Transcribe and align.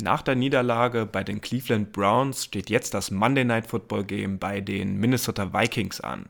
Nach 0.00 0.22
der 0.22 0.36
Niederlage 0.36 1.06
bei 1.06 1.24
den 1.24 1.40
Cleveland 1.40 1.90
Browns 1.90 2.44
steht 2.44 2.70
jetzt 2.70 2.94
das 2.94 3.10
Monday 3.10 3.44
Night 3.44 3.66
Football 3.66 4.04
Game 4.04 4.38
bei 4.38 4.60
den 4.60 4.96
Minnesota 4.96 5.52
Vikings 5.52 6.00
an. 6.00 6.28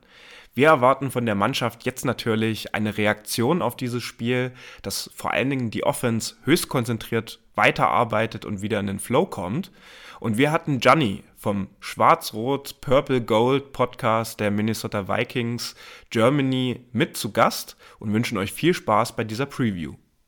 Wir 0.55 0.69
erwarten 0.69 1.11
von 1.11 1.27
der 1.27 1.35
Mannschaft 1.35 1.85
jetzt 1.85 2.07
natürlich 2.07 2.75
eine 2.75 2.97
Reaktion 2.97 3.61
auf 3.61 3.77
dieses 3.77 4.03
Spiel, 4.03 4.53
dass 4.81 5.11
vor 5.15 5.33
allen 5.33 5.51
Dingen 5.51 5.71
die 5.71 5.85
Offense 5.85 6.37
höchst 6.45 6.71
konzentriert 6.71 7.41
weiterarbeitet 7.57 8.47
und 8.47 8.63
wieder 8.63 8.81
in 8.81 8.87
den 8.87 9.01
Flow 9.01 9.27
kommt. 9.27 9.71
Und 10.19 10.39
wir 10.39 10.51
hatten 10.51 10.81
Gianni 10.81 11.23
vom 11.37 11.69
Schwarz-Rot-Purple-Gold 11.81 13.73
Podcast 13.73 14.41
der 14.41 14.51
Minnesota 14.51 15.09
Vikings 15.09 15.77
Germany 16.09 16.87
mit 16.93 17.19
zu 17.19 17.33
Gast 17.33 17.77
und 17.99 18.15
wünschen 18.15 18.39
euch 18.39 18.53
viel 18.53 18.73
Spaß 18.73 19.15
bei 19.15 19.25
dieser 19.25 19.47
Preview. 19.47 19.95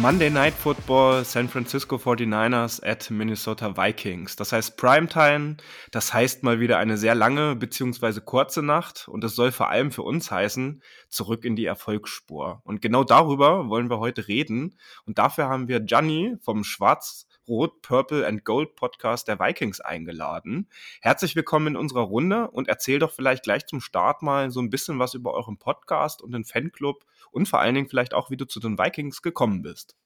Monday 0.00 0.30
Night 0.30 0.54
Football, 0.54 1.24
San 1.24 1.48
Francisco 1.48 1.96
49ers 1.96 2.80
at 2.86 3.10
Minnesota 3.10 3.76
Vikings. 3.76 4.36
Das 4.36 4.52
heißt 4.52 4.76
Primetime, 4.76 5.56
das 5.90 6.14
heißt 6.14 6.44
mal 6.44 6.60
wieder 6.60 6.78
eine 6.78 6.96
sehr 6.96 7.16
lange 7.16 7.56
bzw. 7.56 8.20
kurze 8.20 8.62
Nacht 8.62 9.08
und 9.08 9.24
das 9.24 9.34
soll 9.34 9.50
vor 9.50 9.70
allem 9.70 9.90
für 9.90 10.02
uns 10.02 10.30
heißen, 10.30 10.84
zurück 11.08 11.44
in 11.44 11.56
die 11.56 11.66
Erfolgsspur. 11.66 12.62
Und 12.62 12.80
genau 12.80 13.02
darüber 13.02 13.68
wollen 13.68 13.90
wir 13.90 13.98
heute 13.98 14.28
reden 14.28 14.76
und 15.04 15.18
dafür 15.18 15.48
haben 15.48 15.66
wir 15.66 15.80
Gianni 15.80 16.36
vom 16.42 16.62
Schwarz 16.62 17.26
Rot, 17.48 17.80
Purple 17.82 18.26
and 18.26 18.44
Gold 18.44 18.76
Podcast 18.76 19.26
der 19.26 19.40
Vikings 19.40 19.80
eingeladen. 19.80 20.68
Herzlich 21.00 21.34
willkommen 21.34 21.68
in 21.68 21.76
unserer 21.76 22.02
Runde 22.02 22.50
und 22.50 22.68
erzähl 22.68 22.98
doch 22.98 23.10
vielleicht 23.10 23.42
gleich 23.42 23.66
zum 23.66 23.80
Start 23.80 24.22
mal 24.22 24.50
so 24.50 24.60
ein 24.60 24.70
bisschen 24.70 24.98
was 24.98 25.14
über 25.14 25.32
euren 25.32 25.56
Podcast 25.56 26.22
und 26.22 26.32
den 26.32 26.44
Fanclub 26.44 27.04
und 27.30 27.46
vor 27.46 27.60
allen 27.60 27.74
Dingen 27.74 27.88
vielleicht 27.88 28.14
auch, 28.14 28.30
wie 28.30 28.36
du 28.36 28.44
zu 28.44 28.60
den 28.60 28.78
Vikings 28.78 29.22
gekommen 29.22 29.62
bist. 29.62 29.96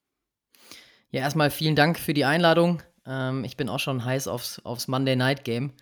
Ja, 1.11 1.21
erstmal 1.21 1.51
vielen 1.51 1.77
Dank 1.77 1.99
für 1.99 2.15
die 2.15 2.25
Einladung. 2.25 2.83
Ähm, 3.07 3.45
ich 3.45 3.57
bin 3.57 3.69
auch 3.69 3.81
schon 3.81 4.05
heiß 4.05 4.29
aufs, 4.29 4.61
aufs 4.61 4.89
Monday 4.89 5.17
Night 5.17 5.45
Game. 5.45 5.73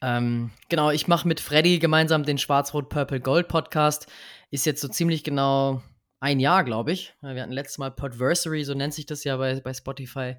Ähm, 0.00 0.50
genau, 0.68 0.90
ich 0.90 1.08
mache 1.08 1.26
mit 1.26 1.40
Freddy 1.40 1.78
gemeinsam 1.78 2.24
den 2.24 2.38
Schwarz-Rot-Purple-Gold 2.38 3.48
Podcast. 3.48 4.06
Ist 4.50 4.66
jetzt 4.66 4.80
so 4.80 4.88
ziemlich 4.88 5.24
genau 5.24 5.82
ein 6.20 6.40
Jahr, 6.40 6.64
glaube 6.64 6.92
ich. 6.92 7.14
Wir 7.20 7.42
hatten 7.42 7.52
letztes 7.52 7.78
Mal 7.78 7.90
Podversary, 7.90 8.64
so 8.64 8.74
nennt 8.74 8.94
sich 8.94 9.06
das 9.06 9.24
ja 9.24 9.36
bei, 9.36 9.60
bei 9.60 9.72
Spotify 9.72 10.36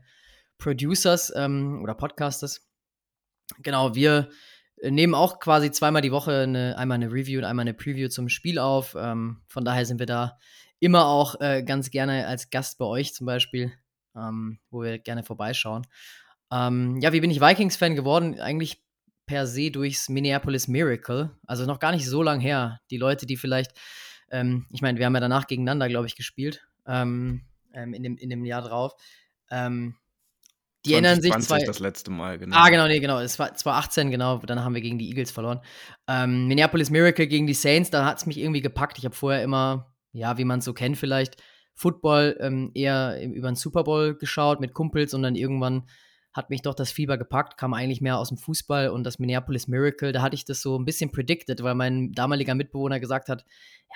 Producers 0.58 1.34
ähm, 1.36 1.82
oder 1.82 1.94
Podcasters. 1.94 2.70
Genau, 3.60 3.96
wir 3.96 4.30
nehmen 4.82 5.14
auch 5.14 5.40
quasi 5.40 5.72
zweimal 5.72 6.02
die 6.02 6.12
Woche 6.12 6.42
eine, 6.44 6.78
einmal 6.78 6.96
eine 6.96 7.12
Review 7.12 7.40
und 7.40 7.46
einmal 7.46 7.64
eine 7.64 7.74
Preview 7.74 8.10
zum 8.10 8.30
Spiel 8.30 8.60
auf. 8.60 8.96
Ähm, 8.98 9.42
von 9.48 9.66
daher 9.66 9.86
sind 9.86 10.00
wir 10.00 10.06
da 10.06 10.38
immer 10.80 11.08
auch 11.08 11.40
äh, 11.42 11.64
ganz 11.64 11.92
gerne 11.92 12.28
als 12.28 12.50
Gast 12.50 12.78
bei 12.78 12.86
euch 12.86 13.14
zum 13.14 13.26
Beispiel, 13.26 13.72
ähm, 14.16 14.60
wo 14.70 14.84
wir 14.84 15.00
gerne 15.00 15.24
vorbeischauen. 15.24 15.86
Ähm, 16.52 17.00
ja, 17.02 17.14
wie 17.14 17.22
bin 17.22 17.32
ich 17.32 17.42
Vikings-Fan 17.42 17.96
geworden? 17.96 18.40
Eigentlich 18.40 18.82
per 19.26 19.46
se 19.46 19.70
durchs 19.70 20.10
Minneapolis 20.10 20.68
Miracle. 20.68 21.32
Also 21.46 21.66
noch 21.66 21.80
gar 21.80 21.92
nicht 21.92 22.08
so 22.08 22.24
lang 22.24 22.40
her. 22.40 22.80
Die 22.90 22.98
Leute, 22.98 23.26
die 23.26 23.38
vielleicht, 23.38 23.74
ähm, 24.32 24.66
ich 24.72 24.82
meine, 24.82 24.98
wir 24.98 25.06
haben 25.06 25.14
ja 25.14 25.20
danach 25.20 25.48
gegeneinander, 25.48 25.88
glaube 25.88 26.08
ich, 26.08 26.16
gespielt. 26.16 26.66
Ähm, 26.88 27.42
ähm, 27.74 27.94
in, 27.94 28.04
dem, 28.04 28.18
in 28.18 28.30
dem 28.30 28.46
Jahr 28.46 28.62
drauf. 28.62 28.94
Ähm, 29.52 29.96
die 30.86 30.94
erinnern 30.94 31.22
sich 31.22 31.34
zwei, 31.40 31.64
das 31.64 31.80
letzte 31.80 32.10
Mal, 32.10 32.38
genau. 32.38 32.56
Ah, 32.56 32.70
genau, 32.70 32.88
nee, 32.88 33.00
genau. 33.00 33.20
Es 33.20 33.38
war 33.38 33.54
2018, 33.54 34.12
genau. 34.12 34.38
Dann 34.38 34.64
haben 34.64 34.74
wir 34.74 34.82
gegen 34.82 34.98
die 34.98 35.10
Eagles 35.10 35.32
verloren. 35.32 35.60
Ähm, 36.08 36.48
Minneapolis 36.48 36.90
Miracle 36.90 37.28
gegen 37.28 37.48
die 37.48 37.54
Saints, 37.54 37.90
da 37.90 38.06
hat 38.06 38.18
es 38.18 38.26
mich 38.26 38.38
irgendwie 38.38 38.62
gepackt. 38.62 38.98
Ich 38.98 39.06
habe 39.06 39.16
vorher 39.16 39.44
immer, 39.44 39.94
ja, 40.14 40.38
wie 40.38 40.46
man 40.46 40.60
es 40.60 40.66
so 40.66 40.74
kennt, 40.74 40.98
vielleicht 40.98 41.42
Football 41.76 42.38
ähm, 42.40 42.72
eher 42.74 43.22
über 43.22 43.50
den 43.50 43.56
Super 43.56 43.84
Bowl 43.84 44.16
geschaut 44.16 44.60
mit 44.60 44.74
Kumpels 44.74 45.14
und 45.14 45.24
dann 45.24 45.36
irgendwann 45.36 45.84
hat 46.34 46.50
mich 46.50 46.62
doch 46.62 46.76
das 46.76 46.92
Fieber 46.92 47.18
gepackt, 47.18 47.58
kam 47.58 47.74
eigentlich 47.74 48.02
mehr 48.02 48.18
aus 48.18 48.30
dem 48.30 48.38
Fußball 48.38 48.90
und 48.90 49.04
das 49.04 49.20
Minneapolis 49.20 49.68
Miracle, 49.68 50.12
da 50.12 50.22
hatte 50.22 50.36
ich 50.36 50.46
das 50.46 50.62
so 50.62 50.78
ein 50.78 50.86
bisschen 50.86 51.12
predicted, 51.12 51.64
weil 51.64 51.76
mein 51.76 52.12
damaliger 52.12 52.54
Mitbewohner 52.54 53.00
gesagt 53.00 53.30
hat, 53.30 53.46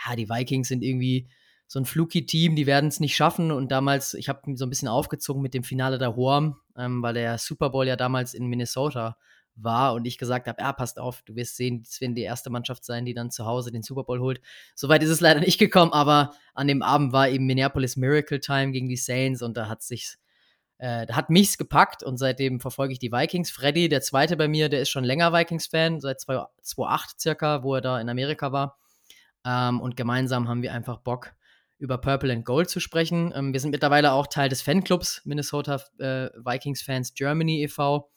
ja, 0.06 0.16
die 0.16 0.30
Vikings 0.30 0.68
sind 0.68 0.84
irgendwie 0.84 1.30
so 1.74 1.80
ein 1.80 1.86
fluky-Team, 1.86 2.56
die 2.56 2.68
werden 2.68 2.90
es 2.90 3.00
nicht 3.00 3.16
schaffen. 3.16 3.52
Und 3.52 3.72
damals, 3.72 4.14
ich 4.14 4.30
habe 4.30 4.42
so 4.56 4.64
ein 4.64 4.70
bisschen 4.70 4.88
aufgezogen 4.88 5.42
mit 5.42 5.56
dem 5.56 5.64
Finale 5.64 5.98
der 5.98 6.16
Horm, 6.16 6.58
ähm, 6.78 7.02
weil 7.02 7.16
der 7.16 7.40
Super 7.40 7.72
Bowl 7.72 7.88
ja 7.88 7.96
damals 7.96 8.36
in 8.36 8.46
Minnesota 8.46 9.18
war 9.56 9.96
und 9.96 10.06
ich 10.06 10.20
gesagt 10.20 10.48
habe, 10.48 10.62
ja, 10.62 10.72
passt 10.72 11.00
auf, 11.00 11.24
du 11.24 11.36
wirst 11.36 11.56
sehen, 11.56 11.82
es 11.84 12.00
werden 12.00 12.14
die 12.14 12.22
erste 12.22 12.52
Mannschaft 12.52 12.86
sein, 12.86 13.06
die 13.06 13.16
dann 13.16 13.32
zu 13.32 13.48
Hause 13.48 13.72
den 13.72 13.82
Super 13.82 14.04
Bowl 14.04 14.20
holt. 14.20 14.40
Soweit 14.76 15.02
ist 15.02 15.10
es 15.10 15.20
leider 15.20 15.40
nicht 15.40 15.58
gekommen, 15.58 15.94
aber 15.94 16.36
an 16.54 16.68
dem 16.68 16.84
Abend 16.84 17.12
war 17.12 17.28
eben 17.28 17.48
Minneapolis 17.48 17.96
Miracle 17.96 18.40
Time 18.40 18.72
gegen 18.72 18.88
die 18.88 18.96
Saints 18.96 19.42
und 19.42 19.58
da 19.58 19.68
hat 19.68 19.82
sich 19.82 20.18
äh, 20.78 21.08
da 21.08 21.16
hat 21.16 21.32
mich's 21.32 21.58
gepackt 21.58 22.04
und 22.04 22.18
seitdem 22.18 22.60
verfolge 22.60 22.94
ich 22.94 23.00
die 23.00 23.12
Vikings. 23.12 23.50
Freddy, 23.50 23.90
der 23.90 24.02
zweite 24.02 24.38
bei 24.38 24.48
mir, 24.48 24.70
der 24.70 24.82
ist 24.82 24.92
schon 24.92 25.06
länger 25.06 25.34
Vikings-Fan, 25.34 26.02
seit 26.02 26.22
2008 26.22 27.20
circa, 27.20 27.64
wo 27.64 27.74
er 27.74 27.82
da 27.82 28.00
in 28.00 28.10
Amerika 28.10 28.52
war. 28.52 28.78
Ähm, 29.44 29.82
und 29.82 29.98
gemeinsam 29.98 30.48
haben 30.48 30.62
wir 30.62 30.72
einfach 30.72 31.00
Bock, 31.00 31.34
über 31.78 31.98
Purple 31.98 32.32
and 32.32 32.46
Gold 32.46 32.70
zu 32.70 32.80
sprechen. 32.80 33.34
Ähm, 33.36 33.54
wir 33.54 33.60
sind 33.60 33.72
mittlerweile 33.72 34.14
auch 34.14 34.28
Teil 34.28 34.50
des 34.50 34.62
Fanclubs 34.62 35.22
Minnesota 35.26 35.82
äh, 36.00 36.30
Vikings 36.44 36.82
Fans 36.82 37.14
Germany 37.14 37.64
e.V. 37.64 38.10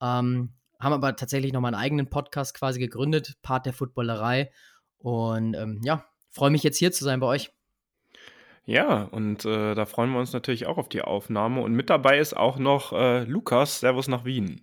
Ähm, 0.00 0.52
haben 0.78 0.92
aber 0.92 1.16
tatsächlich 1.16 1.52
noch 1.52 1.60
mal 1.60 1.68
einen 1.68 1.82
eigenen 1.82 2.10
Podcast 2.10 2.54
quasi 2.54 2.78
gegründet, 2.78 3.34
Part 3.42 3.66
der 3.66 3.72
Footballerei. 3.72 4.50
Und 4.98 5.54
ähm, 5.54 5.80
ja, 5.82 6.04
freue 6.30 6.50
mich 6.50 6.62
jetzt 6.62 6.78
hier 6.78 6.92
zu 6.92 7.04
sein 7.04 7.20
bei 7.20 7.26
euch. 7.26 7.50
Ja, 8.64 9.04
und 9.04 9.44
äh, 9.44 9.74
da 9.74 9.86
freuen 9.86 10.10
wir 10.10 10.18
uns 10.18 10.32
natürlich 10.32 10.66
auch 10.66 10.76
auf 10.76 10.88
die 10.88 11.02
Aufnahme. 11.02 11.62
Und 11.62 11.72
mit 11.72 11.88
dabei 11.88 12.18
ist 12.18 12.36
auch 12.36 12.58
noch 12.58 12.92
äh, 12.92 13.22
Lukas. 13.22 13.80
Servus 13.80 14.08
nach 14.08 14.24
Wien. 14.24 14.60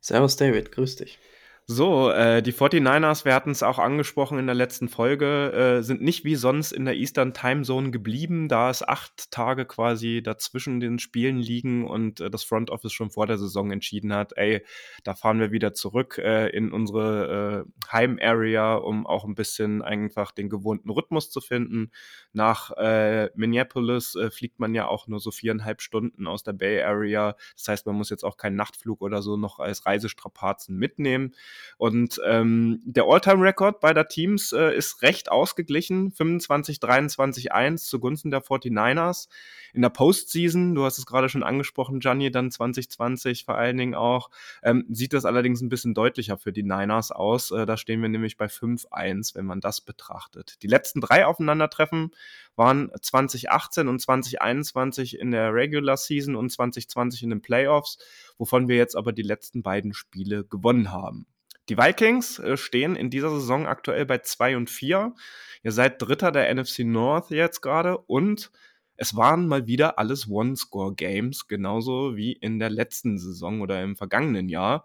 Servus 0.00 0.36
David, 0.36 0.72
grüß 0.72 0.96
dich. 0.96 1.18
So, 1.66 2.10
äh, 2.10 2.42
die 2.42 2.52
49ers, 2.52 3.24
wir 3.24 3.34
hatten 3.34 3.50
es 3.50 3.62
auch 3.62 3.78
angesprochen 3.78 4.38
in 4.38 4.44
der 4.44 4.54
letzten 4.54 4.90
Folge, 4.90 5.50
äh, 5.78 5.82
sind 5.82 6.02
nicht 6.02 6.22
wie 6.26 6.34
sonst 6.34 6.72
in 6.72 6.84
der 6.84 6.94
Eastern 6.94 7.32
Time 7.32 7.62
Zone 7.62 7.90
geblieben, 7.90 8.48
da 8.48 8.68
es 8.68 8.86
acht 8.86 9.30
Tage 9.30 9.64
quasi 9.64 10.22
dazwischen 10.22 10.78
den 10.78 10.98
Spielen 10.98 11.38
liegen 11.38 11.88
und 11.88 12.20
äh, 12.20 12.28
das 12.28 12.44
Front 12.44 12.68
Office 12.68 12.92
schon 12.92 13.10
vor 13.10 13.26
der 13.26 13.38
Saison 13.38 13.70
entschieden 13.70 14.12
hat, 14.12 14.34
ey, 14.36 14.62
da 15.04 15.14
fahren 15.14 15.40
wir 15.40 15.52
wieder 15.52 15.72
zurück 15.72 16.18
äh, 16.18 16.48
in 16.50 16.70
unsere 16.70 17.64
äh, 17.66 17.90
Heim-Area, 17.90 18.74
um 18.74 19.06
auch 19.06 19.24
ein 19.24 19.34
bisschen 19.34 19.80
einfach 19.80 20.32
den 20.32 20.50
gewohnten 20.50 20.90
Rhythmus 20.90 21.30
zu 21.30 21.40
finden. 21.40 21.92
Nach 22.34 22.72
äh, 22.76 23.30
Minneapolis 23.36 24.16
äh, 24.16 24.30
fliegt 24.30 24.60
man 24.60 24.74
ja 24.74 24.86
auch 24.86 25.06
nur 25.06 25.18
so 25.18 25.30
viereinhalb 25.30 25.80
Stunden 25.80 26.26
aus 26.26 26.42
der 26.42 26.52
Bay 26.52 26.82
Area. 26.82 27.36
Das 27.56 27.68
heißt, 27.68 27.86
man 27.86 27.96
muss 27.96 28.10
jetzt 28.10 28.24
auch 28.24 28.36
keinen 28.36 28.56
Nachtflug 28.56 29.00
oder 29.00 29.22
so 29.22 29.38
noch 29.38 29.60
als 29.60 29.86
Reisestrapazen 29.86 30.76
mitnehmen. 30.76 31.34
Und 31.76 32.20
ähm, 32.26 32.80
der 32.84 33.04
All-Time-Record 33.04 33.80
beider 33.80 34.08
Teams 34.08 34.52
äh, 34.52 34.74
ist 34.76 35.02
recht 35.02 35.30
ausgeglichen, 35.30 36.12
25, 36.12 36.80
23, 36.80 37.52
1 37.52 37.86
zugunsten 37.86 38.30
der 38.30 38.42
49ers. 38.42 39.28
In 39.72 39.82
der 39.82 39.88
Postseason, 39.88 40.74
du 40.74 40.84
hast 40.84 40.98
es 40.98 41.06
gerade 41.06 41.28
schon 41.28 41.42
angesprochen, 41.42 41.98
Gianni, 41.98 42.30
dann 42.30 42.50
2020 42.50 43.44
vor 43.44 43.56
allen 43.56 43.76
Dingen 43.76 43.94
auch, 43.94 44.30
ähm, 44.62 44.86
sieht 44.88 45.12
das 45.12 45.24
allerdings 45.24 45.60
ein 45.62 45.68
bisschen 45.68 45.94
deutlicher 45.94 46.38
für 46.38 46.52
die 46.52 46.62
Niners 46.62 47.10
aus. 47.10 47.50
Äh, 47.50 47.66
da 47.66 47.76
stehen 47.76 48.00
wir 48.00 48.08
nämlich 48.08 48.36
bei 48.36 48.46
5-1, 48.46 49.34
wenn 49.34 49.46
man 49.46 49.60
das 49.60 49.80
betrachtet. 49.80 50.62
Die 50.62 50.68
letzten 50.68 51.00
drei 51.00 51.26
Aufeinandertreffen 51.26 52.12
waren 52.56 52.90
2018 53.00 53.88
und 53.88 54.00
2021 54.00 55.18
in 55.18 55.32
der 55.32 55.52
Regular 55.52 55.96
Season 55.96 56.36
und 56.36 56.50
2020 56.50 57.24
in 57.24 57.30
den 57.30 57.42
Playoffs, 57.42 57.98
wovon 58.38 58.68
wir 58.68 58.76
jetzt 58.76 58.96
aber 58.96 59.12
die 59.12 59.22
letzten 59.22 59.62
beiden 59.62 59.92
Spiele 59.92 60.44
gewonnen 60.44 60.92
haben. 60.92 61.26
Die 61.68 61.78
Vikings 61.78 62.38
äh, 62.38 62.56
stehen 62.56 62.96
in 62.96 63.10
dieser 63.10 63.30
Saison 63.30 63.66
aktuell 63.66 64.04
bei 64.06 64.18
2 64.18 64.56
und 64.56 64.70
4. 64.70 65.14
Ihr 65.62 65.72
seid 65.72 66.00
Dritter 66.00 66.30
der 66.30 66.54
NFC 66.54 66.80
North 66.80 67.30
jetzt 67.30 67.62
gerade 67.62 67.96
und 67.98 68.50
es 68.96 69.16
waren 69.16 69.48
mal 69.48 69.66
wieder 69.66 69.98
alles 69.98 70.28
One-Score-Games, 70.30 71.48
genauso 71.48 72.16
wie 72.16 72.32
in 72.32 72.58
der 72.58 72.70
letzten 72.70 73.18
Saison 73.18 73.60
oder 73.60 73.82
im 73.82 73.96
vergangenen 73.96 74.48
Jahr. 74.48 74.84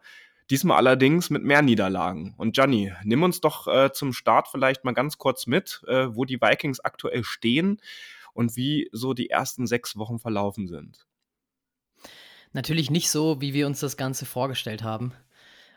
Diesmal 0.49 0.77
allerdings 0.77 1.29
mit 1.29 1.43
mehr 1.43 1.61
Niederlagen. 1.61 2.33
Und 2.37 2.55
Gianni, 2.55 2.91
nimm 3.03 3.21
uns 3.21 3.39
doch 3.39 3.67
äh, 3.67 3.91
zum 3.91 4.13
Start 4.13 4.47
vielleicht 4.47 4.83
mal 4.83 4.93
ganz 4.93 5.19
kurz 5.19 5.45
mit, 5.45 5.83
äh, 5.87 6.07
wo 6.15 6.25
die 6.25 6.41
Vikings 6.41 6.79
aktuell 6.79 7.23
stehen 7.23 7.79
und 8.33 8.55
wie 8.55 8.89
so 8.91 9.13
die 9.13 9.29
ersten 9.29 9.67
sechs 9.67 9.95
Wochen 9.95 10.17
verlaufen 10.17 10.67
sind. 10.67 11.05
Natürlich 12.51 12.89
nicht 12.89 13.11
so, 13.11 13.41
wie 13.41 13.53
wir 13.53 13.67
uns 13.67 13.79
das 13.79 13.95
Ganze 13.95 14.25
vorgestellt 14.25 14.81
haben. 14.81 15.13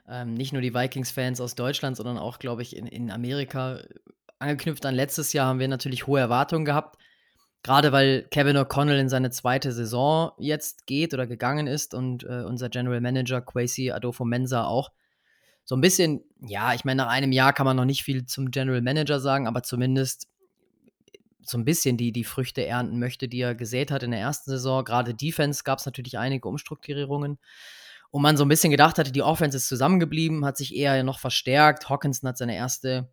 Ähm, 0.09 0.35
nicht 0.35 0.53
nur 0.53 0.63
die 0.63 0.75
Vikings-Fans 0.75 1.41
aus 1.41 1.55
Deutschland, 1.55 1.97
sondern 1.97 2.19
auch, 2.19 2.39
glaube 2.39 2.63
ich, 2.63 2.77
in, 2.77 2.87
in 2.87 3.11
Amerika. 3.11 3.81
Angeknüpft 4.39 4.85
an 4.85 4.95
letztes 4.95 5.33
Jahr 5.33 5.47
haben 5.47 5.61
wir 5.61 5.69
natürlich 5.69 6.07
hohe 6.07 6.21
Erwartungen 6.21 6.65
gehabt. 6.65 6.99
Gerade 7.63 7.93
weil 7.93 8.27
Kevin 8.31 8.57
O'Connell 8.57 8.99
in 8.99 9.09
seine 9.09 9.31
zweite 9.31 9.71
Saison 9.71 10.33
jetzt 10.39 10.87
geht 10.87 11.15
oder 11.15 11.29
gegangen 11.29 11.69
ist 11.69 11.95
und 11.95 12.25
äh, 12.25 12.43
unser 12.43 12.69
General 12.69 13.01
Manager 13.01 13.41
Quasi 13.41 13.93
Adolfo 13.93 14.25
Mensa 14.25 14.65
auch. 14.65 14.91
So 15.65 15.77
ein 15.77 15.81
bisschen, 15.81 16.25
ja, 16.41 16.75
ich 16.75 16.85
meine, 16.85 17.05
nach 17.05 17.11
einem 17.11 17.31
Jahr 17.31 17.53
kann 17.53 17.67
man 17.67 17.77
noch 17.77 17.85
nicht 17.85 18.03
viel 18.03 18.27
zum 18.27 18.51
General 18.51 18.83
Manager 18.83 19.21
sagen, 19.21 19.47
aber 19.47 19.63
zumindest 19.63 20.27
so 21.45 21.57
ein 21.57 21.65
bisschen 21.65 21.97
die, 21.97 22.11
die 22.11 22.25
Früchte 22.25 22.67
ernten 22.67 22.99
möchte, 22.99 23.29
die 23.29 23.41
er 23.41 23.55
gesät 23.55 23.93
hat 23.93 24.03
in 24.03 24.11
der 24.11 24.21
ersten 24.21 24.51
Saison. 24.51 24.85
Gerade 24.85 25.15
Defense 25.15 25.63
gab 25.63 25.79
es 25.79 25.87
natürlich 25.87 26.19
einige 26.19 26.49
Umstrukturierungen. 26.49 27.39
Und 28.13 28.21
man 28.21 28.37
so 28.37 28.45
ein 28.45 28.49
bisschen 28.49 28.71
gedacht 28.71 28.99
hatte, 28.99 29.11
die 29.11 29.23
Offense 29.23 29.57
ist 29.57 29.69
zusammengeblieben, 29.69 30.45
hat 30.45 30.59
sich 30.59 30.77
eher 30.77 31.03
noch 31.03 31.19
verstärkt. 31.19 31.89
Hawkinson 31.89 32.29
hat 32.29 32.37
seine 32.37 32.55
erste 32.55 33.11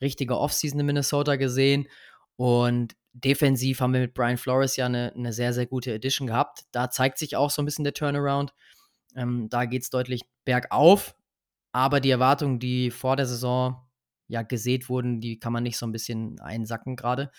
richtige 0.00 0.38
Offseason 0.38 0.78
in 0.78 0.86
Minnesota 0.86 1.34
gesehen. 1.34 1.88
Und 2.36 2.94
defensiv 3.12 3.80
haben 3.80 3.92
wir 3.92 4.00
mit 4.00 4.14
Brian 4.14 4.36
Flores 4.36 4.76
ja 4.76 4.86
eine, 4.86 5.12
eine 5.16 5.32
sehr, 5.32 5.52
sehr 5.52 5.66
gute 5.66 5.92
Edition 5.92 6.28
gehabt. 6.28 6.64
Da 6.70 6.90
zeigt 6.90 7.18
sich 7.18 7.34
auch 7.34 7.50
so 7.50 7.60
ein 7.60 7.64
bisschen 7.64 7.82
der 7.82 7.94
Turnaround. 7.94 8.54
Ähm, 9.16 9.48
da 9.48 9.64
geht 9.64 9.82
es 9.82 9.90
deutlich 9.90 10.22
bergauf. 10.44 11.16
Aber 11.72 11.98
die 11.98 12.10
Erwartungen, 12.10 12.60
die 12.60 12.92
vor 12.92 13.16
der 13.16 13.26
Saison 13.26 13.82
ja 14.28 14.42
gesät 14.42 14.88
wurden, 14.88 15.20
die 15.20 15.40
kann 15.40 15.52
man 15.52 15.64
nicht 15.64 15.76
so 15.76 15.86
ein 15.86 15.92
bisschen 15.92 16.38
einsacken 16.40 16.94
gerade. 16.94 17.32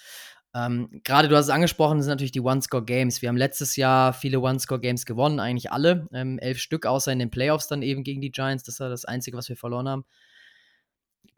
Ähm, 0.55 1.01
gerade 1.03 1.27
du 1.27 1.35
hast 1.35 1.45
es 1.45 1.51
angesprochen, 1.51 2.01
sind 2.01 2.09
natürlich 2.09 2.31
die 2.31 2.41
One-Score-Games. 2.41 3.21
Wir 3.21 3.29
haben 3.29 3.37
letztes 3.37 3.75
Jahr 3.75 4.13
viele 4.13 4.39
One-Score-Games 4.39 5.05
gewonnen, 5.05 5.39
eigentlich 5.39 5.71
alle. 5.71 6.07
Ähm, 6.13 6.39
elf 6.39 6.59
Stück, 6.59 6.85
außer 6.85 7.11
in 7.11 7.19
den 7.19 7.29
Playoffs 7.29 7.67
dann 7.67 7.81
eben 7.81 8.03
gegen 8.03 8.21
die 8.21 8.31
Giants. 8.31 8.63
Das 8.63 8.79
war 8.79 8.89
das 8.89 9.05
Einzige, 9.05 9.37
was 9.37 9.49
wir 9.49 9.57
verloren 9.57 9.87
haben. 9.87 10.05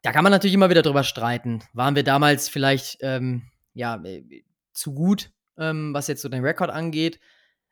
Da 0.02 0.12
kann 0.12 0.24
man 0.24 0.32
natürlich 0.32 0.54
immer 0.54 0.70
wieder 0.70 0.82
drüber 0.82 1.04
streiten. 1.04 1.62
Waren 1.74 1.96
wir 1.96 2.04
damals 2.04 2.48
vielleicht 2.48 2.98
ähm, 3.02 3.50
ja, 3.74 4.02
äh, 4.04 4.24
zu 4.74 4.94
gut, 4.94 5.32
ähm, 5.58 5.94
was 5.94 6.08
jetzt 6.08 6.22
so 6.22 6.30
den 6.30 6.46
Rekord 6.46 6.70
angeht. 6.70 7.20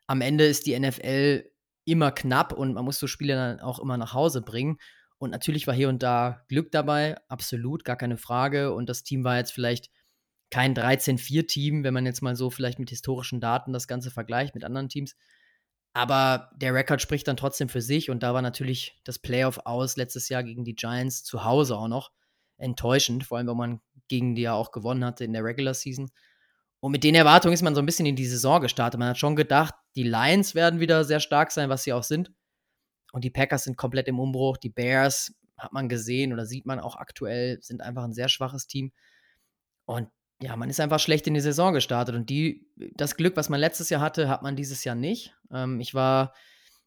Am 0.06 0.20
Ende 0.20 0.44
ist 0.44 0.66
die 0.66 0.78
NFL 0.78 1.50
immer 1.84 2.12
knapp 2.12 2.52
und 2.52 2.74
man 2.74 2.84
muss 2.84 2.98
so 2.98 3.06
Spiele 3.06 3.34
dann 3.34 3.60
auch 3.60 3.78
immer 3.78 3.96
nach 3.96 4.12
Hause 4.12 4.42
bringen. 4.42 4.78
Und 5.18 5.30
natürlich 5.30 5.66
war 5.66 5.74
hier 5.74 5.88
und 5.88 6.02
da 6.02 6.44
Glück 6.48 6.70
dabei, 6.70 7.16
absolut, 7.28 7.84
gar 7.84 7.96
keine 7.96 8.18
Frage. 8.18 8.72
Und 8.72 8.88
das 8.88 9.02
Team 9.02 9.24
war 9.24 9.36
jetzt 9.36 9.52
vielleicht 9.52 9.90
kein 10.50 10.74
13-4-Team, 10.74 11.84
wenn 11.84 11.94
man 11.94 12.06
jetzt 12.06 12.22
mal 12.22 12.36
so 12.36 12.50
vielleicht 12.50 12.78
mit 12.78 12.90
historischen 12.90 13.40
Daten 13.40 13.72
das 13.72 13.88
Ganze 13.88 14.10
vergleicht 14.10 14.54
mit 14.54 14.64
anderen 14.64 14.88
Teams. 14.88 15.16
Aber 15.92 16.50
der 16.56 16.74
Rekord 16.74 17.02
spricht 17.02 17.28
dann 17.28 17.36
trotzdem 17.36 17.68
für 17.68 17.80
sich 17.80 18.10
und 18.10 18.22
da 18.22 18.34
war 18.34 18.42
natürlich 18.42 19.00
das 19.04 19.18
Playoff 19.18 19.60
aus 19.64 19.96
letztes 19.96 20.28
Jahr 20.28 20.44
gegen 20.44 20.64
die 20.64 20.74
Giants 20.74 21.24
zu 21.24 21.44
Hause 21.44 21.76
auch 21.76 21.88
noch 21.88 22.12
enttäuschend, 22.56 23.24
vor 23.24 23.38
allem, 23.38 23.46
weil 23.46 23.54
man 23.54 23.80
gegen 24.08 24.34
die 24.34 24.42
ja 24.42 24.54
auch 24.54 24.70
gewonnen 24.70 25.04
hatte 25.04 25.24
in 25.24 25.32
der 25.32 25.44
Regular 25.44 25.74
Season. 25.74 26.10
Und 26.80 26.92
mit 26.92 27.04
den 27.04 27.14
Erwartungen 27.14 27.54
ist 27.54 27.62
man 27.62 27.74
so 27.74 27.82
ein 27.82 27.86
bisschen 27.86 28.06
in 28.06 28.16
die 28.16 28.26
Saison 28.26 28.60
gestartet. 28.60 28.98
Man 28.98 29.08
hat 29.10 29.18
schon 29.18 29.36
gedacht, 29.36 29.74
die 29.96 30.04
Lions 30.04 30.54
werden 30.54 30.80
wieder 30.80 31.04
sehr 31.04 31.20
stark 31.20 31.50
sein, 31.50 31.68
was 31.68 31.82
sie 31.82 31.92
auch 31.92 32.04
sind. 32.04 32.30
Und 33.12 33.24
die 33.24 33.30
Packers 33.30 33.64
sind 33.64 33.76
komplett 33.76 34.06
im 34.06 34.20
Umbruch. 34.20 34.56
Die 34.58 34.70
Bears 34.70 35.34
hat 35.56 35.72
man 35.72 35.88
gesehen 35.88 36.32
oder 36.32 36.46
sieht 36.46 36.66
man 36.66 36.78
auch 36.78 36.96
aktuell, 36.96 37.58
sind 37.60 37.80
einfach 37.80 38.04
ein 38.04 38.12
sehr 38.12 38.28
schwaches 38.28 38.68
Team. 38.68 38.92
Und 39.86 40.08
ja, 40.40 40.56
man 40.56 40.70
ist 40.70 40.80
einfach 40.80 41.00
schlecht 41.00 41.26
in 41.26 41.34
die 41.34 41.40
Saison 41.40 41.74
gestartet. 41.74 42.14
Und 42.14 42.30
die, 42.30 42.66
das 42.94 43.16
Glück, 43.16 43.36
was 43.36 43.48
man 43.48 43.60
letztes 43.60 43.90
Jahr 43.90 44.00
hatte, 44.00 44.28
hat 44.28 44.42
man 44.42 44.56
dieses 44.56 44.84
Jahr 44.84 44.94
nicht. 44.94 45.34
Ähm, 45.52 45.80
ich 45.80 45.94
war 45.94 46.32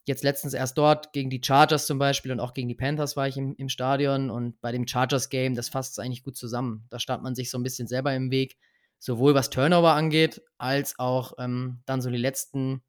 jetzt 0.05 0.23
letztens 0.23 0.53
erst 0.53 0.77
dort 0.77 1.13
gegen 1.13 1.29
die 1.29 1.41
Chargers 1.43 1.85
zum 1.85 1.99
Beispiel 1.99 2.31
und 2.31 2.39
auch 2.39 2.53
gegen 2.53 2.67
die 2.67 2.75
Panthers 2.75 3.15
war 3.17 3.27
ich 3.27 3.37
im, 3.37 3.55
im 3.57 3.69
Stadion 3.69 4.29
und 4.29 4.59
bei 4.61 4.71
dem 4.71 4.87
Chargers-Game, 4.87 5.53
das 5.53 5.69
fasst 5.69 5.93
es 5.93 5.99
eigentlich 5.99 6.23
gut 6.23 6.37
zusammen. 6.37 6.85
Da 6.89 6.99
stand 6.99 7.23
man 7.23 7.35
sich 7.35 7.49
so 7.49 7.57
ein 7.57 7.63
bisschen 7.63 7.87
selber 7.87 8.15
im 8.15 8.31
Weg, 8.31 8.57
sowohl 8.99 9.35
was 9.35 9.49
Turnover 9.49 9.93
angeht, 9.93 10.41
als 10.57 10.97
auch 10.97 11.33
ähm, 11.37 11.81
dann 11.85 12.01
so 12.01 12.09
die 12.09 12.17
letzten, 12.17 12.81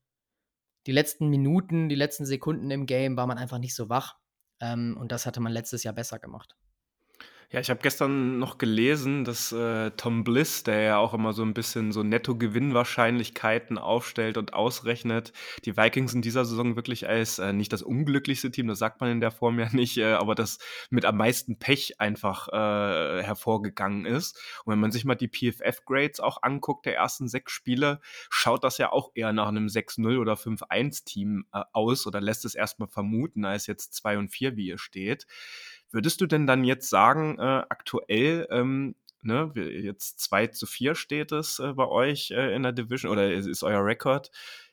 die 0.86 0.92
letzten 0.92 1.28
Minuten, 1.28 1.88
die 1.88 1.96
letzten 1.96 2.24
Sekunden 2.24 2.70
im 2.70 2.86
Game 2.86 3.16
war 3.16 3.26
man 3.26 3.38
einfach 3.38 3.58
nicht 3.58 3.74
so 3.74 3.88
wach. 3.88 4.16
Ähm, 4.60 4.96
und 4.98 5.12
das 5.12 5.26
hatte 5.26 5.40
man 5.40 5.52
letztes 5.52 5.82
Jahr 5.82 5.94
besser 5.94 6.18
gemacht. 6.18 6.56
Ja, 7.52 7.60
ich 7.60 7.68
habe 7.68 7.80
gestern 7.82 8.38
noch 8.38 8.56
gelesen, 8.56 9.24
dass 9.24 9.52
äh, 9.52 9.90
Tom 9.98 10.24
Bliss, 10.24 10.62
der 10.62 10.80
ja 10.80 10.96
auch 10.96 11.12
immer 11.12 11.34
so 11.34 11.42
ein 11.42 11.52
bisschen 11.52 11.92
so 11.92 12.02
Netto-Gewinnwahrscheinlichkeiten 12.02 13.76
aufstellt 13.76 14.38
und 14.38 14.54
ausrechnet, 14.54 15.34
die 15.66 15.76
Vikings 15.76 16.14
in 16.14 16.22
dieser 16.22 16.46
Saison 16.46 16.76
wirklich 16.76 17.06
als 17.10 17.38
äh, 17.38 17.52
nicht 17.52 17.70
das 17.70 17.82
unglücklichste 17.82 18.50
Team, 18.50 18.68
das 18.68 18.78
sagt 18.78 19.02
man 19.02 19.10
in 19.10 19.20
der 19.20 19.32
Form 19.32 19.58
ja 19.58 19.68
nicht, 19.70 19.98
äh, 19.98 20.14
aber 20.14 20.34
das 20.34 20.60
mit 20.88 21.04
am 21.04 21.18
meisten 21.18 21.58
Pech 21.58 22.00
einfach 22.00 22.48
äh, 22.48 23.22
hervorgegangen 23.22 24.06
ist. 24.06 24.40
Und 24.64 24.72
wenn 24.72 24.80
man 24.80 24.90
sich 24.90 25.04
mal 25.04 25.14
die 25.14 25.28
PFF-Grades 25.28 26.20
auch 26.20 26.42
anguckt, 26.42 26.86
der 26.86 26.96
ersten 26.96 27.28
sechs 27.28 27.52
Spiele, 27.52 28.00
schaut 28.30 28.64
das 28.64 28.78
ja 28.78 28.92
auch 28.92 29.10
eher 29.14 29.34
nach 29.34 29.48
einem 29.48 29.66
6-0 29.66 30.18
oder 30.18 30.38
5-1-Team 30.38 31.44
äh, 31.52 31.64
aus 31.74 32.06
oder 32.06 32.22
lässt 32.22 32.46
es 32.46 32.54
erstmal 32.54 32.88
vermuten, 32.88 33.44
als 33.44 33.66
jetzt 33.66 33.92
2 33.92 34.16
und 34.16 34.30
4, 34.30 34.56
wie 34.56 34.68
ihr 34.68 34.78
steht. 34.78 35.26
Würdest 35.92 36.20
du 36.20 36.26
denn 36.26 36.46
dann 36.46 36.64
jetzt 36.64 36.88
sagen, 36.88 37.38
äh, 37.38 37.64
aktuell, 37.68 38.48
ähm, 38.50 38.94
ne, 39.20 39.52
jetzt 39.54 40.20
2 40.20 40.48
zu 40.48 40.66
4 40.66 40.94
steht 40.94 41.32
es 41.32 41.58
äh, 41.58 41.74
bei 41.74 41.86
euch 41.86 42.30
äh, 42.30 42.54
in 42.54 42.62
der 42.62 42.72
Division 42.72 43.12
oder 43.12 43.32
ist, 43.32 43.46
ist 43.46 43.62
euer 43.62 43.84
Rekord? 43.84 44.30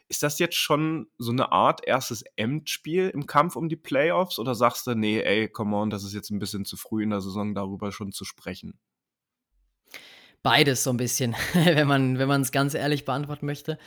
Ist 0.07 0.23
das 0.23 0.39
jetzt 0.39 0.55
schon 0.55 1.07
so 1.19 1.31
eine 1.31 1.51
Art 1.51 1.85
erstes 1.85 2.23
Endspiel 2.35 3.09
im 3.09 3.27
Kampf 3.27 3.55
um 3.55 3.69
die 3.69 3.75
Playoffs 3.75 4.39
oder 4.39 4.55
sagst 4.55 4.87
du, 4.87 4.95
nee, 4.95 5.21
ey, 5.21 5.49
come 5.49 5.75
on, 5.75 5.89
das 5.89 6.03
ist 6.03 6.13
jetzt 6.13 6.31
ein 6.31 6.39
bisschen 6.39 6.65
zu 6.65 6.77
früh 6.77 7.03
in 7.03 7.11
der 7.11 7.21
Saison, 7.21 7.53
darüber 7.53 7.91
schon 7.91 8.11
zu 8.11 8.25
sprechen? 8.25 8.79
Beides 10.41 10.85
so 10.85 10.89
ein 10.89 10.97
bisschen, 10.97 11.35
wenn 11.53 11.87
man 11.87 12.17
wenn 12.17 12.41
es 12.41 12.53
ganz 12.53 12.73
ehrlich 12.73 13.03
beantworten 13.03 13.45
möchte. 13.45 13.77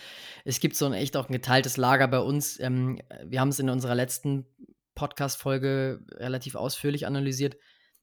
Es 0.45 0.61
gibt 0.61 0.77
so 0.77 0.85
ein 0.85 0.93
echt 0.93 1.17
auch 1.17 1.29
ein 1.29 1.33
geteiltes 1.33 1.79
Lager 1.79 2.09
bei 2.09 2.19
uns. 2.19 2.61
Ähm, 2.61 3.01
wir 3.25 3.41
haben 3.41 3.49
es 3.49 3.59
in 3.59 3.71
unserer 3.71 3.95
letzten 3.95 4.47
Podcast-Folge 4.95 6.05
relativ 6.13 6.55
ausführlich 6.55 7.07
analysiert. 7.07 7.57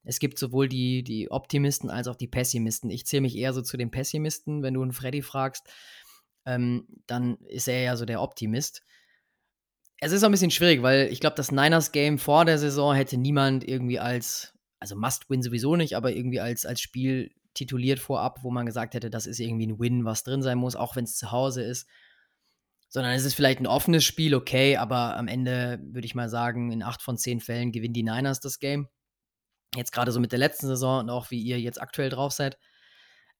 Es 0.04 0.20
gibt 0.20 0.40
sowohl 0.40 0.70
die, 0.70 1.04
die 1.04 1.30
Optimisten 1.30 1.90
als 1.90 2.08
auch 2.08 2.16
die 2.16 2.28
Pessimisten. 2.28 2.90
Ich 2.90 3.06
zähle 3.06 3.22
mich 3.22 3.36
eher 3.36 3.54
so 3.54 3.62
zu 3.62 3.78
den 3.78 3.92
Pessimisten. 3.92 4.64
Wenn 4.64 4.74
du 4.74 4.82
einen 4.82 4.94
Freddy 4.94 5.22
fragst, 5.22 5.68
ähm, 6.46 6.88
dann 7.06 7.38
ist 7.48 7.68
er 7.68 7.82
ja 7.82 7.96
so 7.96 8.06
der 8.06 8.22
Optimist. 8.22 8.84
Es 10.02 10.14
ist 10.14 10.24
auch 10.24 10.30
ein 10.30 10.32
bisschen 10.32 10.52
schwierig, 10.52 10.82
weil 10.82 11.10
ich 11.12 11.20
glaube, 11.20 11.36
das 11.36 11.52
Niners-Game 11.52 12.20
vor 12.20 12.46
der 12.46 12.58
Saison 12.58 12.96
hätte 12.96 13.18
niemand 13.18 13.68
irgendwie 13.68 14.00
als, 14.00 14.54
also 14.80 14.96
Must-Win 14.96 15.44
sowieso 15.44 15.76
nicht, 15.76 15.96
aber 15.96 16.14
irgendwie 16.14 16.40
als, 16.40 16.66
als 16.66 16.80
Spiel 16.80 17.32
tituliert 17.54 18.00
vorab, 18.00 18.44
wo 18.44 18.52
man 18.52 18.66
gesagt 18.66 18.94
hätte, 18.94 19.10
das 19.10 19.28
ist 19.28 19.40
irgendwie 19.40 19.68
ein 19.68 19.80
Win, 19.80 20.06
was 20.06 20.24
drin 20.24 20.42
sein 20.42 20.58
muss, 20.58 20.78
auch 20.78 20.96
wenn 20.96 21.04
es 21.04 21.18
zu 21.18 21.32
Hause 21.32 21.64
ist 21.64 21.88
sondern 22.90 23.14
es 23.14 23.24
ist 23.24 23.36
vielleicht 23.36 23.60
ein 23.60 23.68
offenes 23.68 24.04
Spiel, 24.04 24.36
okay, 24.36 24.78
aber 24.78 25.16
am 25.16 25.28
Ende 25.28 25.80
würde 25.84 26.06
ich 26.06 26.16
mal 26.16 26.28
sagen, 26.28 26.72
in 26.72 26.84
acht 26.84 27.02
von 27.02 27.18
zehn 27.18 27.40
Fällen 27.40 27.72
gewinnen 27.72 27.94
die 27.94 28.04
Niners 28.04 28.40
das 28.40 28.60
Game. 28.60 28.88
Jetzt 29.76 29.92
gerade 29.92 30.12
so 30.12 30.20
mit 30.20 30.32
der 30.32 30.40
letzten 30.40 30.68
Saison 30.68 31.02
und 31.02 31.10
auch 31.12 31.30
wie 31.30 31.42
ihr 31.42 31.60
jetzt 31.60 31.80
aktuell 31.80 32.10
drauf 32.10 32.34
seid. 32.34 32.58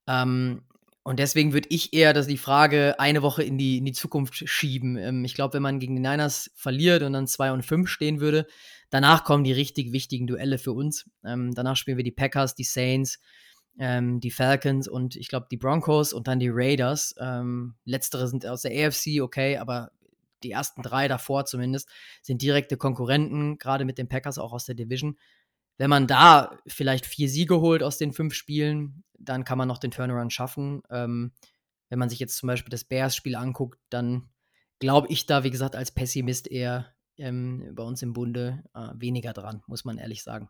Ähm, 0.08 0.62
und 1.04 1.18
deswegen 1.18 1.54
würde 1.54 1.70
ich 1.72 1.94
eher 1.94 2.14
dass 2.14 2.28
die 2.28 2.38
Frage 2.38 3.00
eine 3.00 3.24
Woche 3.24 3.42
in 3.42 3.58
die, 3.58 3.80
in 3.80 3.86
die 3.86 3.94
Zukunft 3.94 4.48
schieben. 4.48 4.96
Ähm, 4.98 5.26
ich 5.26 5.34
glaube, 5.34 5.56
wenn 5.56 5.64
man 5.64 5.80
gegen 5.80 5.96
die 5.96 6.02
Niners 6.02 6.52
verliert 6.54 7.02
und 7.02 7.14
dann 7.14 7.26
2 7.26 7.52
und 7.52 7.64
5 7.64 7.90
stehen 7.90 8.20
würde, 8.20 8.46
danach 8.92 9.24
kommen 9.24 9.44
die 9.44 9.52
richtig 9.52 9.92
wichtigen 9.92 10.28
Duelle 10.28 10.60
für 10.60 10.74
uns. 10.74 11.10
Ähm, 11.26 11.56
danach 11.56 11.78
spielen 11.78 11.98
wir 11.98 12.04
die 12.04 12.12
Packers, 12.12 12.54
die 12.54 12.64
Saints, 12.64 13.20
ähm, 13.78 14.20
die 14.20 14.32
Falcons 14.32 14.88
und 14.88 15.16
ich 15.16 15.28
glaube 15.28 15.48
die 15.52 15.58
Broncos 15.58 16.14
und 16.14 16.28
dann 16.28 16.40
die 16.40 16.50
Raiders. 16.52 17.16
Ähm, 17.20 17.76
letztere 17.86 18.28
sind 18.28 18.46
aus 18.46 18.64
der 18.64 18.88
AFC, 18.88 19.22
okay, 19.22 19.58
aber 19.58 19.92
die 20.44 20.52
ersten 20.52 20.82
drei 20.82 21.08
davor 21.08 21.46
zumindest 21.46 21.90
sind 22.22 22.42
direkte 22.42 22.78
Konkurrenten, 22.78 23.58
gerade 23.58 23.86
mit 23.86 23.98
den 23.98 24.08
Packers 24.08 24.38
auch 24.38 24.54
aus 24.54 24.66
der 24.66 24.76
Division. 24.76 25.18
Wenn 25.78 25.90
man 25.90 26.08
da 26.08 26.58
vielleicht 26.68 27.06
vier 27.06 27.30
Siege 27.30 27.62
holt 27.62 27.84
aus 27.84 27.98
den 27.98 28.12
fünf 28.12 28.34
Spielen, 28.34 29.04
dann 29.18 29.44
kann 29.44 29.58
man 29.58 29.68
noch 29.68 29.78
den 29.78 29.92
Turnaround 29.92 30.34
schaffen. 30.34 30.82
Ähm, 30.90 31.32
wenn 31.90 32.00
man 32.00 32.10
sich 32.10 32.20
jetzt 32.20 32.38
zum 32.38 32.48
Beispiel 32.48 32.70
das 32.70 32.84
Bears-Spiel 32.84 33.36
anguckt, 33.36 33.80
dann 33.90 34.30
glaube 34.80 35.08
ich 35.10 35.26
da, 35.26 35.44
wie 35.44 35.52
gesagt, 35.52 35.76
als 35.76 35.92
Pessimist 35.92 36.50
eher 36.50 36.94
ähm, 37.18 37.72
bei 37.76 37.84
uns 37.84 38.02
im 38.02 38.14
Bunde 38.14 38.64
äh, 38.74 38.90
weniger 38.96 39.34
dran, 39.34 39.64
muss 39.68 39.86
man 39.86 39.98
ehrlich 39.98 40.24
sagen. 40.24 40.50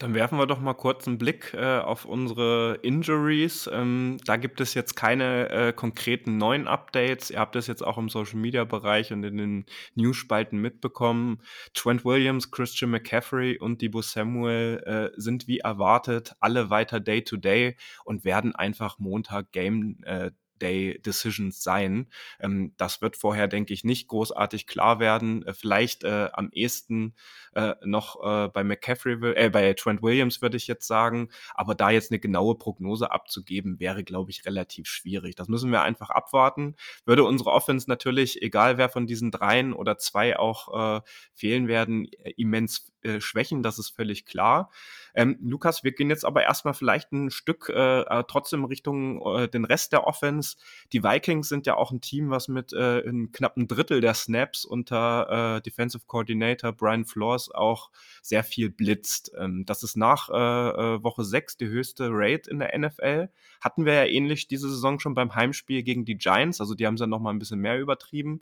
Dann 0.00 0.14
werfen 0.14 0.38
wir 0.38 0.46
doch 0.46 0.60
mal 0.60 0.74
kurz 0.74 1.08
einen 1.08 1.18
Blick 1.18 1.54
äh, 1.54 1.78
auf 1.80 2.04
unsere 2.04 2.78
Injuries. 2.82 3.68
Ähm, 3.72 4.18
da 4.24 4.36
gibt 4.36 4.60
es 4.60 4.74
jetzt 4.74 4.94
keine 4.94 5.50
äh, 5.50 5.72
konkreten 5.72 6.38
neuen 6.38 6.68
Updates. 6.68 7.30
Ihr 7.30 7.40
habt 7.40 7.56
das 7.56 7.66
jetzt 7.66 7.82
auch 7.82 7.98
im 7.98 8.08
Social-Media-Bereich 8.08 9.12
und 9.12 9.24
in 9.24 9.36
den 9.38 9.66
News-Spalten 9.96 10.60
mitbekommen. 10.60 11.42
Trent 11.74 12.04
Williams, 12.04 12.52
Christian 12.52 12.92
McCaffrey 12.92 13.58
und 13.58 13.82
Debo 13.82 14.00
Samuel 14.00 14.84
äh, 14.86 15.20
sind 15.20 15.48
wie 15.48 15.58
erwartet 15.58 16.36
alle 16.38 16.70
weiter 16.70 17.00
Day-to-Day 17.00 17.70
-Day 17.70 17.76
und 18.04 18.24
werden 18.24 18.54
einfach 18.54 19.00
Montag 19.00 19.50
Game 19.50 19.98
äh, 20.04 20.30
Day-Decisions 20.58 21.62
sein. 21.62 22.08
Ähm, 22.40 22.74
das 22.76 23.00
wird 23.00 23.16
vorher, 23.16 23.48
denke 23.48 23.72
ich, 23.74 23.84
nicht 23.84 24.08
großartig 24.08 24.66
klar 24.66 25.00
werden. 25.00 25.46
Äh, 25.46 25.54
vielleicht 25.54 26.04
äh, 26.04 26.28
am 26.32 26.50
ehesten 26.52 27.14
äh, 27.54 27.74
noch 27.84 28.22
äh, 28.22 28.48
bei 28.48 28.64
McCaffrey, 28.64 29.34
äh, 29.34 29.50
bei 29.50 29.72
Trent 29.74 30.02
Williams 30.02 30.42
würde 30.42 30.56
ich 30.56 30.66
jetzt 30.66 30.86
sagen. 30.86 31.28
Aber 31.54 31.74
da 31.74 31.90
jetzt 31.90 32.10
eine 32.10 32.20
genaue 32.20 32.56
Prognose 32.56 33.10
abzugeben, 33.10 33.80
wäre, 33.80 34.04
glaube 34.04 34.30
ich, 34.30 34.44
relativ 34.46 34.86
schwierig. 34.86 35.34
Das 35.34 35.48
müssen 35.48 35.70
wir 35.70 35.82
einfach 35.82 36.10
abwarten. 36.10 36.76
Würde 37.04 37.24
unsere 37.24 37.50
Offense 37.50 37.88
natürlich, 37.88 38.42
egal 38.42 38.78
wer 38.78 38.88
von 38.88 39.06
diesen 39.06 39.30
dreien 39.30 39.72
oder 39.72 39.98
zwei 39.98 40.38
auch 40.38 40.98
äh, 40.98 41.00
fehlen 41.34 41.68
werden, 41.68 42.06
äh, 42.06 42.32
immens 42.36 42.92
äh, 43.08 43.20
schwächen, 43.20 43.62
das 43.62 43.78
ist 43.78 43.90
völlig 43.90 44.26
klar. 44.26 44.70
Ähm, 45.14 45.36
Lukas, 45.42 45.82
wir 45.82 45.92
gehen 45.92 46.10
jetzt 46.10 46.24
aber 46.24 46.44
erstmal 46.44 46.74
vielleicht 46.74 47.12
ein 47.12 47.30
Stück 47.30 47.68
äh, 47.74 48.02
äh, 48.02 48.24
trotzdem 48.28 48.64
Richtung 48.64 49.20
äh, 49.36 49.48
den 49.48 49.64
Rest 49.64 49.92
der 49.92 50.06
Offense. 50.06 50.56
Die 50.92 51.02
Vikings 51.02 51.48
sind 51.48 51.66
ja 51.66 51.76
auch 51.76 51.90
ein 51.90 52.00
Team, 52.00 52.30
was 52.30 52.48
mit 52.48 52.72
äh, 52.72 53.00
in 53.00 53.32
knapp 53.32 53.56
ein 53.56 53.66
Drittel 53.66 54.00
der 54.00 54.14
Snaps 54.14 54.64
unter 54.64 55.56
äh, 55.56 55.60
Defensive 55.62 56.04
Coordinator 56.06 56.72
Brian 56.72 57.04
Flores 57.04 57.50
auch 57.50 57.90
sehr 58.22 58.44
viel 58.44 58.70
blitzt. 58.70 59.32
Ähm, 59.36 59.64
das 59.66 59.82
ist 59.82 59.96
nach 59.96 60.28
äh, 60.28 60.34
äh 60.34 61.02
Woche 61.02 61.24
6 61.24 61.56
die 61.56 61.66
höchste 61.66 62.08
Rate 62.10 62.50
in 62.50 62.58
der 62.58 62.78
NFL. 62.78 63.28
Hatten 63.60 63.84
wir 63.84 63.94
ja 63.94 64.04
ähnlich 64.04 64.46
diese 64.46 64.68
Saison 64.68 65.00
schon 65.00 65.14
beim 65.14 65.34
Heimspiel 65.34 65.82
gegen 65.82 66.04
die 66.04 66.16
Giants, 66.16 66.60
also 66.60 66.74
die 66.74 66.86
haben 66.86 66.94
es 66.94 67.00
dann 67.00 67.10
noch 67.10 67.20
mal 67.20 67.30
ein 67.30 67.38
bisschen 67.38 67.60
mehr 67.60 67.78
übertrieben. 67.80 68.40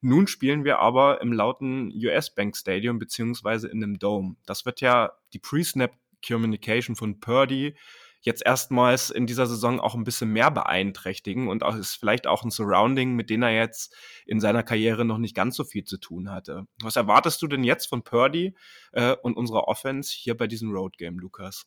Nun 0.00 0.26
spielen 0.26 0.64
wir 0.64 0.78
aber 0.78 1.20
im 1.20 1.32
lauten 1.32 1.92
US 1.94 2.34
Bank 2.34 2.56
Stadium 2.56 2.98
beziehungsweise 2.98 3.68
in 3.68 3.82
einem 3.82 3.98
Dome. 3.98 4.36
Das 4.46 4.64
wird 4.64 4.80
ja 4.80 5.12
die 5.32 5.38
Pre-Snap 5.38 5.92
Communication 6.26 6.96
von 6.96 7.20
Purdy 7.20 7.74
jetzt 8.20 8.44
erstmals 8.44 9.10
in 9.10 9.26
dieser 9.26 9.46
Saison 9.46 9.80
auch 9.80 9.94
ein 9.94 10.04
bisschen 10.04 10.30
mehr 10.30 10.50
beeinträchtigen 10.50 11.48
und 11.48 11.62
auch 11.62 11.76
ist 11.76 11.94
vielleicht 11.94 12.26
auch 12.26 12.42
ein 12.42 12.50
Surrounding, 12.50 13.14
mit 13.14 13.30
dem 13.30 13.42
er 13.42 13.54
jetzt 13.54 13.94
in 14.26 14.40
seiner 14.40 14.62
Karriere 14.62 15.04
noch 15.04 15.18
nicht 15.18 15.36
ganz 15.36 15.56
so 15.56 15.64
viel 15.64 15.84
zu 15.84 15.98
tun 15.98 16.30
hatte. 16.30 16.66
Was 16.82 16.96
erwartest 16.96 17.40
du 17.42 17.46
denn 17.46 17.64
jetzt 17.64 17.86
von 17.86 18.02
Purdy 18.02 18.56
äh, 18.92 19.14
und 19.22 19.36
unserer 19.36 19.68
Offense 19.68 20.14
hier 20.16 20.36
bei 20.36 20.46
diesem 20.46 20.70
Road 20.72 20.98
Game, 20.98 21.18
Lukas? 21.18 21.66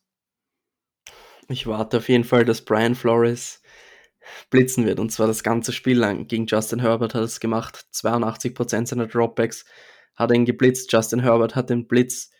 Ich 1.48 1.66
warte 1.66 1.98
auf 1.98 2.08
jeden 2.08 2.24
Fall, 2.24 2.44
dass 2.44 2.64
Brian 2.64 2.94
Flores 2.94 3.62
blitzen 4.50 4.86
wird. 4.86 5.00
Und 5.00 5.10
zwar 5.10 5.26
das 5.26 5.42
ganze 5.42 5.72
Spiel 5.72 5.98
lang. 5.98 6.26
Gegen 6.26 6.46
Justin 6.46 6.80
Herbert 6.80 7.14
hat 7.14 7.22
es 7.22 7.40
gemacht. 7.40 7.86
82% 7.92 8.86
seiner 8.86 9.06
Dropbacks 9.06 9.64
hat 10.14 10.32
ihn 10.32 10.44
geblitzt. 10.44 10.92
Justin 10.92 11.20
Herbert 11.20 11.54
hat 11.54 11.70
den 11.70 11.86
Blitz 11.86 12.30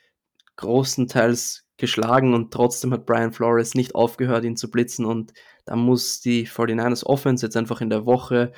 großenteils 0.57 1.67
geschlagen 1.77 2.35
und 2.35 2.53
trotzdem 2.53 2.93
hat 2.93 3.07
Brian 3.07 3.33
Flores 3.33 3.75
nicht 3.75 3.95
aufgehört, 3.95 4.45
ihn 4.45 4.57
zu 4.57 4.71
blitzen. 4.71 5.05
Und 5.05 5.33
da 5.65 5.77
muss 5.77 6.21
die 6.21 6.47
49ers 6.47 7.05
Offense 7.05 7.47
jetzt 7.47 7.57
einfach 7.57 7.81
in 7.81 7.91
der 7.91 8.07
Woche 8.07 8.53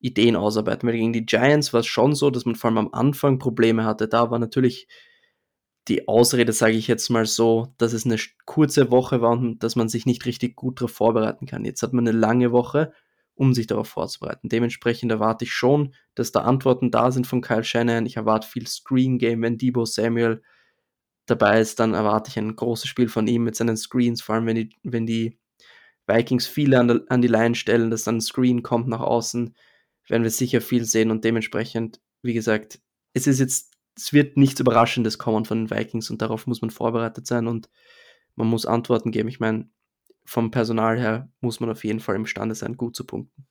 Ideen 0.00 0.36
ausarbeiten. 0.36 0.88
Weil 0.88 0.96
gegen 0.96 1.12
die 1.12 1.26
Giants 1.26 1.72
war 1.72 1.80
es 1.80 1.86
schon 1.86 2.14
so, 2.14 2.30
dass 2.30 2.44
man 2.44 2.54
vor 2.54 2.68
allem 2.68 2.78
am 2.78 2.92
Anfang 2.92 3.38
Probleme 3.38 3.84
hatte. 3.84 4.08
Da 4.08 4.30
war 4.30 4.38
natürlich 4.38 4.88
die 5.88 6.08
Ausrede, 6.08 6.52
sage 6.52 6.76
ich 6.76 6.88
jetzt 6.88 7.10
mal 7.10 7.26
so, 7.26 7.74
dass 7.78 7.92
es 7.92 8.04
eine 8.04 8.16
kurze 8.44 8.90
Woche 8.90 9.20
war 9.20 9.30
und 9.30 9.62
dass 9.62 9.76
man 9.76 9.88
sich 9.88 10.06
nicht 10.06 10.26
richtig 10.26 10.56
gut 10.56 10.80
darauf 10.80 10.92
vorbereiten 10.92 11.46
kann. 11.46 11.64
Jetzt 11.64 11.82
hat 11.82 11.92
man 11.92 12.06
eine 12.06 12.16
lange 12.16 12.50
Woche, 12.50 12.92
um 13.34 13.54
sich 13.54 13.66
darauf 13.66 13.88
vorzubereiten. 13.88 14.48
Dementsprechend 14.48 15.12
erwarte 15.12 15.44
ich 15.44 15.52
schon, 15.52 15.94
dass 16.14 16.32
da 16.32 16.40
Antworten 16.40 16.90
da 16.90 17.12
sind 17.12 17.26
von 17.26 17.40
Kyle 17.40 17.62
Shannon. 17.62 18.06
Ich 18.06 18.16
erwarte 18.16 18.48
viel 18.48 18.66
Screen 18.66 19.18
Game, 19.18 19.42
wenn 19.42 19.58
Debo 19.58 19.84
Samuel 19.84 20.42
dabei 21.26 21.60
ist, 21.60 21.78
dann 21.80 21.94
erwarte 21.94 22.30
ich 22.30 22.38
ein 22.38 22.56
großes 22.56 22.88
Spiel 22.88 23.08
von 23.08 23.26
ihm 23.26 23.44
mit 23.44 23.56
seinen 23.56 23.76
Screens, 23.76 24.22
vor 24.22 24.36
allem 24.36 24.46
wenn 24.46 24.56
die, 24.56 24.76
wenn 24.82 25.06
die 25.06 25.38
Vikings 26.06 26.46
viele 26.46 26.78
an, 26.78 26.88
der, 26.88 27.00
an 27.08 27.20
die 27.20 27.28
Line 27.28 27.54
stellen, 27.54 27.90
dass 27.90 28.04
dann 28.04 28.16
ein 28.16 28.20
Screen 28.20 28.62
kommt 28.62 28.88
nach 28.88 29.00
außen, 29.00 29.54
werden 30.08 30.22
wir 30.22 30.30
sicher 30.30 30.60
viel 30.60 30.84
sehen 30.84 31.10
und 31.10 31.24
dementsprechend, 31.24 32.00
wie 32.22 32.34
gesagt, 32.34 32.80
es 33.12 33.26
ist 33.26 33.40
jetzt 33.40 33.75
es 33.96 34.12
wird 34.12 34.36
nichts 34.36 34.60
Überraschendes 34.60 35.18
kommen 35.18 35.44
von 35.44 35.66
den 35.66 35.70
Vikings 35.70 36.10
und 36.10 36.20
darauf 36.22 36.46
muss 36.46 36.60
man 36.60 36.70
vorbereitet 36.70 37.26
sein 37.26 37.46
und 37.46 37.70
man 38.34 38.46
muss 38.46 38.66
Antworten 38.66 39.10
geben. 39.10 39.28
Ich 39.28 39.40
meine, 39.40 39.70
vom 40.24 40.50
Personal 40.50 40.98
her 40.98 41.30
muss 41.40 41.60
man 41.60 41.70
auf 41.70 41.82
jeden 41.84 42.00
Fall 42.00 42.16
imstande 42.16 42.54
sein, 42.54 42.76
gut 42.76 42.94
zu 42.94 43.06
punkten. 43.06 43.46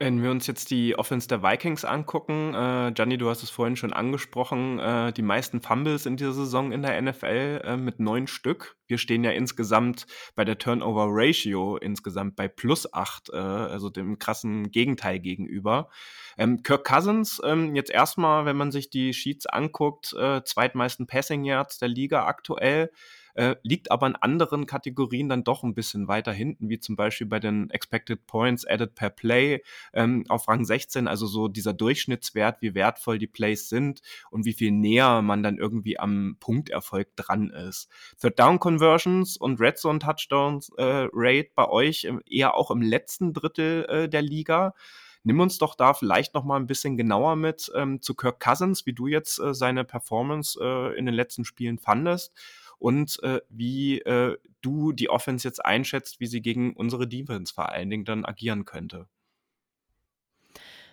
Wenn 0.00 0.24
wir 0.24 0.32
uns 0.32 0.48
jetzt 0.48 0.72
die 0.72 0.98
Offense 0.98 1.28
der 1.28 1.44
Vikings 1.44 1.84
angucken, 1.84 2.52
äh, 2.52 2.90
Gianni, 2.92 3.16
du 3.16 3.28
hast 3.30 3.44
es 3.44 3.50
vorhin 3.50 3.76
schon 3.76 3.92
angesprochen, 3.92 4.80
äh, 4.80 5.12
die 5.12 5.22
meisten 5.22 5.60
Fumbles 5.60 6.04
in 6.04 6.16
dieser 6.16 6.32
Saison 6.32 6.72
in 6.72 6.82
der 6.82 7.00
NFL 7.00 7.60
äh, 7.64 7.76
mit 7.76 8.00
neun 8.00 8.26
Stück. 8.26 8.76
Wir 8.88 8.98
stehen 8.98 9.22
ja 9.22 9.30
insgesamt 9.30 10.06
bei 10.34 10.44
der 10.44 10.58
Turnover 10.58 11.06
Ratio 11.10 11.76
insgesamt 11.76 12.34
bei 12.34 12.48
plus 12.48 12.92
acht, 12.92 13.30
äh, 13.30 13.36
also 13.36 13.88
dem 13.88 14.18
krassen 14.18 14.72
Gegenteil 14.72 15.20
gegenüber. 15.20 15.90
Ähm, 16.36 16.64
Kirk 16.64 16.84
Cousins, 16.84 17.40
ähm, 17.44 17.76
jetzt 17.76 17.90
erstmal, 17.90 18.46
wenn 18.46 18.56
man 18.56 18.72
sich 18.72 18.90
die 18.90 19.12
Sheets 19.12 19.46
anguckt, 19.46 20.12
äh, 20.14 20.42
zweitmeisten 20.42 21.06
Passing 21.06 21.44
Yards 21.44 21.78
der 21.78 21.88
Liga 21.88 22.26
aktuell 22.26 22.90
äh, 23.38 23.54
liegt 23.62 23.92
aber 23.92 24.08
in 24.08 24.16
anderen 24.16 24.66
Kategorien 24.66 25.28
dann 25.28 25.44
doch 25.44 25.62
ein 25.62 25.72
bisschen 25.72 26.08
weiter 26.08 26.32
hinten, 26.32 26.68
wie 26.68 26.80
zum 26.80 26.96
Beispiel 26.96 27.28
bei 27.28 27.38
den 27.38 27.70
Expected 27.70 28.26
Points 28.26 28.66
Added 28.66 28.96
per 28.96 29.10
Play 29.10 29.62
ähm, 29.92 30.24
auf 30.28 30.48
Rang 30.48 30.64
16, 30.64 31.06
also 31.06 31.26
so 31.26 31.46
dieser 31.46 31.72
Durchschnittswert, 31.72 32.60
wie 32.62 32.74
wertvoll 32.74 33.18
die 33.18 33.28
Plays 33.28 33.68
sind 33.68 34.00
und 34.32 34.44
wie 34.44 34.54
viel 34.54 34.72
näher 34.72 35.22
man 35.22 35.44
dann 35.44 35.56
irgendwie 35.56 36.00
am 36.00 36.36
Punkterfolg 36.40 37.14
dran 37.14 37.50
ist. 37.50 37.88
Third 38.20 38.40
Down 38.40 38.58
Conversions 38.58 39.36
und 39.36 39.60
Red 39.60 39.78
Zone 39.78 40.00
Touchdowns 40.00 40.72
äh, 40.76 41.06
Rate 41.12 41.50
bei 41.54 41.68
euch 41.68 42.08
eher 42.28 42.56
auch 42.56 42.72
im 42.72 42.82
letzten 42.82 43.32
Drittel 43.32 43.84
äh, 43.84 44.08
der 44.08 44.22
Liga. 44.22 44.74
Nimm 45.22 45.38
uns 45.38 45.58
doch 45.58 45.76
da 45.76 45.94
vielleicht 45.94 46.34
noch 46.34 46.42
mal 46.42 46.56
ein 46.56 46.66
bisschen 46.66 46.96
genauer 46.96 47.36
mit 47.36 47.70
ähm, 47.76 48.02
zu 48.02 48.14
Kirk 48.16 48.40
Cousins, 48.40 48.84
wie 48.84 48.94
du 48.94 49.06
jetzt 49.06 49.38
äh, 49.38 49.54
seine 49.54 49.84
Performance 49.84 50.58
äh, 50.60 50.98
in 50.98 51.06
den 51.06 51.14
letzten 51.14 51.44
Spielen 51.44 51.78
fandest 51.78 52.32
und 52.78 53.22
äh, 53.22 53.40
wie 53.48 54.00
äh, 54.00 54.36
du 54.60 54.92
die 54.92 55.10
Offense 55.10 55.46
jetzt 55.46 55.64
einschätzt, 55.64 56.20
wie 56.20 56.26
sie 56.26 56.42
gegen 56.42 56.74
unsere 56.74 57.06
Defense 57.06 57.52
vor 57.52 57.70
allen 57.70 57.90
Dingen 57.90 58.04
dann 58.04 58.24
agieren 58.24 58.64
könnte. 58.64 59.06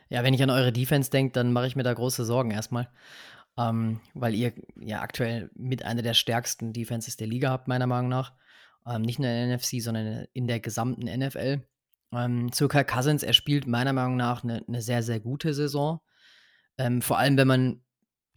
Ja, 0.09 0.23
wenn 0.23 0.33
ich 0.33 0.43
an 0.43 0.51
eure 0.51 0.71
Defense 0.71 1.09
denke, 1.09 1.33
dann 1.33 1.51
mache 1.51 1.67
ich 1.67 1.75
mir 1.75 1.83
da 1.83 1.93
große 1.93 2.25
Sorgen 2.25 2.51
erstmal. 2.51 2.89
Ähm, 3.57 4.01
weil 4.13 4.35
ihr 4.35 4.53
ja 4.75 5.01
aktuell 5.01 5.49
mit 5.55 5.83
einer 5.83 6.01
der 6.01 6.13
stärksten 6.13 6.73
Defenses 6.73 7.15
der 7.15 7.27
Liga 7.27 7.49
habt, 7.49 7.67
meiner 7.67 7.87
Meinung 7.87 8.09
nach. 8.09 8.33
Ähm, 8.85 9.01
nicht 9.01 9.17
nur 9.17 9.29
in 9.29 9.49
der 9.49 9.57
NFC, 9.57 9.81
sondern 9.81 10.27
in 10.33 10.47
der 10.47 10.59
gesamten 10.59 11.05
NFL. 11.05 11.65
Ähm, 12.11 12.51
zu 12.51 12.67
Kirk 12.67 12.87
Cousins, 12.87 13.23
er 13.23 13.33
spielt 13.33 13.65
meiner 13.65 13.93
Meinung 13.93 14.17
nach 14.17 14.43
eine, 14.43 14.63
eine 14.67 14.81
sehr, 14.81 15.03
sehr 15.03 15.19
gute 15.19 15.53
Saison. 15.53 16.01
Ähm, 16.77 17.01
vor 17.01 17.17
allem, 17.17 17.37
wenn 17.37 17.47
man 17.47 17.81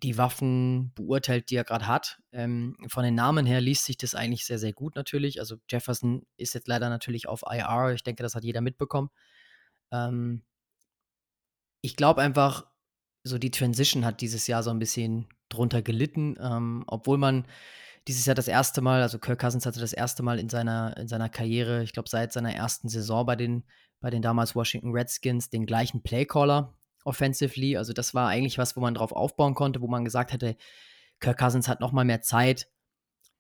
die 0.02 0.18
Waffen 0.18 0.92
beurteilt, 0.94 1.50
die 1.50 1.56
er 1.56 1.64
gerade 1.64 1.86
hat. 1.86 2.20
Ähm, 2.32 2.76
von 2.88 3.04
den 3.04 3.14
Namen 3.14 3.46
her 3.46 3.60
liest 3.60 3.84
sich 3.84 3.96
das 3.96 4.14
eigentlich 4.14 4.46
sehr, 4.46 4.58
sehr 4.58 4.72
gut 4.72 4.94
natürlich. 4.94 5.40
Also 5.40 5.56
Jefferson 5.68 6.22
ist 6.36 6.54
jetzt 6.54 6.68
leider 6.68 6.88
natürlich 6.88 7.28
auf 7.28 7.42
IR. 7.48 7.92
Ich 7.94 8.04
denke, 8.04 8.22
das 8.22 8.34
hat 8.34 8.44
jeder 8.44 8.60
mitbekommen. 8.60 9.10
Ähm, 9.92 10.42
ich 11.82 11.96
glaube 11.96 12.22
einfach, 12.22 12.66
so 13.24 13.38
die 13.38 13.50
Transition 13.50 14.04
hat 14.04 14.20
dieses 14.20 14.46
Jahr 14.46 14.62
so 14.62 14.70
ein 14.70 14.78
bisschen 14.78 15.26
drunter 15.48 15.82
gelitten, 15.82 16.36
ähm, 16.40 16.84
obwohl 16.86 17.18
man 17.18 17.46
dieses 18.06 18.24
Jahr 18.26 18.34
das 18.34 18.48
erste 18.48 18.80
Mal, 18.80 19.02
also 19.02 19.18
Kirk 19.18 19.40
Cousins 19.40 19.66
hatte 19.66 19.80
das 19.80 19.92
erste 19.92 20.22
Mal 20.22 20.38
in 20.38 20.48
seiner, 20.48 20.96
in 20.96 21.08
seiner 21.08 21.28
Karriere, 21.28 21.82
ich 21.82 21.92
glaube 21.92 22.08
seit 22.08 22.32
seiner 22.32 22.54
ersten 22.54 22.88
Saison 22.88 23.26
bei 23.26 23.36
den, 23.36 23.64
bei 24.00 24.10
den 24.10 24.22
damals 24.22 24.54
Washington 24.54 24.92
Redskins, 24.92 25.50
den 25.50 25.66
gleichen 25.66 26.02
Playcaller 26.02 26.77
offensively. 27.04 27.76
Also 27.76 27.92
das 27.92 28.14
war 28.14 28.28
eigentlich 28.28 28.58
was, 28.58 28.76
wo 28.76 28.80
man 28.80 28.94
drauf 28.94 29.12
aufbauen 29.12 29.54
konnte, 29.54 29.80
wo 29.80 29.86
man 29.86 30.04
gesagt 30.04 30.32
hätte, 30.32 30.56
Kirk 31.20 31.38
Cousins 31.38 31.68
hat 31.68 31.80
noch 31.80 31.92
mal 31.92 32.04
mehr 32.04 32.22
Zeit, 32.22 32.68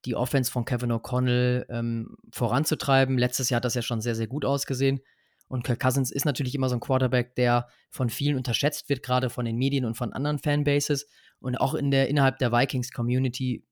die 0.04 0.14
Offense 0.14 0.50
von 0.50 0.64
Kevin 0.64 0.92
O'Connell 0.92 1.66
ähm, 1.68 2.16
voranzutreiben. 2.32 3.18
Letztes 3.18 3.50
Jahr 3.50 3.56
hat 3.58 3.64
das 3.64 3.74
ja 3.74 3.82
schon 3.82 4.00
sehr, 4.00 4.14
sehr 4.14 4.26
gut 4.26 4.44
ausgesehen. 4.44 5.00
Und 5.48 5.64
Kirk 5.64 5.80
Cousins 5.80 6.10
ist 6.10 6.24
natürlich 6.24 6.54
immer 6.54 6.68
so 6.68 6.76
ein 6.76 6.80
Quarterback, 6.80 7.34
der 7.34 7.68
von 7.90 8.10
vielen 8.10 8.36
unterschätzt 8.36 8.88
wird, 8.88 9.02
gerade 9.02 9.30
von 9.30 9.44
den 9.44 9.56
Medien 9.56 9.84
und 9.84 9.96
von 9.96 10.12
anderen 10.12 10.38
Fanbases. 10.38 11.08
Und 11.40 11.56
auch 11.56 11.74
in 11.74 11.90
der, 11.90 12.08
innerhalb 12.08 12.38
der 12.38 12.52
Vikings-Community 12.52 13.64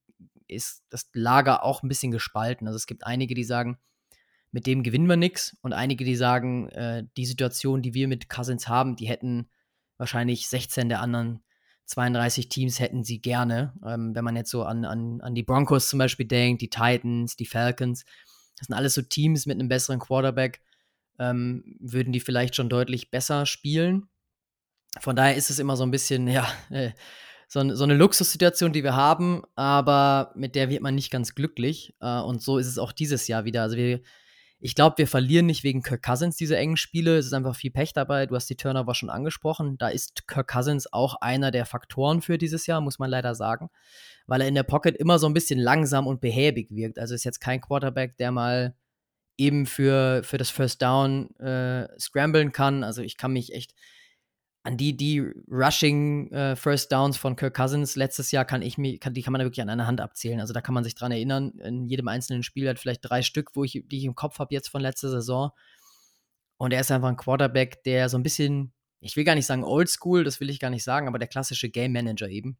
ist 0.49 0.85
das 0.91 1.11
Lager 1.13 1.65
auch 1.65 1.83
ein 1.83 1.89
bisschen 1.89 2.13
gespalten. 2.13 2.67
Also 2.67 2.77
es 2.77 2.87
gibt 2.87 3.05
einige, 3.05 3.35
die 3.35 3.45
sagen, 3.45 3.79
mit 4.53 4.67
dem 4.67 4.83
gewinnen 4.83 5.09
wir 5.09 5.17
nichts. 5.17 5.57
Und 5.63 5.75
einige, 5.75 6.05
die 6.05 6.17
sagen, 6.17 6.69
äh, 6.71 7.05
die 7.17 7.27
Situation, 7.27 7.83
die 7.83 7.95
wir 7.95 8.09
mit 8.09 8.29
Cousins 8.29 8.69
haben, 8.69 8.97
die 8.97 9.09
hätten 9.09 9.51
wahrscheinlich 9.99 10.49
16 10.49 10.89
der 10.89 11.01
anderen 11.01 11.41
32 11.87 12.49
Teams 12.49 12.81
hätten 12.81 13.05
sie 13.05 13.21
gerne. 13.21 13.73
Ähm, 13.85 14.15
wenn 14.15 14.25
man 14.25 14.37
jetzt 14.37 14.51
so 14.51 14.65
an, 14.65 14.85
an, 14.85 15.21
an 15.21 15.35
die 15.35 15.45
Broncos 15.45 15.89
zum 15.89 15.99
Beispiel 15.99 16.27
denkt, 16.27 16.63
die 16.63 16.71
Titans, 16.71 17.37
die 17.37 17.47
Falcons, 17.47 18.05
das 18.59 18.67
sind 18.67 18.75
alles 18.75 18.95
so 18.95 19.03
Teams 19.03 19.47
mit 19.47 19.59
einem 19.59 19.69
besseren 19.69 20.01
Quarterback, 20.01 20.61
ähm, 21.19 21.77
würden 21.79 22.13
die 22.13 22.21
vielleicht 22.21 22.57
schon 22.57 22.69
deutlich 22.69 23.11
besser 23.11 23.47
spielen. 23.47 24.09
Von 25.01 25.15
daher 25.15 25.37
ist 25.37 25.51
es 25.51 25.59
immer 25.59 25.77
so 25.77 25.85
ein 25.85 25.91
bisschen, 25.91 26.27
ja, 26.27 26.49
äh, 26.71 26.91
so, 27.49 27.75
so, 27.75 27.85
eine 27.85 27.95
Luxussituation, 27.95 28.73
die 28.73 28.83
wir 28.83 28.97
haben, 28.97 29.43
aber 29.55 30.33
mit 30.35 30.57
der 30.57 30.69
wird 30.69 30.83
man 30.83 30.97
nicht 30.97 31.13
ganz 31.13 31.35
glücklich. 31.37 31.95
Äh, 32.01 32.19
und 32.19 32.43
so 32.43 32.59
ist 32.59 32.67
es 32.67 32.79
auch 32.79 32.93
dieses 32.93 33.29
Jahr 33.29 33.45
wieder. 33.45 33.63
Also 33.63 33.77
wir, 33.77 34.01
Ich 34.59 34.75
glaube, 34.75 34.97
wir 34.99 35.07
verlieren 35.07 35.47
nicht 35.47 35.65
wegen 35.65 35.83
Kirk 35.83 36.03
Cousins 36.03 36.37
diese 36.37 36.57
engen 36.57 36.79
Spiele. 36.79 37.19
Es 37.19 37.27
ist 37.27 37.35
einfach 37.35 37.55
viel 37.55 37.71
Pech 37.71 37.93
dabei. 37.93 38.27
Du 38.27 38.35
hast 38.35 38.49
die 38.49 38.57
Turnover 38.57 38.95
schon 38.95 39.11
angesprochen. 39.11 39.77
Da 39.77 39.89
ist 39.89 40.27
Kirk 40.27 40.49
Cousins 40.49 40.91
auch 40.93 41.17
einer 41.21 41.51
der 41.51 41.67
Faktoren 41.67 42.23
für 42.23 42.39
dieses 42.39 42.67
Jahr, 42.67 42.81
muss 42.81 42.99
man 42.99 43.11
leider 43.11 43.35
sagen. 43.35 43.69
Weil 44.27 44.41
er 44.41 44.49
in 44.49 44.55
der 44.55 44.63
Pocket 44.63 44.97
immer 44.97 45.19
so 45.19 45.27
ein 45.27 45.35
bisschen 45.35 45.59
langsam 45.59 46.07
und 46.07 46.23
behäbig 46.23 46.71
wirkt. 46.71 46.99
Also 46.99 47.15
ist 47.15 47.25
jetzt 47.25 47.41
kein 47.41 47.61
Quarterback, 47.61 48.17
der 48.17 48.33
mal 48.33 48.75
eben 49.37 49.67
für, 49.67 50.23
für 50.25 50.39
das 50.39 50.49
First 50.49 50.81
Down 50.81 51.35
äh, 51.37 51.89
scramblen 52.01 52.53
kann. 52.53 52.83
Also 52.83 53.03
ich 53.03 53.19
kann 53.19 53.33
mich 53.33 53.53
echt 53.53 53.75
an 54.67 54.77
die, 54.77 54.97
die 54.97 55.21
Rushing 55.49 56.31
äh, 56.33 56.57
First 56.57 56.91
Downs 56.91 57.17
von 57.17 57.37
Kirk 57.37 57.55
Cousins 57.55 57.95
letztes 57.95 58.33
Jahr 58.33 58.45
kann 58.45 58.63
ich 58.63 58.79
mir, 58.79 58.99
kann, 58.99 59.15
die 59.15 59.23
kann 59.23 59.33
man 59.33 59.43
wirklich 59.43 59.63
an 59.63 59.71
einer 59.71 59.87
Hand 59.87 60.01
abzählen. 60.01 60.41
Also 60.41 60.53
da 60.53 60.61
kann 60.61 60.75
man 60.75 60.83
sich 60.83 60.97
dran 60.97 61.13
erinnern. 61.13 61.53
In 61.61 61.85
jedem 61.87 62.09
einzelnen 62.09 62.43
Spiel 62.43 62.69
hat 62.69 62.81
vielleicht 62.81 63.09
drei 63.09 63.23
Stück, 63.23 63.55
wo 63.55 63.63
ich, 63.63 63.85
die 63.87 63.99
ich 63.99 64.05
im 64.05 64.17
Kopf 64.17 64.41
habe 64.41 64.53
jetzt 64.53 64.69
von 64.69 64.81
letzter 64.81 65.09
Saison. 65.09 65.53
Und 66.57 66.73
er 66.73 66.81
ist 66.81 66.91
einfach 66.91 67.09
ein 67.09 67.17
Quarterback, 67.17 67.85
der 67.85 68.09
so 68.09 68.19
ein 68.19 68.25
bisschen, 68.25 68.73
ich 68.99 69.17
will 69.17 69.25
gar 69.25 69.37
nicht 69.37 69.47
sagen 69.47 69.63
Oldschool, 69.63 70.25
das 70.25 70.41
will 70.41 70.51
ich 70.51 70.59
gar 70.59 70.71
nicht 70.71 70.85
sagen, 70.85 71.07
aber 71.07 71.21
der 71.21 71.29
klassische 71.29 71.69
Game 71.69 71.93
Manager 71.93 72.29
eben. 72.29 72.59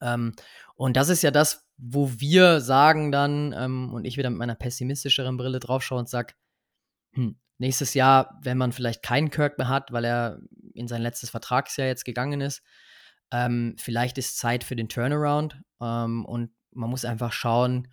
Ähm, 0.00 0.32
und 0.76 0.96
das 0.96 1.10
ist 1.10 1.22
ja 1.22 1.30
das, 1.30 1.66
wo 1.76 2.10
wir 2.18 2.62
sagen 2.62 3.12
dann, 3.12 3.54
ähm, 3.56 3.92
und 3.92 4.06
ich 4.06 4.16
wieder 4.16 4.30
mit 4.30 4.38
meiner 4.38 4.54
pessimistischeren 4.54 5.36
Brille 5.36 5.60
draufschaue 5.60 5.98
und 5.98 6.08
sage, 6.08 6.32
hm, 7.12 7.36
nächstes 7.58 7.94
Jahr, 7.94 8.38
wenn 8.42 8.58
man 8.58 8.72
vielleicht 8.72 9.02
keinen 9.02 9.30
Kirk 9.30 9.58
mehr 9.58 9.68
hat, 9.68 9.92
weil 9.92 10.04
er 10.04 10.40
in 10.74 10.88
sein 10.88 11.02
letztes 11.02 11.30
Vertragsjahr 11.30 11.86
jetzt 11.86 12.04
gegangen 12.04 12.40
ist, 12.40 12.62
ähm, 13.32 13.76
vielleicht 13.78 14.18
ist 14.18 14.38
Zeit 14.38 14.64
für 14.64 14.76
den 14.76 14.88
Turnaround 14.88 15.56
ähm, 15.80 16.24
und 16.24 16.50
man 16.70 16.90
muss 16.90 17.04
einfach 17.04 17.32
schauen, 17.32 17.88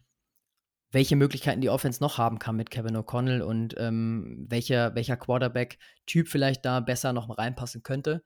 welche 0.91 1.15
Möglichkeiten 1.15 1.61
die 1.61 1.69
Offense 1.69 2.01
noch 2.01 2.17
haben 2.17 2.39
kann 2.39 2.55
mit 2.55 2.71
Kevin 2.71 2.97
O'Connell 2.97 3.41
und 3.41 3.75
ähm, 3.77 4.45
welcher, 4.49 4.95
welcher 4.95 5.17
Quarterback-Typ 5.17 6.27
vielleicht 6.27 6.65
da 6.65 6.79
besser 6.79 7.13
noch 7.13 7.37
reinpassen 7.37 7.83
könnte. 7.83 8.23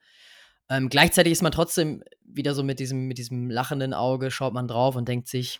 Ähm, 0.69 0.89
gleichzeitig 0.89 1.33
ist 1.33 1.43
man 1.43 1.51
trotzdem 1.51 2.03
wieder 2.23 2.55
so 2.55 2.63
mit 2.63 2.79
diesem, 2.79 3.07
mit 3.07 3.17
diesem 3.17 3.49
lachenden 3.49 3.93
Auge, 3.93 4.31
schaut 4.31 4.53
man 4.53 4.67
drauf 4.67 4.95
und 4.95 5.07
denkt 5.07 5.27
sich, 5.27 5.59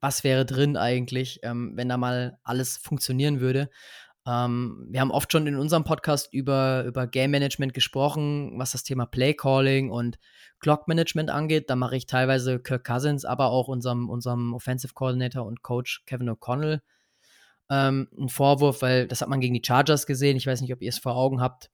was 0.00 0.24
wäre 0.24 0.44
drin 0.44 0.76
eigentlich, 0.76 1.40
ähm, 1.42 1.72
wenn 1.74 1.88
da 1.88 1.96
mal 1.96 2.38
alles 2.42 2.76
funktionieren 2.76 3.40
würde. 3.40 3.70
Ähm, 4.26 4.86
wir 4.90 5.00
haben 5.00 5.10
oft 5.10 5.30
schon 5.30 5.46
in 5.46 5.56
unserem 5.56 5.84
Podcast 5.84 6.32
über, 6.32 6.84
über 6.84 7.06
Game 7.06 7.30
Management 7.30 7.74
gesprochen, 7.74 8.58
was 8.58 8.72
das 8.72 8.82
Thema 8.82 9.06
Play 9.06 9.34
Calling 9.34 9.90
und 9.90 10.18
Clock 10.58 10.88
Management 10.88 11.30
angeht. 11.30 11.70
Da 11.70 11.76
mache 11.76 11.96
ich 11.96 12.06
teilweise 12.06 12.58
Kirk 12.58 12.84
Cousins, 12.84 13.24
aber 13.24 13.50
auch 13.50 13.68
unserem, 13.68 14.10
unserem 14.10 14.54
Offensive 14.54 14.94
Coordinator 14.94 15.46
und 15.46 15.62
Coach 15.62 16.02
Kevin 16.06 16.30
O'Connell 16.30 16.80
ähm, 17.70 18.08
einen 18.16 18.28
Vorwurf, 18.28 18.82
weil 18.82 19.06
das 19.06 19.20
hat 19.20 19.28
man 19.28 19.40
gegen 19.40 19.54
die 19.54 19.62
Chargers 19.64 20.06
gesehen. 20.06 20.36
Ich 20.36 20.46
weiß 20.46 20.60
nicht, 20.60 20.72
ob 20.72 20.82
ihr 20.82 20.88
es 20.88 20.98
vor 20.98 21.16
Augen 21.16 21.40
habt. 21.40 21.70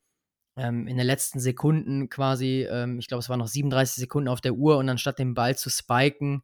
Ähm, 0.56 0.86
in 0.86 0.98
den 0.98 1.06
letzten 1.06 1.40
Sekunden 1.40 2.10
quasi, 2.10 2.66
ähm, 2.70 2.98
ich 2.98 3.08
glaube, 3.08 3.20
es 3.20 3.28
waren 3.30 3.38
noch 3.38 3.48
37 3.48 3.96
Sekunden 3.96 4.28
auf 4.28 4.42
der 4.42 4.54
Uhr 4.54 4.76
und 4.76 4.88
anstatt 4.88 5.18
den 5.18 5.34
Ball 5.34 5.56
zu 5.56 5.70
spiken 5.70 6.42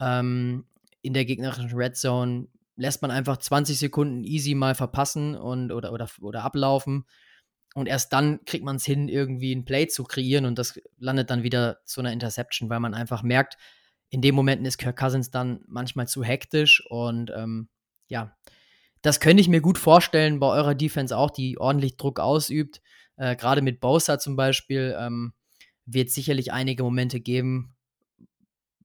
ähm, 0.00 0.66
in 1.00 1.12
der 1.12 1.24
gegnerischen 1.24 1.72
Red 1.72 1.96
Zone 1.96 2.46
lässt 2.76 3.02
man 3.02 3.10
einfach 3.10 3.36
20 3.36 3.78
Sekunden 3.78 4.24
easy 4.24 4.54
mal 4.54 4.74
verpassen 4.74 5.34
und 5.34 5.72
oder, 5.72 5.92
oder, 5.92 6.08
oder 6.20 6.42
ablaufen. 6.42 7.04
Und 7.74 7.88
erst 7.88 8.12
dann 8.12 8.44
kriegt 8.44 8.64
man 8.64 8.76
es 8.76 8.84
hin, 8.84 9.08
irgendwie 9.08 9.54
ein 9.54 9.64
Play 9.64 9.88
zu 9.88 10.04
kreieren 10.04 10.44
und 10.44 10.58
das 10.58 10.80
landet 10.98 11.30
dann 11.30 11.42
wieder 11.42 11.78
zu 11.84 12.00
einer 12.00 12.12
Interception, 12.12 12.68
weil 12.68 12.80
man 12.80 12.94
einfach 12.94 13.22
merkt, 13.22 13.56
in 14.10 14.20
dem 14.20 14.34
Momenten 14.34 14.66
ist 14.66 14.76
Kirk 14.76 14.98
Cousins 14.98 15.30
dann 15.30 15.64
manchmal 15.66 16.06
zu 16.06 16.22
hektisch 16.22 16.84
und 16.90 17.32
ähm, 17.34 17.70
ja, 18.08 18.36
das 19.00 19.20
könnte 19.20 19.40
ich 19.40 19.48
mir 19.48 19.62
gut 19.62 19.78
vorstellen 19.78 20.38
bei 20.38 20.46
eurer 20.48 20.74
Defense 20.74 21.16
auch, 21.16 21.30
die 21.30 21.58
ordentlich 21.58 21.96
Druck 21.96 22.20
ausübt. 22.20 22.82
Äh, 23.16 23.36
Gerade 23.36 23.62
mit 23.62 23.80
Bosa 23.80 24.18
zum 24.18 24.36
Beispiel 24.36 24.94
ähm, 24.98 25.32
wird 25.86 26.10
sicherlich 26.10 26.52
einige 26.52 26.82
Momente 26.82 27.20
geben, 27.20 27.74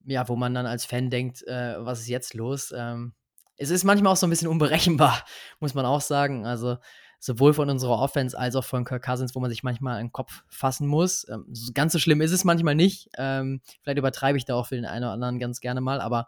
ja, 0.05 0.27
wo 0.29 0.37
man 0.37 0.53
dann 0.53 0.65
als 0.65 0.85
Fan 0.85 1.09
denkt, 1.09 1.45
äh, 1.45 1.75
was 1.77 1.99
ist 1.99 2.07
jetzt 2.07 2.33
los? 2.33 2.73
Ähm, 2.75 3.13
es 3.57 3.69
ist 3.69 3.83
manchmal 3.83 4.13
auch 4.13 4.17
so 4.17 4.27
ein 4.27 4.29
bisschen 4.29 4.47
unberechenbar, 4.47 5.23
muss 5.59 5.73
man 5.73 5.85
auch 5.85 6.01
sagen. 6.01 6.45
Also 6.45 6.77
sowohl 7.19 7.53
von 7.53 7.69
unserer 7.69 7.99
Offense 7.99 8.37
als 8.37 8.55
auch 8.55 8.63
von 8.63 8.85
Kirk 8.85 9.03
Cousins, 9.03 9.35
wo 9.35 9.39
man 9.39 9.49
sich 9.49 9.63
manchmal 9.63 9.97
einen 9.97 10.11
Kopf 10.11 10.43
fassen 10.47 10.87
muss. 10.87 11.27
Ähm, 11.29 11.45
ganz 11.73 11.93
so 11.93 11.99
schlimm 11.99 12.21
ist 12.21 12.31
es 12.31 12.43
manchmal 12.43 12.75
nicht. 12.75 13.09
Ähm, 13.17 13.61
vielleicht 13.81 13.97
übertreibe 13.97 14.37
ich 14.37 14.45
da 14.45 14.55
auch 14.55 14.67
für 14.67 14.75
den 14.75 14.85
einen 14.85 15.03
oder 15.03 15.13
anderen 15.13 15.39
ganz 15.39 15.59
gerne 15.59 15.81
mal, 15.81 15.99
aber 15.99 16.27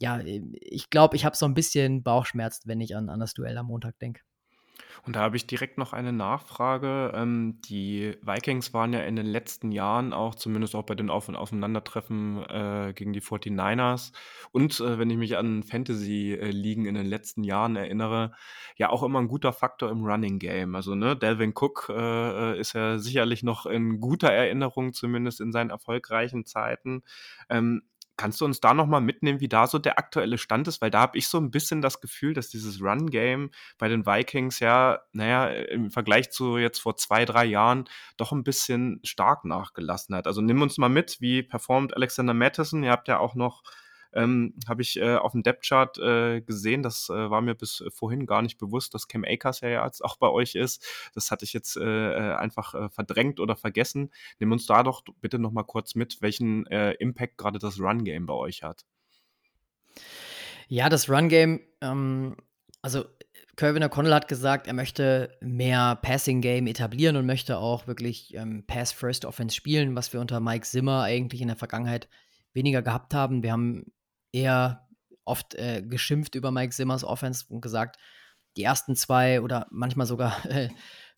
ja, 0.00 0.20
ich 0.24 0.88
glaube, 0.88 1.14
ich 1.16 1.26
habe 1.26 1.36
so 1.36 1.44
ein 1.44 1.52
bisschen 1.54 2.02
Bauchschmerz, 2.02 2.62
wenn 2.64 2.80
ich 2.80 2.96
an, 2.96 3.10
an 3.10 3.20
das 3.20 3.34
Duell 3.34 3.58
am 3.58 3.66
Montag 3.66 3.98
denke. 3.98 4.22
Und 5.06 5.16
da 5.16 5.20
habe 5.20 5.36
ich 5.36 5.46
direkt 5.46 5.78
noch 5.78 5.92
eine 5.92 6.12
Nachfrage. 6.12 7.12
Ähm, 7.14 7.60
die 7.64 8.16
Vikings 8.22 8.74
waren 8.74 8.92
ja 8.92 9.00
in 9.00 9.16
den 9.16 9.26
letzten 9.26 9.72
Jahren 9.72 10.12
auch, 10.12 10.34
zumindest 10.34 10.74
auch 10.74 10.84
bei 10.84 10.94
den 10.94 11.08
Auf 11.08 11.28
Aufeinandertreffen 11.28 12.42
äh, 12.48 12.92
gegen 12.94 13.12
die 13.12 13.20
49ers 13.20 14.12
und 14.52 14.80
äh, 14.80 14.98
wenn 14.98 15.10
ich 15.10 15.16
mich 15.16 15.36
an 15.36 15.62
Fantasy-Ligen 15.62 16.86
in 16.86 16.94
den 16.94 17.06
letzten 17.06 17.44
Jahren 17.44 17.76
erinnere, 17.76 18.32
ja 18.76 18.90
auch 18.90 19.02
immer 19.02 19.20
ein 19.20 19.28
guter 19.28 19.52
Faktor 19.52 19.90
im 19.90 20.04
Running 20.04 20.38
Game. 20.38 20.74
Also 20.74 20.94
ne, 20.94 21.16
Delvin 21.16 21.52
Cook 21.54 21.88
äh, 21.90 22.58
ist 22.58 22.72
ja 22.72 22.98
sicherlich 22.98 23.42
noch 23.42 23.66
in 23.66 24.00
guter 24.00 24.30
Erinnerung, 24.30 24.92
zumindest 24.92 25.40
in 25.40 25.52
seinen 25.52 25.70
erfolgreichen 25.70 26.46
Zeiten. 26.46 27.02
Ähm, 27.48 27.82
Kannst 28.20 28.38
du 28.42 28.44
uns 28.44 28.60
da 28.60 28.74
nochmal 28.74 29.00
mitnehmen, 29.00 29.40
wie 29.40 29.48
da 29.48 29.66
so 29.66 29.78
der 29.78 29.98
aktuelle 29.98 30.36
Stand 30.36 30.68
ist? 30.68 30.82
Weil 30.82 30.90
da 30.90 31.00
habe 31.00 31.16
ich 31.16 31.26
so 31.26 31.38
ein 31.38 31.50
bisschen 31.50 31.80
das 31.80 32.02
Gefühl, 32.02 32.34
dass 32.34 32.50
dieses 32.50 32.82
Run-Game 32.82 33.50
bei 33.78 33.88
den 33.88 34.04
Vikings 34.04 34.60
ja, 34.60 35.00
naja, 35.12 35.46
im 35.46 35.90
Vergleich 35.90 36.30
zu 36.30 36.58
jetzt 36.58 36.80
vor 36.80 36.98
zwei, 36.98 37.24
drei 37.24 37.46
Jahren 37.46 37.88
doch 38.18 38.32
ein 38.32 38.44
bisschen 38.44 39.00
stark 39.04 39.46
nachgelassen 39.46 40.14
hat. 40.14 40.26
Also 40.26 40.42
nimm 40.42 40.60
uns 40.60 40.76
mal 40.76 40.90
mit, 40.90 41.22
wie 41.22 41.42
performt 41.42 41.96
Alexander 41.96 42.34
Matheson? 42.34 42.82
Ihr 42.82 42.90
habt 42.90 43.08
ja 43.08 43.18
auch 43.18 43.34
noch 43.34 43.62
ähm, 44.12 44.54
habe 44.68 44.82
ich 44.82 44.98
äh, 44.98 45.16
auf 45.16 45.32
dem 45.32 45.42
Depth-Chart 45.42 45.98
äh, 45.98 46.40
gesehen. 46.40 46.82
Das 46.82 47.08
äh, 47.08 47.30
war 47.30 47.40
mir 47.40 47.54
bis 47.54 47.84
vorhin 47.94 48.26
gar 48.26 48.42
nicht 48.42 48.58
bewusst, 48.58 48.94
dass 48.94 49.08
Cam 49.08 49.24
Akers 49.24 49.60
ja 49.60 49.84
jetzt 49.84 50.04
auch 50.04 50.16
bei 50.16 50.28
euch 50.28 50.54
ist. 50.54 50.86
Das 51.14 51.30
hatte 51.30 51.44
ich 51.44 51.52
jetzt 51.52 51.76
äh, 51.76 51.82
äh 51.82 52.34
einfach 52.34 52.74
äh, 52.74 52.88
verdrängt 52.88 53.40
oder 53.40 53.56
vergessen. 53.56 54.10
Nimm 54.38 54.52
uns 54.52 54.66
da 54.66 54.82
doch 54.82 55.02
bitte 55.20 55.38
noch 55.38 55.52
mal 55.52 55.64
kurz 55.64 55.94
mit, 55.94 56.22
welchen 56.22 56.66
äh, 56.66 56.92
Impact 56.94 57.38
gerade 57.38 57.58
das 57.58 57.80
Run-Game 57.80 58.26
bei 58.26 58.34
euch 58.34 58.62
hat. 58.62 58.84
Ja, 60.68 60.88
das 60.88 61.08
Run-Game, 61.08 61.60
ähm, 61.80 62.36
also 62.82 63.04
Kevin 63.56 63.84
O'Connell 63.84 64.14
hat 64.14 64.28
gesagt, 64.28 64.66
er 64.66 64.72
möchte 64.72 65.36
mehr 65.40 65.98
Passing-Game 66.00 66.66
etablieren 66.66 67.16
und 67.16 67.26
möchte 67.26 67.58
auch 67.58 67.86
wirklich 67.86 68.34
ähm, 68.34 68.64
Pass-First-Offense 68.66 69.54
spielen, 69.54 69.96
was 69.96 70.12
wir 70.12 70.20
unter 70.20 70.40
Mike 70.40 70.64
Zimmer 70.64 71.02
eigentlich 71.02 71.42
in 71.42 71.48
der 71.48 71.58
Vergangenheit 71.58 72.08
weniger 72.54 72.82
gehabt 72.82 73.12
haben. 73.12 73.42
Wir 73.42 73.52
haben 73.52 73.92
eher 74.32 74.86
oft 75.24 75.54
äh, 75.54 75.82
geschimpft 75.82 76.34
über 76.34 76.50
Mike 76.50 76.72
Simmers 76.72 77.04
Offense 77.04 77.44
und 77.48 77.60
gesagt, 77.60 77.96
die 78.56 78.64
ersten 78.64 78.96
zwei 78.96 79.40
oder 79.40 79.66
manchmal 79.70 80.06
sogar 80.06 80.44
äh, 80.50 80.68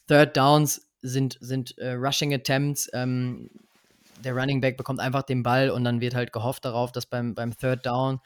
Third 0.07 0.37
Downs 0.37 0.88
sind, 1.01 1.38
sind 1.40 1.77
äh, 1.79 1.92
Rushing 1.92 2.35
Attempts. 2.35 2.88
Ähm, 2.92 3.51
der 4.22 4.35
Running 4.35 4.61
Back 4.61 4.77
bekommt 4.77 5.01
einfach 5.01 5.22
den 5.22 5.42
Ball 5.42 5.70
und 5.70 5.85
dann 5.85 6.01
wird 6.01 6.14
halt 6.14 6.33
gehofft 6.33 6.64
darauf, 6.64 6.92
dass 6.92 7.07
beim, 7.07 7.35
beim 7.35 7.57
Third 7.57 7.85
Down 7.87 8.20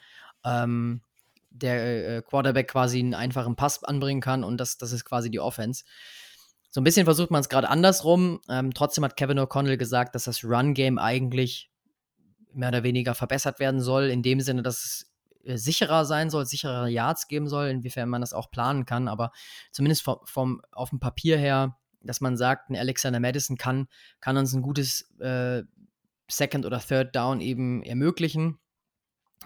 ähm, 0.45 1.01
der 1.49 2.17
äh, 2.17 2.21
Quarterback 2.21 2.67
quasi 2.67 2.99
einen 2.99 3.15
einfachen 3.15 3.55
Pass 3.55 3.83
anbringen 3.83 4.21
kann 4.21 4.43
und 4.43 4.57
das, 4.57 4.77
das 4.77 4.91
ist 4.91 5.05
quasi 5.05 5.31
die 5.31 5.39
Offense. 5.39 5.83
So 6.69 6.81
ein 6.81 6.83
bisschen 6.83 7.05
versucht 7.05 7.31
man 7.31 7.41
es 7.41 7.49
gerade 7.49 7.69
andersrum. 7.69 8.41
Ähm, 8.49 8.73
trotzdem 8.73 9.03
hat 9.03 9.17
Kevin 9.17 9.39
O'Connell 9.39 9.77
gesagt, 9.77 10.13
dass 10.13 10.25
das 10.25 10.43
Run-Game 10.43 10.99
eigentlich 10.99 11.71
mehr 12.57 12.69
oder 12.69 12.83
weniger 12.83 13.15
verbessert 13.15 13.59
werden 13.59 13.79
soll, 13.79 14.05
in 14.05 14.23
dem 14.23 14.41
Sinne, 14.41 14.63
dass 14.63 14.83
es 14.83 15.13
äh, 15.45 15.57
sicherer 15.57 16.05
sein 16.05 16.29
soll, 16.29 16.45
sicherer 16.45 16.87
Yards 16.87 17.27
geben 17.27 17.47
soll, 17.47 17.67
inwiefern 17.67 18.09
man 18.09 18.21
das 18.21 18.33
auch 18.33 18.51
planen 18.51 18.85
kann, 18.85 19.07
aber 19.07 19.31
zumindest 19.71 20.03
vom, 20.03 20.19
vom 20.25 20.61
auf 20.71 20.89
dem 20.89 20.99
Papier 20.99 21.37
her, 21.37 21.77
dass 22.01 22.21
man 22.21 22.35
sagt, 22.35 22.69
ein 22.69 22.75
Alexander 22.75 23.19
Madison 23.19 23.57
kann, 23.57 23.87
kann 24.19 24.37
uns 24.37 24.53
ein 24.53 24.61
gutes 24.61 25.11
äh, 25.19 25.63
Second 26.29 26.65
oder 26.65 26.79
Third 26.79 27.15
Down 27.15 27.41
eben 27.41 27.83
ermöglichen. 27.83 28.59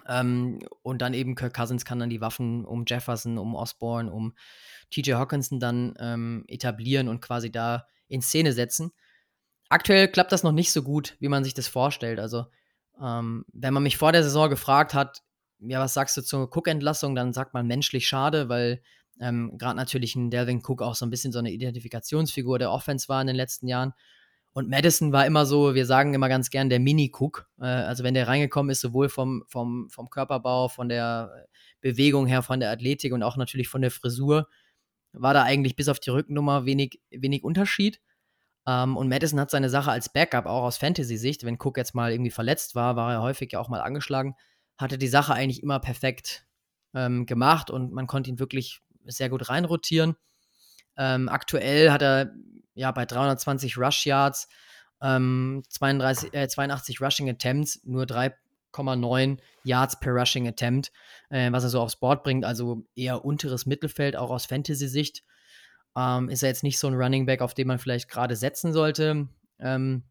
Ähm, 0.08 0.58
und 0.82 1.02
dann 1.02 1.14
eben 1.14 1.34
Kirk 1.34 1.54
Cousins 1.54 1.84
kann 1.84 1.98
dann 1.98 2.10
die 2.10 2.20
Waffen 2.20 2.64
um 2.64 2.84
Jefferson, 2.86 3.38
um 3.38 3.54
Osborne, 3.54 4.10
um 4.10 4.34
TJ 4.90 5.12
Hawkinson 5.12 5.60
dann 5.60 5.94
ähm, 5.98 6.44
etablieren 6.48 7.08
und 7.08 7.20
quasi 7.20 7.52
da 7.52 7.86
in 8.08 8.22
Szene 8.22 8.52
setzen. 8.52 8.92
Aktuell 9.68 10.08
klappt 10.08 10.32
das 10.32 10.42
noch 10.42 10.52
nicht 10.52 10.72
so 10.72 10.82
gut, 10.82 11.16
wie 11.20 11.28
man 11.28 11.44
sich 11.44 11.54
das 11.54 11.68
vorstellt. 11.68 12.18
Also 12.18 12.46
ähm, 13.02 13.44
wenn 13.52 13.74
man 13.74 13.82
mich 13.82 13.96
vor 13.96 14.12
der 14.12 14.22
Saison 14.22 14.48
gefragt 14.48 14.94
hat, 14.94 15.22
ja, 15.58 15.80
was 15.80 15.94
sagst 15.94 16.16
du 16.16 16.22
zur 16.22 16.48
Cook-Entlassung, 16.54 17.14
dann 17.14 17.32
sagt 17.32 17.54
man 17.54 17.66
menschlich 17.66 18.06
schade, 18.06 18.48
weil 18.48 18.82
ähm, 19.20 19.56
gerade 19.58 19.76
natürlich 19.76 20.16
ein 20.16 20.30
Delvin 20.30 20.62
Cook 20.64 20.82
auch 20.82 20.94
so 20.94 21.06
ein 21.06 21.10
bisschen 21.10 21.32
so 21.32 21.38
eine 21.38 21.52
Identifikationsfigur 21.52 22.58
der 22.58 22.72
Offense 22.72 23.08
war 23.08 23.20
in 23.20 23.26
den 23.26 23.36
letzten 23.36 23.68
Jahren. 23.68 23.92
Und 24.54 24.68
Madison 24.68 25.12
war 25.12 25.26
immer 25.26 25.46
so, 25.46 25.74
wir 25.74 25.86
sagen 25.86 26.12
immer 26.12 26.28
ganz 26.28 26.50
gern, 26.50 26.68
der 26.68 26.80
Mini-Cook. 26.80 27.48
Äh, 27.60 27.64
also 27.64 28.04
wenn 28.04 28.14
der 28.14 28.28
reingekommen 28.28 28.70
ist, 28.70 28.80
sowohl 28.80 29.08
vom, 29.08 29.44
vom, 29.46 29.88
vom 29.90 30.10
Körperbau, 30.10 30.68
von 30.68 30.88
der 30.88 31.46
Bewegung 31.80 32.26
her, 32.26 32.42
von 32.42 32.60
der 32.60 32.70
Athletik 32.70 33.12
und 33.12 33.22
auch 33.22 33.36
natürlich 33.36 33.68
von 33.68 33.80
der 33.80 33.90
Frisur, 33.90 34.48
war 35.12 35.34
da 35.34 35.42
eigentlich 35.42 35.76
bis 35.76 35.88
auf 35.88 36.00
die 36.00 36.10
Rückennummer 36.10 36.64
wenig, 36.66 37.00
wenig 37.10 37.44
Unterschied. 37.44 38.00
Ähm, 38.66 38.96
und 38.96 39.08
Madison 39.08 39.40
hat 39.40 39.50
seine 39.50 39.70
Sache 39.70 39.90
als 39.90 40.08
Backup 40.08 40.46
auch 40.46 40.62
aus 40.62 40.76
Fantasy-Sicht. 40.76 41.44
Wenn 41.44 41.58
Cook 41.60 41.76
jetzt 41.76 41.94
mal 41.94 42.12
irgendwie 42.12 42.30
verletzt 42.30 42.74
war, 42.74 42.96
war 42.96 43.12
er 43.12 43.22
häufig 43.22 43.52
ja 43.52 43.60
auch 43.60 43.68
mal 43.68 43.80
angeschlagen, 43.80 44.36
hatte 44.78 44.98
die 44.98 45.08
Sache 45.08 45.34
eigentlich 45.34 45.62
immer 45.62 45.80
perfekt 45.80 46.46
ähm, 46.94 47.26
gemacht 47.26 47.70
und 47.70 47.92
man 47.92 48.06
konnte 48.06 48.30
ihn 48.30 48.38
wirklich 48.38 48.80
sehr 49.06 49.28
gut 49.28 49.48
reinrotieren. 49.48 50.16
Ähm, 50.96 51.28
aktuell 51.28 51.90
hat 51.90 52.02
er 52.02 52.32
ja 52.74 52.90
bei 52.92 53.06
320 53.06 53.78
Rush 53.78 54.06
Yards, 54.06 54.48
ähm, 55.00 55.62
32, 55.68 56.34
äh, 56.34 56.48
82 56.48 57.00
Rushing 57.00 57.28
Attempts, 57.28 57.80
nur 57.84 58.04
3,9 58.04 59.38
Yards 59.64 59.98
per 59.98 60.12
Rushing 60.12 60.46
Attempt, 60.46 60.92
äh, 61.30 61.50
was 61.50 61.64
er 61.64 61.70
so 61.70 61.80
aufs 61.80 61.96
Board 61.96 62.22
bringt, 62.22 62.44
also 62.44 62.84
eher 62.94 63.24
unteres 63.24 63.66
Mittelfeld, 63.66 64.16
auch 64.16 64.30
aus 64.30 64.46
Fantasy-Sicht. 64.46 65.24
Ähm, 65.96 66.28
ist 66.28 66.42
er 66.42 66.48
jetzt 66.48 66.62
nicht 66.62 66.78
so 66.78 66.86
ein 66.88 66.94
Running 66.94 67.26
Back, 67.26 67.42
auf 67.42 67.54
den 67.54 67.66
man 67.66 67.78
vielleicht 67.78 68.08
gerade 68.08 68.36
setzen 68.36 68.72
sollte. 68.72 69.28
Ähm, 69.58 70.04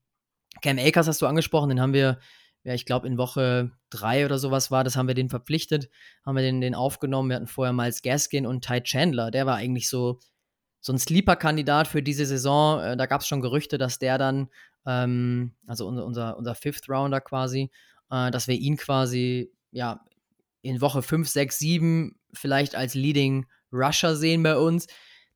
Cam 0.62 0.78
Akers 0.78 1.08
hast 1.08 1.22
du 1.22 1.28
angesprochen, 1.28 1.70
den 1.70 1.82
haben 1.82 1.94
wir, 1.94 2.20
ja, 2.64 2.74
ich 2.74 2.86
glaube, 2.86 3.08
in 3.08 3.18
Woche 3.18 3.72
drei 3.90 4.26
oder 4.26 4.38
sowas 4.38 4.70
war, 4.70 4.84
das 4.84 4.96
haben 4.96 5.08
wir 5.08 5.16
den 5.16 5.30
verpflichtet, 5.30 5.90
haben 6.26 6.36
wir 6.36 6.44
den, 6.44 6.62
den 6.62 6.76
aufgenommen. 6.76 7.30
Wir 7.30 7.38
hatten 7.38 7.48
vorher 7.48 7.74
Miles 7.74 8.02
Gaskin 8.02 8.46
und 8.46 8.66
Ty 8.66 8.82
Chandler, 8.82 9.32
der 9.32 9.46
war 9.46 9.56
eigentlich 9.56 9.90
so, 9.90 10.20
so 10.82 10.94
ein 10.94 11.00
Sleeper-Kandidat 11.00 11.88
für 11.88 12.04
diese 12.04 12.26
Saison. 12.26 12.82
Äh, 12.82 12.98
da 12.98 13.06
gab 13.06 13.22
es 13.22 13.28
schon 13.28 13.42
Gerüchte, 13.42 13.78
dass 13.78 14.00
der 14.00 14.18
dann, 14.18 14.50
ähm, 14.86 15.56
also 15.68 15.88
unser, 15.88 16.06
unser, 16.06 16.38
unser 16.38 16.56
Fifth 16.56 16.90
Rounder 16.90 17.22
quasi, 17.22 17.72
äh, 18.12 18.32
dass 18.32 18.48
wir 18.48 18.56
ihn 18.56 18.78
quasi, 18.78 19.52
ja, 19.72 20.04
in 20.62 20.82
Woche 20.82 21.02
5, 21.02 21.28
6, 21.28 21.58
7 21.58 22.20
vielleicht 22.34 22.76
als 22.76 22.94
Leading 22.94 23.48
Rusher 23.72 24.16
sehen 24.16 24.44
bei 24.44 24.58
uns. 24.58 24.88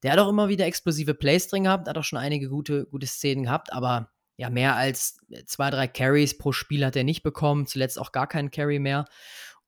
Der 0.04 0.12
hat 0.12 0.20
auch 0.20 0.30
immer 0.30 0.50
wieder 0.50 0.66
explosive 0.66 1.14
Plays 1.14 1.48
drin 1.48 1.64
gehabt, 1.64 1.88
hat 1.88 1.98
auch 1.98 2.04
schon 2.04 2.20
einige 2.20 2.50
gute, 2.50 2.86
gute 2.86 3.08
Szenen 3.08 3.44
gehabt, 3.44 3.74
aber 3.74 4.12
ja, 4.38 4.50
mehr 4.50 4.76
als 4.76 5.18
zwei, 5.46 5.70
drei 5.70 5.88
Carries 5.88 6.38
pro 6.38 6.52
Spiel 6.52 6.86
hat 6.86 6.96
er 6.96 7.04
nicht 7.04 7.24
bekommen, 7.24 7.68
zuletzt 7.68 7.98
auch 7.98 8.12
gar 8.12 8.28
keinen 8.28 8.52
Carry 8.52 8.80
mehr. 8.80 9.06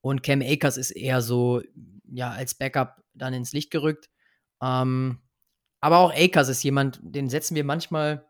Und 0.02 0.24
Cam 0.24 0.42
Akers 0.42 0.78
ist 0.78 0.92
eher 0.92 1.22
so, 1.22 1.62
ja, 2.12 2.32
als 2.32 2.56
Backup 2.56 3.02
dann 3.13 3.34
ins 3.34 3.54
Licht 3.54 3.72
gerückt. 3.72 4.10
Ähm, 4.62 5.22
aber 5.80 6.00
auch 6.00 6.13
Akers 6.13 6.50
ist 6.50 6.63
jemand, 6.63 7.00
den 7.02 7.30
setzen 7.30 7.56
wir 7.56 7.63
manchmal 7.63 8.26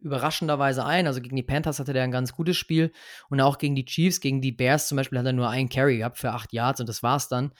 überraschenderweise 0.00 0.84
ein. 0.84 1.06
Also 1.06 1.20
gegen 1.20 1.36
die 1.36 1.42
Panthers 1.42 1.78
hatte 1.78 1.92
der 1.92 2.04
ein 2.04 2.10
ganz 2.10 2.32
gutes 2.32 2.56
Spiel 2.56 2.92
und 3.28 3.40
auch 3.40 3.58
gegen 3.58 3.74
die 3.74 3.84
Chiefs, 3.84 4.20
gegen 4.20 4.40
die 4.40 4.52
Bears 4.52 4.88
zum 4.88 4.96
Beispiel 4.96 5.18
hat 5.18 5.26
er 5.26 5.32
nur 5.32 5.48
einen 5.48 5.68
Carry 5.68 5.98
gehabt 5.98 6.18
für 6.18 6.32
acht 6.32 6.52
Yards 6.52 6.80
und 6.80 6.88
das 6.88 7.02
war's 7.02 7.28
dann. 7.28 7.52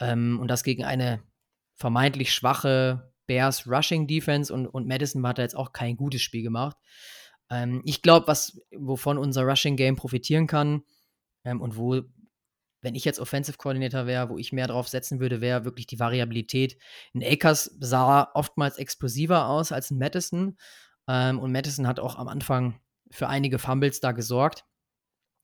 Ähm, 0.00 0.38
und 0.40 0.48
das 0.48 0.62
gegen 0.62 0.84
eine 0.84 1.22
vermeintlich 1.74 2.32
schwache 2.32 3.12
Bears 3.28 3.68
Rushing 3.68 4.08
Defense 4.08 4.52
und, 4.52 4.66
und 4.66 4.88
Madison 4.88 5.24
hat 5.24 5.38
da 5.38 5.42
jetzt 5.42 5.56
auch 5.56 5.72
kein 5.72 5.96
gutes 5.96 6.22
Spiel 6.22 6.42
gemacht. 6.42 6.76
Ähm, 7.50 7.82
ich 7.84 8.02
glaube, 8.02 8.26
was, 8.26 8.60
wovon 8.76 9.18
unser 9.18 9.42
Rushing 9.42 9.76
Game 9.76 9.94
profitieren 9.94 10.48
kann 10.48 10.82
ähm, 11.44 11.60
und 11.60 11.76
wo, 11.76 12.02
wenn 12.80 12.94
ich 12.96 13.04
jetzt 13.04 13.20
Offensive 13.20 13.58
Coordinator 13.58 14.06
wäre, 14.06 14.30
wo 14.30 14.38
ich 14.38 14.52
mehr 14.52 14.66
drauf 14.66 14.88
setzen 14.88 15.20
würde, 15.20 15.40
wäre 15.40 15.64
wirklich 15.64 15.86
die 15.86 16.00
Variabilität. 16.00 16.76
In 17.12 17.22
Akers 17.22 17.76
sah 17.78 18.30
oftmals 18.34 18.78
explosiver 18.78 19.46
aus 19.46 19.70
als 19.70 19.90
in 19.92 19.98
Madison 19.98 20.58
ähm, 21.06 21.38
und 21.38 21.52
Madison 21.52 21.86
hat 21.86 22.00
auch 22.00 22.16
am 22.16 22.28
Anfang 22.28 22.80
für 23.10 23.28
einige 23.28 23.58
Fumbles 23.58 24.00
da 24.00 24.12
gesorgt. 24.12 24.64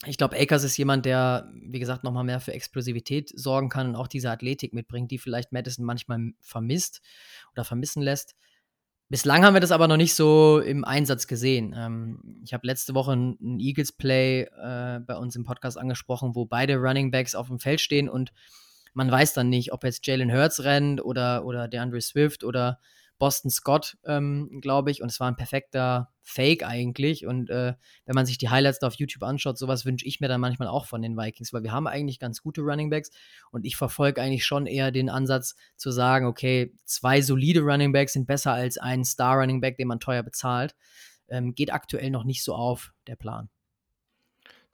Ich 0.06 0.18
glaube, 0.18 0.36
Akers 0.38 0.64
ist 0.64 0.76
jemand, 0.76 1.06
der, 1.06 1.50
wie 1.54 1.78
gesagt, 1.78 2.04
nochmal 2.04 2.24
mehr 2.24 2.40
für 2.40 2.52
Explosivität 2.52 3.30
sorgen 3.34 3.68
kann 3.68 3.88
und 3.88 3.96
auch 3.96 4.08
diese 4.08 4.30
Athletik 4.30 4.74
mitbringt, 4.74 5.10
die 5.10 5.18
vielleicht 5.18 5.52
Madison 5.52 5.84
manchmal 5.84 6.32
vermisst 6.40 7.00
oder 7.52 7.64
vermissen 7.64 8.02
lässt. 8.02 8.34
Bislang 9.08 9.44
haben 9.44 9.54
wir 9.54 9.60
das 9.60 9.70
aber 9.70 9.86
noch 9.86 9.96
nicht 9.96 10.14
so 10.14 10.60
im 10.60 10.84
Einsatz 10.84 11.26
gesehen. 11.26 11.74
Ähm, 11.76 12.40
ich 12.44 12.52
habe 12.52 12.66
letzte 12.66 12.94
Woche 12.94 13.12
ein, 13.12 13.60
Eagles-Play 13.60 14.42
äh, 14.42 15.00
bei 15.00 15.16
uns 15.16 15.36
im 15.36 15.44
Podcast 15.44 15.78
angesprochen, 15.78 16.34
wo 16.34 16.46
beide 16.46 16.76
Running 16.76 17.10
Backs 17.10 17.34
auf 17.34 17.48
dem 17.48 17.58
Feld 17.58 17.80
stehen 17.80 18.08
und 18.08 18.32
man 18.94 19.10
weiß 19.10 19.34
dann 19.34 19.50
nicht, 19.50 19.72
ob 19.72 19.84
jetzt 19.84 20.06
Jalen 20.06 20.32
Hurts 20.32 20.64
rennt 20.64 21.04
oder, 21.04 21.44
oder 21.44 21.68
DeAndre 21.68 22.00
Swift 22.00 22.44
oder 22.44 22.78
Boston 23.18 23.50
Scott, 23.50 23.96
ähm, 24.04 24.60
glaube 24.60 24.90
ich. 24.90 25.02
Und 25.02 25.10
es 25.10 25.20
war 25.20 25.28
ein 25.28 25.36
perfekter 25.36 26.12
Fake 26.22 26.66
eigentlich. 26.66 27.26
Und 27.26 27.50
äh, 27.50 27.74
wenn 28.06 28.14
man 28.14 28.26
sich 28.26 28.38
die 28.38 28.48
Highlights 28.48 28.78
da 28.78 28.86
auf 28.88 28.94
YouTube 28.94 29.22
anschaut, 29.22 29.58
sowas 29.58 29.84
wünsche 29.84 30.06
ich 30.06 30.20
mir 30.20 30.28
dann 30.28 30.40
manchmal 30.40 30.68
auch 30.68 30.86
von 30.86 31.02
den 31.02 31.16
Vikings, 31.16 31.52
weil 31.52 31.62
wir 31.62 31.72
haben 31.72 31.86
eigentlich 31.86 32.18
ganz 32.18 32.42
gute 32.42 32.62
Running 32.62 32.90
Backs. 32.90 33.10
Und 33.50 33.64
ich 33.64 33.76
verfolge 33.76 34.20
eigentlich 34.20 34.44
schon 34.44 34.66
eher 34.66 34.90
den 34.90 35.10
Ansatz 35.10 35.54
zu 35.76 35.90
sagen, 35.90 36.26
okay, 36.26 36.72
zwei 36.84 37.20
solide 37.20 37.60
Running 37.60 37.92
Backs 37.92 38.14
sind 38.14 38.26
besser 38.26 38.52
als 38.52 38.78
ein 38.78 39.04
Star 39.04 39.36
Running 39.36 39.60
Back, 39.60 39.76
den 39.76 39.88
man 39.88 40.00
teuer 40.00 40.22
bezahlt. 40.22 40.74
Ähm, 41.28 41.54
geht 41.54 41.72
aktuell 41.72 42.10
noch 42.10 42.24
nicht 42.24 42.42
so 42.42 42.54
auf, 42.54 42.92
der 43.06 43.16
Plan. 43.16 43.48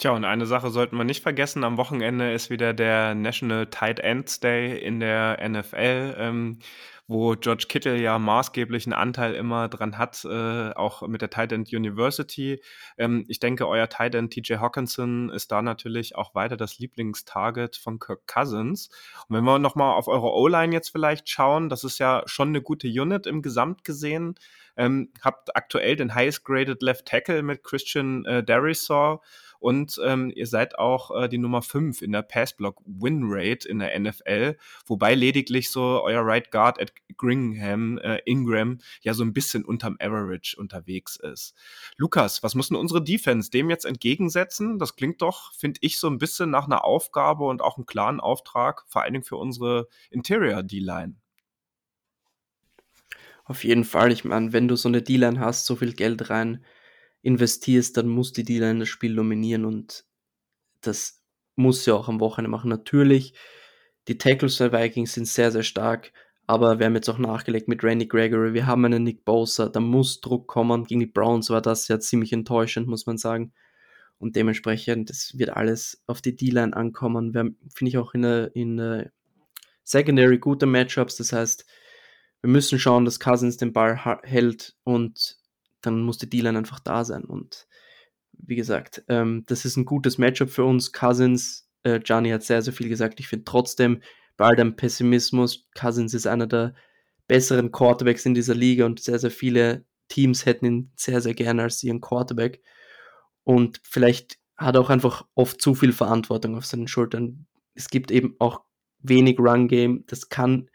Tja, 0.01 0.13
und 0.13 0.25
eine 0.25 0.47
Sache 0.47 0.71
sollten 0.71 0.97
wir 0.97 1.05
nicht 1.05 1.23
vergessen, 1.23 1.63
am 1.63 1.77
Wochenende 1.77 2.33
ist 2.33 2.49
wieder 2.49 2.73
der 2.73 3.15
National 3.15 3.67
Tight 3.67 4.01
Ends 4.01 4.41
Day 4.41 4.79
in 4.79 4.99
der 4.99 5.47
NFL. 5.47 6.15
Ähm, 6.17 6.59
wo 7.11 7.35
George 7.35 7.65
Kittle 7.69 8.01
ja 8.01 8.21
maßgeblichen 8.21 8.93
Anteil 8.93 9.35
immer 9.35 9.69
dran 9.69 9.99
hat, 9.99 10.25
äh, 10.25 10.71
auch 10.75 11.07
mit 11.09 11.21
der 11.21 11.29
Tight 11.29 11.51
End 11.51 11.73
University. 11.73 12.63
Ähm, 12.99 13.25
ich 13.27 13.41
denke, 13.41 13.67
euer 13.67 13.89
Tight 13.89 14.15
End 14.15 14.33
TJ 14.33 14.59
Hawkinson 14.59 15.29
ist 15.29 15.51
da 15.51 15.61
natürlich 15.61 16.15
auch 16.15 16.37
weiter 16.37 16.57
das 16.57 16.79
Lieblingstarget 16.79 17.77
von 17.77 17.99
Kirk 17.99 18.29
Cousins. 18.29 18.91
Und 19.27 19.37
wenn 19.37 19.43
wir 19.43 19.59
nochmal 19.59 19.95
auf 19.95 20.07
eure 20.07 20.33
O-Line 20.33 20.73
jetzt 20.73 20.91
vielleicht 20.91 21.29
schauen, 21.29 21.69
das 21.69 21.83
ist 21.83 21.99
ja 21.99 22.23
schon 22.27 22.51
eine 22.51 22.63
gute 22.63 22.87
Unit 22.87 23.27
im 23.27 23.43
Gesamt 23.43 23.83
gesehen. 23.83 24.37
Ähm, 24.77 25.13
habt 25.21 25.57
aktuell 25.57 25.97
den 25.97 26.15
highest 26.15 26.45
graded 26.45 26.81
Left 26.81 27.07
Tackle 27.07 27.43
mit 27.43 27.65
Christian 27.65 28.25
äh, 28.25 28.45
Darisaw 28.45 29.21
und 29.61 30.01
ähm, 30.05 30.33
ihr 30.35 30.47
seid 30.47 30.79
auch 30.79 31.11
äh, 31.15 31.29
die 31.29 31.39
Nummer 31.39 31.63
5 31.63 32.03
in 32.03 32.13
der 32.13 32.23
Passblock-Win-Rate 32.23 33.69
in 33.69 33.79
der 33.79 33.99
NFL, 33.99 34.57
wobei 34.87 35.15
lediglich 35.15 35.71
so 35.71 36.03
euer 36.03 36.23
Right 36.25 36.51
Guard 36.51 36.81
at 36.81 36.93
Gringham, 37.19 37.99
äh, 37.99 38.21
Ingram, 38.25 38.79
ja 39.03 39.13
so 39.13 39.23
ein 39.23 39.35
bisschen 39.35 39.65
unterm 39.65 39.97
Average 40.01 40.57
unterwegs 40.59 41.17
ist. 41.17 41.55
Lukas, 41.99 42.43
was 42.43 42.55
muss 42.55 42.69
denn 42.69 42.79
unsere 42.79 43.05
Defense 43.05 43.51
dem 43.51 43.69
jetzt 43.69 43.85
entgegensetzen? 43.85 44.79
Das 44.79 44.97
klingt 44.97 45.21
doch, 45.21 45.53
finde 45.55 45.79
ich, 45.83 45.99
so 45.99 46.09
ein 46.09 46.19
bisschen 46.19 46.51
nach 46.51 46.65
einer 46.65 46.85
Aufgabe 46.85 47.45
und 47.45 47.61
auch 47.61 47.77
einem 47.77 47.87
klaren 47.87 48.19
Auftrag, 48.19 48.85
vor 48.89 49.03
allen 49.03 49.13
Dingen 49.13 49.25
für 49.25 49.37
unsere 49.37 49.89
Interior 50.11 50.63
D-Line. 50.63 51.17
Auf 53.45 53.65
jeden 53.65 53.85
Fall. 53.85 54.11
Ich 54.13 54.25
meine, 54.25 54.53
wenn 54.55 54.69
du 54.69 54.77
so 54.77 54.89
eine 54.89 55.03
D-Line 55.03 55.39
hast, 55.39 55.67
so 55.67 55.77
viel 55.77 55.93
Geld 55.93 56.31
rein 56.31 56.65
investierst, 57.23 57.97
dann 57.97 58.09
muss 58.09 58.33
die 58.33 58.45
D-Line 58.45 58.81
das 58.81 58.89
Spiel 58.89 59.15
dominieren 59.15 59.65
und 59.65 60.05
das 60.81 61.23
muss 61.57 61.85
sie 61.85 61.95
auch 61.95 62.09
am 62.09 62.21
Wochenende 62.21 62.51
machen. 62.51 62.71
Natürlich, 62.71 63.35
die 64.09 64.19
Tackles 64.19 64.57
der 64.57 64.73
Vikings 64.73 65.13
sind 65.13 65.27
sehr, 65.27 65.53
sehr 65.53 65.63
stark, 65.63 66.13
aber 66.47 66.79
wir 66.79 66.87
haben 66.87 66.95
jetzt 66.95 67.09
auch 67.09 67.19
nachgelegt 67.19 67.69
mit 67.69 67.85
Randy 67.85 68.07
Gregory, 68.07 68.55
wir 68.55 68.67
haben 68.67 68.85
einen 68.85 69.05
Nick 69.05 69.25
Bosa, 69.25 69.69
da 69.69 69.81
muss 69.81 70.21
Druck 70.21 70.49
kommen. 70.49 70.85
Gegen 70.85 71.01
die 71.01 71.07
Browns 71.07 71.51
war 71.51 71.61
das 71.63 71.87
ja 71.89 72.01
ziemlich 72.01 72.33
enttäuschend, 72.33 72.89
muss 72.89 73.07
man 73.07 73.19
sagen. 73.19 73.53
Und 74.19 74.37
dementsprechend, 74.37 75.11
das 75.11 75.39
wird 75.39 75.51
alles 75.51 76.03
auf 76.07 76.21
die 76.21 76.37
D-Line 76.37 76.77
ankommen. 76.77 77.33
Wir 77.33 77.41
haben, 77.41 77.57
finde 77.75 77.89
ich, 77.89 77.99
auch 77.99 78.15
in 78.15 78.23
der, 78.23 78.55
in 78.55 78.77
der 78.77 79.13
Secondary 79.85 80.39
gute 80.39 80.67
Matchups. 80.67 81.17
Das 81.17 81.33
heißt, 81.33 81.65
wir 82.43 82.51
müssen 82.51 82.79
schauen, 82.79 83.05
dass 83.05 83.21
Cousins 83.21 83.57
den 83.57 83.73
Ball 83.73 83.99
hält 84.23 84.77
und 84.85 85.40
dann 85.83 86.03
muss 86.03 86.19
die 86.19 86.29
D-Line 86.29 86.59
einfach 86.59 86.81
da 86.81 87.05
sein. 87.05 87.25
Und 87.25 87.67
wie 88.33 88.57
gesagt, 88.57 89.05
ähm, 89.09 89.45
das 89.47 89.65
ist 89.65 89.77
ein 89.77 89.85
gutes 89.85 90.19
Matchup 90.19 90.51
für 90.51 90.65
uns. 90.65 90.93
Cousins, 90.93 91.69
äh, 91.83 92.01
Gianni 92.01 92.31
hat 92.31 92.43
sehr, 92.43 92.63
sehr 92.63 92.73
viel 92.73 92.89
gesagt. 92.89 93.21
Ich 93.21 93.29
finde 93.29 93.45
trotzdem, 93.45 94.03
bei 94.37 94.47
all 94.47 94.57
dem 94.57 94.77
Pessimismus, 94.77 95.69
Cousins 95.75 96.15
ist 96.15 96.27
einer 96.27 96.47
der 96.47 96.75
besseren 97.29 97.71
Quarterbacks 97.71 98.27
in 98.27 98.35
dieser 98.35 98.55
Liga 98.55 98.87
und 98.87 99.01
sehr, 99.01 99.19
sehr 99.19 99.31
viele 99.31 99.85
Teams 100.09 100.47
hätten 100.47 100.67
ihn 100.67 100.93
sehr, 100.97 101.21
sehr 101.21 101.35
gerne 101.35 101.63
als 101.63 101.83
ihren 101.83 102.01
Quarterback. 102.01 102.63
Und 103.45 103.81
vielleicht 103.83 104.39
hat 104.57 104.75
er 104.75 104.81
auch 104.81 104.91
einfach 104.91 105.27
oft 105.35 105.63
zu 105.63 105.75
viel 105.75 105.93
Verantwortung 105.93 106.57
auf 106.57 106.67
seinen 106.67 106.89
Schultern. 106.89 107.47
Es 107.75 107.89
gibt 107.89 108.11
eben 108.11 108.35
auch 108.39 108.63
wenig 108.99 109.39
Run-Game. 109.39 110.05
Das 110.07 110.29
kann 110.29 110.69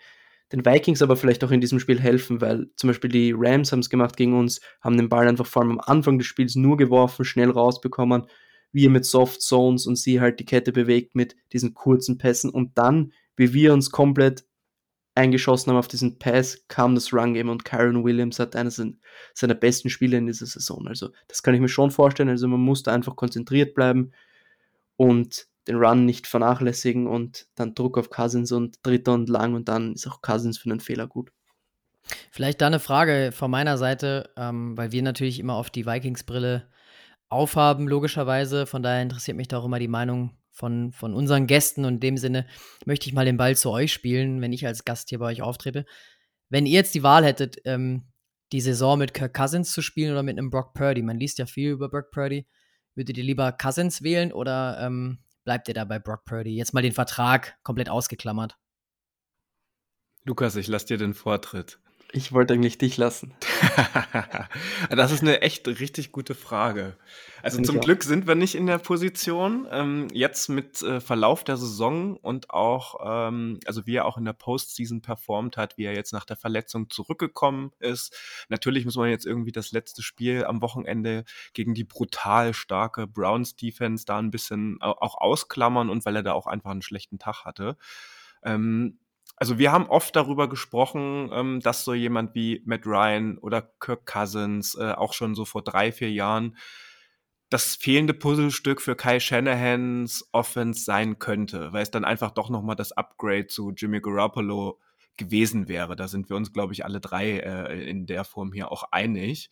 den 0.51 0.65
Vikings 0.65 1.01
aber 1.01 1.17
vielleicht 1.17 1.43
auch 1.43 1.51
in 1.51 1.61
diesem 1.61 1.79
Spiel 1.79 1.99
helfen, 1.99 2.39
weil 2.41 2.67
zum 2.75 2.89
Beispiel 2.89 3.09
die 3.09 3.33
Rams 3.35 3.71
haben 3.71 3.79
es 3.79 3.89
gemacht 3.89 4.15
gegen 4.15 4.37
uns, 4.37 4.61
haben 4.81 4.97
den 4.97 5.09
Ball 5.09 5.27
einfach 5.27 5.45
vor 5.45 5.63
allem 5.63 5.71
am 5.71 5.79
Anfang 5.79 6.17
des 6.17 6.27
Spiels 6.27 6.55
nur 6.55 6.77
geworfen, 6.77 7.25
schnell 7.25 7.49
rausbekommen, 7.49 8.27
wir 8.71 8.89
mit 8.89 9.05
Soft 9.05 9.41
Zones 9.41 9.87
und 9.87 9.95
sie 9.95 10.19
halt 10.19 10.39
die 10.39 10.45
Kette 10.45 10.71
bewegt 10.71 11.15
mit 11.15 11.35
diesen 11.53 11.73
kurzen 11.73 12.17
Pässen 12.17 12.49
und 12.49 12.77
dann, 12.77 13.13
wie 13.35 13.53
wir 13.53 13.73
uns 13.73 13.89
komplett 13.89 14.45
eingeschossen 15.15 15.71
haben 15.71 15.79
auf 15.79 15.87
diesen 15.87 16.19
Pass, 16.19 16.65
kam 16.67 16.93
das 16.93 17.13
Run-Game 17.13 17.49
und 17.49 17.63
Kyron 17.63 18.03
Williams 18.03 18.37
hat 18.37 18.55
eines 18.55 18.81
seiner 19.33 19.55
besten 19.55 19.89
Spiele 19.89 20.17
in 20.17 20.27
dieser 20.27 20.45
Saison. 20.45 20.87
Also 20.87 21.09
das 21.29 21.41
kann 21.41 21.55
ich 21.55 21.61
mir 21.61 21.69
schon 21.69 21.89
vorstellen. 21.89 22.29
Also 22.29 22.47
man 22.49 22.59
muss 22.59 22.83
da 22.83 22.93
einfach 22.93 23.15
konzentriert 23.15 23.73
bleiben 23.73 24.11
und 24.97 25.47
den 25.67 25.77
Run 25.77 26.05
nicht 26.05 26.27
vernachlässigen 26.27 27.07
und 27.07 27.47
dann 27.55 27.73
Druck 27.73 27.97
auf 27.97 28.09
Cousins 28.09 28.51
und 28.51 28.77
Dritter 28.83 29.13
und 29.13 29.29
lang 29.29 29.55
und 29.55 29.67
dann 29.67 29.93
ist 29.93 30.07
auch 30.07 30.21
Cousins 30.21 30.57
für 30.57 30.69
einen 30.69 30.79
Fehler 30.79 31.07
gut. 31.07 31.31
Vielleicht 32.31 32.61
da 32.61 32.67
eine 32.67 32.79
Frage 32.79 33.31
von 33.31 33.49
meiner 33.49 33.77
Seite, 33.77 34.29
ähm, 34.37 34.77
weil 34.77 34.91
wir 34.91 35.01
natürlich 35.01 35.39
immer 35.39 35.55
auf 35.55 35.69
die 35.69 35.85
Vikings-Brille 35.85 36.67
aufhaben, 37.29 37.87
logischerweise. 37.87 38.67
Von 38.67 38.83
daher 38.83 39.01
interessiert 39.01 39.37
mich 39.37 39.47
da 39.47 39.57
auch 39.57 39.65
immer 39.65 39.79
die 39.79 39.87
Meinung 39.87 40.37
von, 40.51 40.91
von 40.91 41.13
unseren 41.13 41.47
Gästen 41.47 41.83
und 41.83 41.95
in 41.95 41.99
dem 41.99 42.17
Sinne 42.17 42.45
möchte 42.85 43.07
ich 43.07 43.13
mal 43.13 43.25
den 43.25 43.37
Ball 43.37 43.55
zu 43.55 43.71
euch 43.71 43.91
spielen, 43.91 44.41
wenn 44.41 44.53
ich 44.53 44.65
als 44.65 44.85
Gast 44.85 45.09
hier 45.09 45.19
bei 45.19 45.25
euch 45.25 45.41
auftrete. 45.41 45.85
Wenn 46.49 46.65
ihr 46.65 46.73
jetzt 46.73 46.95
die 46.95 47.03
Wahl 47.03 47.25
hättet, 47.25 47.57
ähm, 47.65 48.03
die 48.51 48.61
Saison 48.61 48.99
mit 48.99 49.13
Kirk 49.13 49.33
Cousins 49.33 49.71
zu 49.71 49.81
spielen 49.81 50.11
oder 50.11 50.23
mit 50.23 50.37
einem 50.37 50.51
Brock 50.51 50.73
Purdy, 50.73 51.01
man 51.01 51.17
liest 51.17 51.39
ja 51.39 51.45
viel 51.45 51.71
über 51.71 51.89
Brock 51.89 52.11
Purdy, 52.11 52.45
würdet 52.93 53.17
ihr 53.17 53.23
lieber 53.23 53.51
Cousins 53.51 54.03
wählen 54.03 54.31
oder 54.31 54.77
ähm, 54.79 55.17
bleibt 55.45 55.69
ihr 55.69 55.73
da 55.73 55.85
bei 55.85 55.99
Brock 55.99 56.25
Purdy? 56.25 56.55
Jetzt 56.55 56.73
mal 56.73 56.81
den 56.81 56.91
Vertrag 56.91 57.57
komplett 57.63 57.89
ausgeklammert. 57.89 58.57
Lukas, 60.25 60.55
ich 60.57 60.67
lasse 60.67 60.87
dir 60.87 60.97
den 60.97 61.13
Vortritt. 61.13 61.79
Ich 62.15 62.31
wollte 62.31 62.53
eigentlich 62.53 62.77
dich 62.77 62.95
lassen. 62.95 63.33
das 64.89 65.11
ist 65.11 65.21
eine 65.21 65.41
echt 65.41 65.67
richtig 65.67 66.13
gute 66.13 66.33
Frage. 66.33 66.95
Also 67.43 67.61
zum 67.61 67.81
Glück 67.81 68.05
sind 68.05 68.25
wir 68.25 68.35
nicht 68.35 68.55
in 68.55 68.67
der 68.67 68.77
Position. 68.77 69.67
Ähm, 69.69 70.07
jetzt 70.13 70.47
mit 70.47 70.81
äh, 70.81 71.01
Verlauf 71.01 71.43
der 71.43 71.57
Saison 71.57 72.15
und 72.15 72.51
auch, 72.51 72.95
ähm, 73.03 73.59
also 73.65 73.85
wie 73.85 73.95
er 73.95 74.05
auch 74.05 74.17
in 74.17 74.23
der 74.23 74.31
Postseason 74.31 75.01
performt 75.01 75.57
hat, 75.57 75.77
wie 75.77 75.83
er 75.83 75.93
jetzt 75.93 76.13
nach 76.13 76.23
der 76.23 76.37
Verletzung 76.37 76.89
zurückgekommen 76.89 77.73
ist. 77.79 78.17
Natürlich 78.47 78.85
muss 78.85 78.95
man 78.95 79.09
jetzt 79.09 79.25
irgendwie 79.25 79.51
das 79.51 79.73
letzte 79.73 80.01
Spiel 80.01 80.45
am 80.45 80.61
Wochenende 80.61 81.25
gegen 81.51 81.73
die 81.73 81.83
brutal 81.83 82.53
starke 82.53 83.07
Browns 83.07 83.57
Defense 83.57 84.05
da 84.05 84.19
ein 84.19 84.31
bisschen 84.31 84.81
auch 84.81 85.19
ausklammern 85.19 85.89
und 85.89 86.05
weil 86.05 86.15
er 86.15 86.23
da 86.23 86.31
auch 86.31 86.47
einfach 86.47 86.71
einen 86.71 86.81
schlechten 86.81 87.19
Tag 87.19 87.43
hatte. 87.43 87.75
Ähm, 88.41 88.99
also 89.37 89.57
wir 89.57 89.71
haben 89.71 89.87
oft 89.87 90.15
darüber 90.15 90.47
gesprochen, 90.47 91.29
ähm, 91.33 91.59
dass 91.59 91.83
so 91.83 91.93
jemand 91.93 92.35
wie 92.35 92.61
Matt 92.65 92.85
Ryan 92.85 93.37
oder 93.37 93.61
Kirk 93.61 94.05
Cousins 94.05 94.75
äh, 94.75 94.91
auch 94.91 95.13
schon 95.13 95.35
so 95.35 95.45
vor 95.45 95.61
drei, 95.63 95.91
vier 95.91 96.11
Jahren 96.11 96.57
das 97.49 97.75
fehlende 97.75 98.13
Puzzlestück 98.13 98.81
für 98.81 98.95
Kai 98.95 99.19
Shanahans 99.19 100.27
Offense 100.31 100.83
sein 100.83 101.19
könnte, 101.19 101.71
weil 101.73 101.83
es 101.83 101.91
dann 101.91 102.05
einfach 102.05 102.31
doch 102.31 102.49
nochmal 102.49 102.75
das 102.75 102.91
Upgrade 102.91 103.47
zu 103.47 103.71
Jimmy 103.71 104.01
Garoppolo 104.01 104.79
gewesen 105.17 105.67
wäre. 105.67 105.95
Da 105.95 106.07
sind 106.07 106.29
wir 106.29 106.35
uns, 106.35 106.53
glaube 106.53 106.73
ich, 106.73 106.83
alle 106.85 106.99
drei 106.99 107.39
äh, 107.39 107.89
in 107.89 108.07
der 108.07 108.23
Form 108.23 108.51
hier 108.51 108.71
auch 108.71 108.83
einig. 108.91 109.49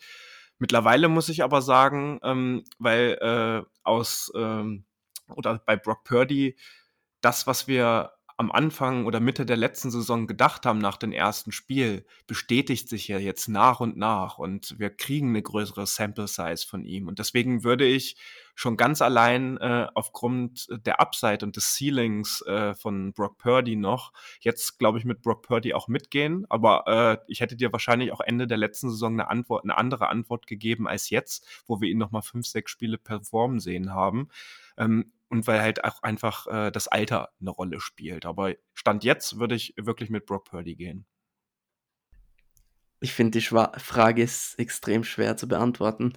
Mittlerweile 0.60 1.08
muss 1.08 1.30
ich 1.30 1.44
aber 1.44 1.62
sagen, 1.62 2.20
ähm, 2.24 2.64
weil 2.80 3.18
äh, 3.22 3.70
aus 3.84 4.32
ähm, 4.36 4.86
oder 5.28 5.60
bei 5.66 5.76
Brock 5.76 6.04
Purdy 6.04 6.58
das, 7.22 7.48
was 7.48 7.68
wir 7.68 8.12
am 8.44 8.52
Anfang 8.52 9.06
oder 9.06 9.22
Mitte 9.22 9.46
der 9.46 9.56
letzten 9.56 9.90
Saison 9.90 10.28
gedacht 10.28 10.66
haben 10.66 10.80
nach 10.80 10.98
dem 10.98 11.14
ersten 11.14 11.54
Spiel, 11.54 12.06
bestätigt 12.28 12.90
sich 12.90 13.08
ja 13.08 13.18
jetzt 13.18 13.48
nach 13.48 13.80
und 13.80 13.96
nach 13.96 14.38
und 14.38 14.78
wir 14.78 14.90
kriegen 14.90 15.30
eine 15.30 15.42
größere 15.42 15.88
Sample 15.88 16.28
Size 16.28 16.68
von 16.68 16.84
ihm. 16.84 17.08
Und 17.08 17.20
deswegen 17.20 17.64
würde 17.64 17.86
ich 17.86 18.18
schon 18.54 18.76
ganz 18.76 19.02
allein 19.02 19.58
äh, 19.60 19.88
aufgrund 19.96 20.68
der 20.86 21.00
Upside 21.00 21.46
und 21.46 21.56
des 21.56 21.76
Ceilings 21.76 22.42
äh, 22.42 22.74
von 22.76 23.14
Brock 23.14 23.38
Purdy 23.38 23.78
noch 23.78 24.12
jetzt, 24.42 24.78
glaube 24.78 25.00
ich, 25.00 25.06
mit 25.06 25.22
Brock 25.22 25.44
Purdy 25.44 25.74
auch 25.74 25.88
mitgehen. 25.88 26.46
Aber 26.50 26.84
äh, 26.86 27.32
ich 27.32 27.40
hätte 27.40 27.56
dir 27.56 27.72
wahrscheinlich 27.72 28.12
auch 28.12 28.20
Ende 28.20 28.46
der 28.46 28.58
letzten 28.58 28.90
Saison 28.90 29.14
eine 29.14 29.30
Antwort, 29.30 29.64
eine 29.64 29.78
andere 29.78 30.10
Antwort 30.10 30.48
gegeben 30.48 30.86
als 30.86 31.10
jetzt, 31.10 31.48
wo 31.66 31.80
wir 31.80 31.90
ihn 31.90 31.98
noch 31.98 32.12
mal 32.12 32.22
fünf, 32.22 32.46
sechs 32.46 32.72
Spiele 32.72 32.98
performen 32.98 33.62
sehen 33.62 33.94
haben. 33.94 34.28
Ähm, 34.78 35.14
und 35.34 35.48
weil 35.48 35.62
halt 35.62 35.84
auch 35.84 36.04
einfach 36.04 36.46
äh, 36.48 36.72
das 36.72 36.88
Alter 36.88 37.30
eine 37.42 37.50
Rolle 37.50 37.80
spielt. 37.80 38.26
Aber 38.26 38.54
Stand 38.76 39.04
jetzt 39.04 39.40
würde 39.40 39.56
ich 39.56 39.74
wirklich 39.78 40.12
mit 40.12 40.28
Brock 40.28 40.46
Purdy 40.46 40.76
gehen. 40.76 41.08
Ich 43.00 43.14
finde, 43.14 43.32
die 43.32 43.42
Schwa 43.42 43.72
Frage 43.80 44.22
ist 44.22 44.58
extrem 44.60 45.04
schwer 45.04 45.36
zu 45.36 45.48
beantworten. 45.48 46.14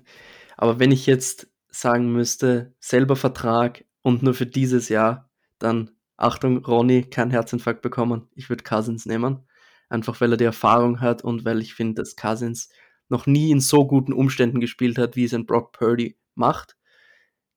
Aber 0.58 0.78
wenn 0.78 0.92
ich 0.92 1.06
jetzt 1.06 1.48
sagen 1.68 2.12
müsste, 2.12 2.74
selber 2.78 3.16
Vertrag 3.16 3.86
und 4.02 4.22
nur 4.22 4.34
für 4.34 4.46
dieses 4.46 4.90
Jahr, 4.90 5.30
dann 5.58 5.90
Achtung, 6.18 6.58
Ronny, 6.64 7.04
kein 7.04 7.30
Herzinfarkt 7.30 7.80
bekommen. 7.80 8.28
Ich 8.34 8.50
würde 8.50 8.64
Cousins 8.64 9.06
nehmen. 9.06 9.48
Einfach 9.88 10.20
weil 10.20 10.32
er 10.32 10.36
die 10.36 10.44
Erfahrung 10.44 11.00
hat 11.00 11.24
und 11.24 11.46
weil 11.46 11.62
ich 11.62 11.74
finde, 11.74 12.02
dass 12.02 12.16
Cousins 12.16 12.68
noch 13.08 13.26
nie 13.26 13.50
in 13.50 13.60
so 13.60 13.86
guten 13.86 14.12
Umständen 14.12 14.60
gespielt 14.60 14.98
hat, 14.98 15.16
wie 15.16 15.24
es 15.24 15.32
ein 15.32 15.46
Brock 15.46 15.72
Purdy 15.72 16.18
macht. 16.34 16.76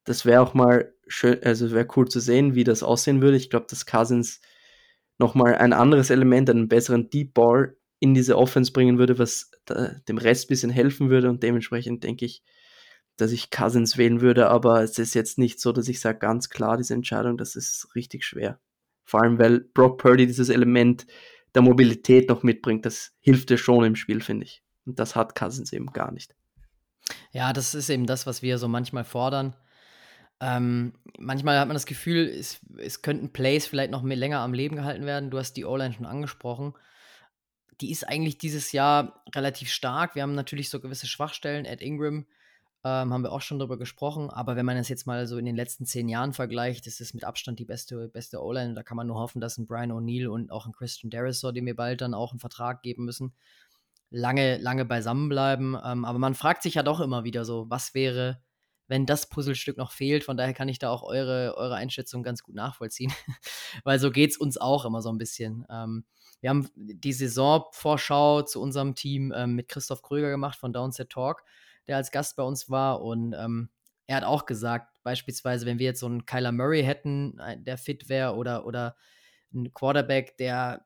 Das 0.06 0.26
wäre 0.26 0.42
auch 0.42 0.54
mal 0.54 0.94
schön, 1.10 1.44
also 1.44 1.72
wäre 1.72 1.88
cool 1.96 2.08
zu 2.08 2.20
sehen, 2.20 2.56
wie 2.56 2.64
das 2.64 2.84
aussehen 2.84 3.22
würde. 3.22 3.38
Ich 3.38 3.50
glaube, 3.50 3.68
dass 3.70 3.86
Cousins 3.86 4.40
nochmal 5.18 5.56
ein 5.56 5.74
anderes 5.74 6.10
Element, 6.10 6.50
einen 6.50 6.70
besseren 6.70 7.10
Deep 7.10 7.34
Ball 7.34 7.76
in 8.00 8.14
diese 8.14 8.38
Offense 8.38 8.72
bringen 8.72 8.98
würde, 8.98 9.20
was 9.20 9.52
dem 10.08 10.18
Rest 10.18 10.46
ein 10.46 10.48
bisschen 10.48 10.70
helfen 10.70 11.10
würde 11.10 11.30
und 11.30 11.44
dementsprechend 11.44 12.04
denke 12.04 12.26
ich, 12.26 12.42
dass 13.18 13.34
ich 13.34 13.52
Cousins 13.52 13.98
wählen 13.98 14.22
würde, 14.22 14.48
aber 14.48 14.82
es 14.82 14.98
ist 14.98 15.14
jetzt 15.14 15.38
nicht 15.38 15.60
so, 15.60 15.74
dass 15.74 15.90
ich 15.90 16.00
sage 16.00 16.20
ganz 16.20 16.50
klar, 16.50 16.78
diese 16.78 16.94
Entscheidung, 16.94 17.38
das 17.38 17.58
ist 17.58 17.90
richtig 17.94 18.24
schwer. 18.24 18.60
Vor 19.04 19.22
allem, 19.22 19.38
weil 19.38 19.60
Brock 19.60 19.98
Purdy 19.98 20.26
dieses 20.26 20.48
Element 20.48 21.06
der 21.54 21.64
Mobilität 21.64 22.30
noch 22.30 22.44
mitbringt, 22.44 22.86
das 22.86 23.12
hilft 23.20 23.50
dir 23.50 23.58
schon 23.58 23.84
im 23.84 23.98
Spiel, 23.98 24.22
finde 24.22 24.46
ich. 24.46 24.64
Und 24.86 25.00
das 25.00 25.18
hat 25.18 25.36
Cousins 25.36 25.74
eben 25.74 25.88
gar 25.88 26.14
nicht. 26.14 26.34
Ja, 27.32 27.52
das 27.52 27.76
ist 27.76 27.90
eben 27.90 28.06
das, 28.06 28.26
was 28.26 28.42
wir 28.42 28.58
so 28.58 28.70
manchmal 28.70 29.04
fordern. 29.04 29.54
Ähm, 30.42 30.94
manchmal 31.18 31.60
hat 31.60 31.68
man 31.68 31.76
das 31.76 31.86
Gefühl, 31.86 32.28
es, 32.28 32.62
es 32.78 33.02
könnten 33.02 33.34
Plays 33.34 33.68
vielleicht 33.68 33.92
noch 33.92 34.04
mehr 34.04 34.18
länger 34.18 34.40
am 34.40 34.54
Leben 34.54 34.76
gehalten 34.76 35.06
werden. 35.06 35.30
Du 35.30 35.38
hast 35.38 35.54
die 35.54 35.66
O-Line 35.66 35.94
schon 35.94 36.06
angesprochen. 36.06 36.74
Die 37.82 37.92
ist 37.92 38.08
eigentlich 38.08 38.38
dieses 38.38 38.72
Jahr 38.72 39.24
relativ 39.34 39.70
stark. 39.70 40.16
Wir 40.16 40.24
haben 40.24 40.36
natürlich 40.36 40.70
so 40.70 40.80
gewisse 40.80 41.08
Schwachstellen. 41.08 41.66
Ed 41.66 41.82
Ingram 41.82 42.26
ähm, 42.86 43.14
haben 43.14 43.24
wir 43.24 43.34
auch 43.34 43.42
schon 43.42 43.60
drüber 43.60 43.78
gesprochen. 43.78 44.30
Aber 44.30 44.56
wenn 44.56 44.66
man 44.66 44.78
das 44.78 44.88
jetzt 44.88 45.08
mal 45.08 45.28
so 45.28 45.38
in 45.38 45.46
den 45.46 45.56
letzten 45.56 45.86
zehn 45.86 46.08
Jahren 46.08 46.34
vergleicht, 46.34 46.88
ist 46.88 47.02
es 47.02 47.14
mit 47.14 47.26
Abstand 47.26 47.60
die 47.60 47.66
beste, 47.66 48.08
beste 48.08 48.42
O-Line. 48.42 48.74
Da 48.74 48.84
kann 48.84 48.98
man 48.98 49.08
nur 49.08 49.20
hoffen, 49.20 49.42
dass 49.42 49.58
ein 49.58 49.68
Brian 49.68 49.92
O'Neill 49.92 50.28
und 50.28 50.52
auch 50.52 50.66
ein 50.66 50.74
Christian 50.74 51.10
Derisor, 51.10 51.52
die 51.52 51.62
mir 51.62 51.76
bald 51.76 52.00
dann 52.02 52.14
auch 52.14 52.32
einen 52.32 52.40
Vertrag 52.40 52.82
geben 52.82 53.04
müssen, 53.04 53.34
lange, 54.10 54.58
lange 54.58 54.86
beisammen 54.86 55.28
bleiben. 55.28 55.78
Ähm, 55.84 56.06
aber 56.06 56.20
man 56.20 56.36
fragt 56.36 56.64
sich 56.64 56.76
ja 56.76 56.84
doch 56.84 57.02
immer 57.02 57.26
wieder 57.26 57.44
so, 57.44 57.70
was 57.70 57.94
wäre 57.94 58.42
wenn 58.90 59.06
das 59.06 59.30
Puzzlestück 59.30 59.78
noch 59.78 59.92
fehlt. 59.92 60.26
Von 60.26 60.36
daher 60.36 60.54
kann 60.54 60.68
ich 60.68 60.80
da 60.80 60.90
auch 60.90 61.04
eure, 61.04 61.56
eure 61.56 61.76
Einschätzung 61.76 62.24
ganz 62.24 62.44
gut 62.44 62.56
nachvollziehen, 62.56 63.14
weil 63.86 64.00
so 64.00 64.12
geht 64.12 64.32
es 64.32 64.38
uns 64.38 64.58
auch 64.58 64.84
immer 64.84 65.02
so 65.02 65.10
ein 65.10 65.18
bisschen. 65.18 65.66
Ähm, 65.70 66.04
wir 66.42 66.50
haben 66.50 66.68
die 66.76 67.14
Saisonvorschau 67.14 68.42
zu 68.42 68.62
unserem 68.62 68.96
Team 68.96 69.32
ähm, 69.36 69.56
mit 69.56 69.68
Christoph 69.68 70.02
Kröger 70.02 70.30
gemacht 70.30 70.58
von 70.58 70.74
Downset 70.74 71.10
Talk, 71.10 71.44
der 71.88 71.98
als 71.98 72.12
Gast 72.12 72.36
bei 72.36 72.44
uns 72.44 72.70
war 72.70 73.02
und 73.02 73.34
ähm, 73.34 73.70
er 74.08 74.18
hat 74.18 74.24
auch 74.24 74.48
gesagt, 74.48 74.92
beispielsweise, 75.04 75.68
wenn 75.68 75.78
wir 75.78 75.86
jetzt 75.86 76.00
so 76.00 76.08
einen 76.08 76.26
Kyler 76.26 76.52
Murray 76.52 76.84
hätten, 76.84 77.40
der 77.58 77.78
fit 77.78 78.10
wäre 78.10 78.34
oder, 78.34 78.66
oder 78.66 78.96
ein 79.54 79.72
Quarterback, 79.72 80.36
der 80.38 80.84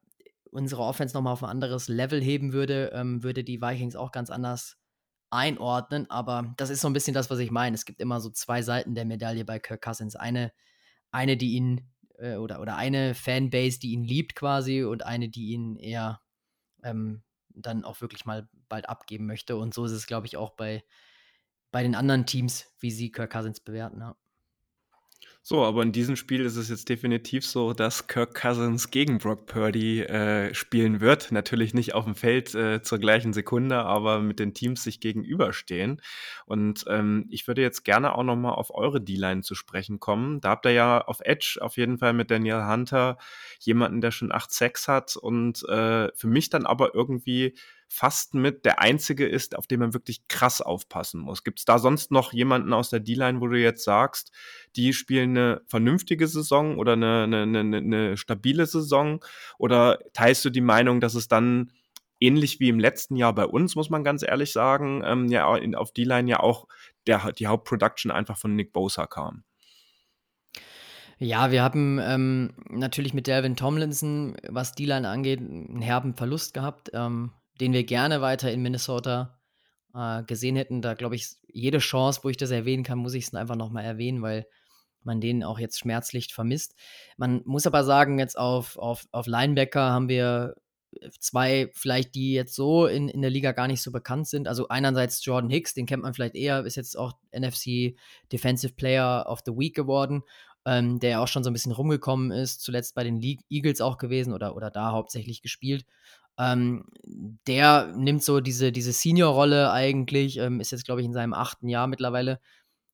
unsere 0.52 0.82
Offense 0.82 1.16
nochmal 1.16 1.32
auf 1.32 1.44
ein 1.44 1.50
anderes 1.50 1.88
Level 1.88 2.22
heben 2.22 2.52
würde, 2.52 2.92
ähm, 2.94 3.24
würde 3.24 3.46
die 3.46 3.62
Vikings 3.62 3.96
auch 3.96 4.12
ganz 4.12 4.30
anders 4.30 4.78
einordnen, 5.34 6.10
aber 6.10 6.54
das 6.58 6.70
ist 6.70 6.82
so 6.82 6.88
ein 6.88 6.94
bisschen 6.94 7.14
das, 7.14 7.30
was 7.30 7.40
ich 7.40 7.52
meine. 7.52 7.76
Es 7.76 7.86
gibt 7.86 8.00
immer 8.00 8.22
so 8.22 8.30
zwei 8.30 8.62
Seiten 8.62 8.96
der 8.96 9.06
Medaille 9.06 9.44
bei 9.46 9.60
Kirk 9.60 9.82
Cousins. 9.82 10.16
Eine, 10.16 10.54
eine 11.12 11.38
die 11.38 11.54
ihn, 11.54 11.90
äh, 12.20 12.36
oder, 12.36 12.62
oder 12.62 12.78
eine 12.78 13.16
Fanbase, 13.16 13.80
die 13.80 13.92
ihn 13.92 14.04
liebt 14.04 14.36
quasi 14.36 14.84
und 14.84 15.06
eine, 15.06 15.30
die 15.30 15.54
ihn 15.54 15.76
eher 15.76 16.22
ähm, 16.84 17.24
dann 17.50 17.84
auch 17.84 18.02
wirklich 18.02 18.26
mal 18.26 18.48
bald 18.70 18.88
abgeben 18.88 19.26
möchte. 19.26 19.58
Und 19.58 19.74
so 19.74 19.86
ist 19.86 19.92
es, 19.92 20.08
glaube 20.08 20.28
ich, 20.28 20.38
auch 20.38 20.52
bei, 20.52 20.84
bei 21.72 21.84
den 21.84 21.96
anderen 21.96 22.26
Teams, 22.26 22.72
wie 22.80 22.92
sie 22.92 23.12
Kirk 23.12 23.32
Cousins 23.32 23.60
bewerten. 23.60 24.00
Ja. 24.00 24.16
So, 25.46 25.66
aber 25.66 25.84
in 25.84 25.92
diesem 25.92 26.16
Spiel 26.16 26.46
ist 26.46 26.56
es 26.56 26.70
jetzt 26.70 26.88
definitiv 26.88 27.46
so, 27.46 27.74
dass 27.74 28.08
Kirk 28.08 28.34
Cousins 28.34 28.92
gegen 28.92 29.18
Brock 29.18 29.46
Purdy 29.46 30.00
äh, 30.00 30.54
spielen 30.54 31.02
wird. 31.02 31.34
Natürlich 31.34 31.74
nicht 31.74 31.94
auf 31.94 32.06
dem 32.06 32.16
Feld 32.16 32.56
äh, 32.56 32.82
zur 32.82 32.98
gleichen 32.98 33.34
Sekunde, 33.34 33.80
aber 33.80 34.22
mit 34.22 34.40
den 34.40 34.54
Teams 34.54 34.86
sich 34.86 35.02
gegenüberstehen. 35.02 36.02
Und 36.46 36.86
ähm, 36.88 37.28
ich 37.30 37.46
würde 37.46 37.62
jetzt 37.62 37.84
gerne 37.84 38.16
auch 38.16 38.24
nochmal 38.24 38.54
auf 38.54 38.74
eure 38.74 39.02
D-Line 39.02 39.42
zu 39.42 39.54
sprechen 39.54 40.00
kommen. 40.00 40.40
Da 40.40 40.52
habt 40.52 40.66
ihr 40.66 40.72
ja 40.72 41.02
auf 41.02 41.20
Edge 41.20 41.58
auf 41.60 41.76
jeden 41.76 41.98
Fall 41.98 42.14
mit 42.14 42.32
Daniel 42.32 42.66
Hunter 42.66 43.18
jemanden, 43.60 44.00
der 44.00 44.12
schon 44.12 44.32
8 44.32 44.50
Sex 44.50 44.88
hat 44.88 45.18
und 45.18 45.62
äh, 45.68 46.10
für 46.16 46.28
mich 46.28 46.52
dann 46.52 46.66
aber 46.66 46.96
irgendwie 46.96 47.54
fast 47.88 48.34
mit 48.34 48.66
der 48.66 48.80
einzige 48.82 49.28
ist, 49.28 49.58
auf 49.58 49.68
den 49.68 49.80
man 49.80 49.94
wirklich 49.94 50.28
krass 50.28 50.62
aufpassen 50.62 51.22
muss. 51.22 51.44
Gibt 51.44 51.60
es 51.60 51.66
da 51.66 51.80
sonst 51.80 52.12
noch 52.12 52.34
jemanden 52.34 52.74
aus 52.74 52.90
der 52.90 53.00
D-Line, 53.00 53.42
wo 53.42 53.48
du 53.48 53.60
jetzt 53.60 53.84
sagst, 53.84 54.32
die 54.76 54.94
spielen 54.94 55.38
eine 55.38 55.62
vernünftige 55.68 56.28
Saison 56.28 56.78
oder 56.78 56.94
eine, 56.94 57.24
eine, 57.24 57.42
eine, 57.42 57.78
eine 57.78 58.18
stabile 58.18 58.66
Saison? 58.66 59.24
Oder 59.58 60.00
teilst 60.14 60.44
du 60.46 60.50
die 60.50 60.62
Meinung, 60.62 61.02
dass 61.02 61.16
es 61.16 61.28
dann 61.28 61.72
ähnlich 62.20 62.60
wie 62.60 62.70
im 62.70 62.80
letzten 62.80 63.16
Jahr 63.16 63.36
bei 63.36 63.46
uns, 63.46 63.76
muss 63.76 63.90
man 63.90 64.04
ganz 64.04 64.24
ehrlich 64.24 64.54
sagen, 64.54 65.04
ähm, 65.06 65.28
ja 65.28 65.56
in, 65.58 65.76
auf 65.76 65.92
D-Line 65.92 66.30
ja 66.30 66.40
auch 66.40 66.68
der, 67.06 67.32
die 67.34 67.48
Hauptproduction 67.48 68.12
einfach 68.12 68.38
von 68.38 68.56
Nick 68.56 68.74
Bosa 68.74 69.06
kam? 69.06 69.44
Ja, 71.20 71.52
wir 71.52 71.64
haben 71.64 72.00
ähm, 72.02 72.54
natürlich 72.70 73.14
mit 73.14 73.28
Delvin 73.28 73.56
Tomlinson, 73.56 74.36
was 74.50 74.74
D-Line 74.74 75.08
angeht, 75.08 75.40
einen 75.40 75.82
herben 75.82 76.16
Verlust 76.16 76.54
gehabt. 76.54 76.92
Ähm, 76.94 77.32
den 77.60 77.74
wir 77.74 77.84
gerne 77.84 78.22
weiter 78.22 78.52
in 78.52 78.62
Minnesota 78.62 79.40
äh, 79.94 80.24
gesehen 80.24 80.56
hätten. 80.56 80.82
Da 80.82 80.94
glaube 80.94 81.16
ich, 81.16 81.28
jede 81.48 81.80
Chance, 81.80 82.22
wo 82.24 82.30
ich 82.30 82.38
das 82.38 82.52
erwähnen 82.52 82.84
kann, 82.84 83.00
muss 83.00 83.14
ich 83.14 83.26
es 83.26 83.34
einfach 83.34 83.56
nochmal 83.56 83.86
erwähnen, 83.86 84.22
weil 84.22 84.48
man 85.04 85.22
den 85.22 85.44
auch 85.44 85.60
jetzt 85.60 85.80
schmerzlich 85.80 86.34
vermisst. 86.34 86.76
Man 87.18 87.42
muss 87.46 87.68
aber 87.68 87.84
sagen, 87.84 88.20
jetzt 88.20 88.38
auf, 88.38 88.78
auf, 88.78 89.06
auf 89.12 89.28
Linebacker 89.28 89.92
haben 89.92 90.10
wir 90.10 90.56
zwei 91.20 91.70
vielleicht, 91.74 92.16
die 92.16 92.34
jetzt 92.34 92.56
so 92.56 92.86
in, 92.86 93.10
in 93.10 93.22
der 93.22 93.32
Liga 93.32 93.52
gar 93.52 93.68
nicht 93.68 93.82
so 93.82 93.92
bekannt 93.92 94.28
sind. 94.28 94.48
Also 94.48 94.68
einerseits 94.68 95.24
Jordan 95.26 95.50
Hicks, 95.50 95.74
den 95.74 95.86
kennt 95.86 96.04
man 96.04 96.14
vielleicht 96.14 96.36
eher, 96.36 96.66
ist 96.66 96.76
jetzt 96.76 96.98
auch 96.98 97.14
NFC 97.32 97.96
Defensive 98.32 98.74
Player 98.74 99.26
of 99.28 99.42
the 99.46 99.52
Week 99.54 99.76
geworden, 99.76 100.24
ähm, 100.66 101.00
der 101.00 101.22
auch 101.22 101.28
schon 101.28 101.44
so 101.44 101.50
ein 101.50 101.54
bisschen 101.54 101.72
rumgekommen 101.72 102.32
ist, 102.32 102.62
zuletzt 102.62 102.96
bei 102.96 103.04
den 103.04 103.20
Le 103.20 103.38
Eagles 103.50 103.82
auch 103.82 103.98
gewesen 103.98 104.34
oder, 104.34 104.56
oder 104.56 104.72
da 104.72 104.92
hauptsächlich 104.92 105.42
gespielt. 105.42 105.86
Ähm, 106.38 106.86
der 107.48 107.94
nimmt 107.96 108.24
so 108.24 108.40
diese, 108.40 108.72
diese 108.72 108.92
Senior-Rolle 108.92 109.72
eigentlich, 109.72 110.38
ähm, 110.38 110.60
ist 110.60 110.72
jetzt, 110.72 110.86
glaube 110.86 111.02
ich, 111.02 111.06
in 111.06 111.14
seinem 111.14 111.34
achten 111.34 111.70
Jahr 111.70 111.88
mittlerweile, 111.88 112.40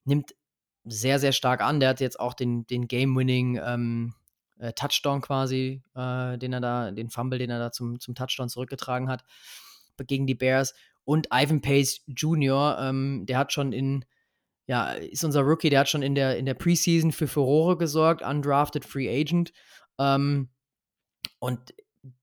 nimmt 0.04 0.36
sehr, 0.84 1.19
sehr 1.19 1.32
stark 1.32 1.62
an. 1.62 1.80
Der 1.80 1.89
hat 1.89 2.02
jetzt 2.02 2.19
auch 2.19 2.34
den, 2.34 2.65
den 2.67 2.88
Game-Winning 2.88 3.60
ähm, 3.63 4.13
äh, 4.60 4.73
Touchdown 4.73 5.21
quasi, 5.21 5.82
äh, 5.95 6.38
den 6.38 6.54
er 6.54 6.62
da, 6.62 6.91
den 6.91 7.10
Fumble, 7.10 7.39
den 7.39 7.49
er 7.49 7.60
da 7.60 7.71
zum, 7.71 7.99
zum 7.99 8.15
Touchdown 8.15 8.49
zurückgetragen 8.49 9.10
hat 9.10 9.23
gegen 10.08 10.28
die 10.28 10.36
Bears. 10.36 10.73
Und 11.06 11.28
Ivan 11.34 11.62
Pace 11.62 12.02
Jr., 12.08 12.78
ähm, 12.80 13.25
der 13.25 13.38
hat 13.38 13.52
schon 13.52 13.73
in, 13.73 14.06
ja, 14.67 14.91
ist 14.91 15.23
unser 15.23 15.41
Rookie, 15.41 15.69
der 15.69 15.82
hat 15.82 15.89
schon 15.89 16.04
in 16.04 16.15
der, 16.15 16.38
in 16.38 16.45
der 16.45 16.54
Preseason 16.54 17.12
für 17.12 17.28
Furore 17.28 17.78
gesorgt, 17.78 18.21
undrafted 18.21 18.86
Free 18.86 19.10
Agent. 19.10 19.52
Ähm, 19.97 20.49
und 21.39 21.73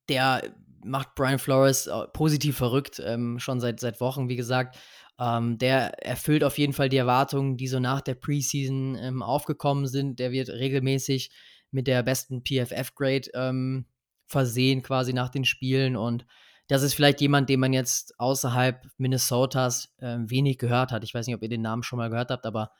der 0.09 0.55
macht 0.87 1.14
Brian 1.14 1.38
Flores 1.38 1.87
äh, 1.87 2.07
positiv 2.12 2.57
verrückt, 2.57 3.03
ähm, 3.05 3.38
schon 3.38 3.61
seit, 3.61 3.81
seit 3.81 4.01
Wochen, 4.01 4.29
wie 4.29 4.37
gesagt. 4.37 4.79
Ähm, 5.18 5.59
der 5.59 6.05
erfüllt 6.05 6.44
auf 6.44 6.59
jeden 6.59 6.72
Fall 6.72 6.88
die 6.88 6.99
Erwartungen, 6.99 7.57
die 7.57 7.68
so 7.68 7.81
nach 7.81 8.01
der 8.01 8.14
Preseason 8.14 8.96
ähm, 8.96 9.22
aufgekommen 9.22 9.87
sind. 9.87 10.18
Der 10.18 10.31
wird 10.33 10.51
regelmäßig 10.51 11.31
mit 11.70 11.87
der 11.87 12.03
besten 12.03 12.42
PFF-Grade 12.42 13.31
ähm, 13.35 13.87
versehen, 14.27 14.83
quasi 14.83 15.12
nach 15.12 15.31
den 15.31 15.44
Spielen. 15.44 15.96
Und 15.96 16.27
das 16.68 16.83
ist 16.83 16.94
vielleicht 16.94 17.20
jemand, 17.20 17.49
den 17.49 17.61
man 17.61 17.72
jetzt 17.72 18.18
außerhalb 18.18 18.87
Minnesotas 18.99 19.94
äh, 19.99 20.18
wenig 20.20 20.59
gehört 20.59 20.92
hat. 20.92 21.05
Ich 21.05 21.14
weiß 21.14 21.27
nicht, 21.27 21.37
ob 21.37 21.42
ihr 21.42 21.49
den 21.49 21.62
Namen 21.62 21.83
schon 21.83 21.99
mal 21.99 22.11
gehört 22.11 22.31
habt, 22.31 22.44
aber 22.44 22.72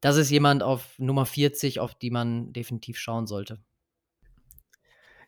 das 0.00 0.16
ist 0.16 0.30
jemand 0.30 0.62
auf 0.62 0.98
Nummer 0.98 1.26
40, 1.26 1.80
auf 1.80 1.94
die 1.94 2.10
man 2.10 2.52
definitiv 2.52 2.98
schauen 2.98 3.26
sollte. 3.26 3.58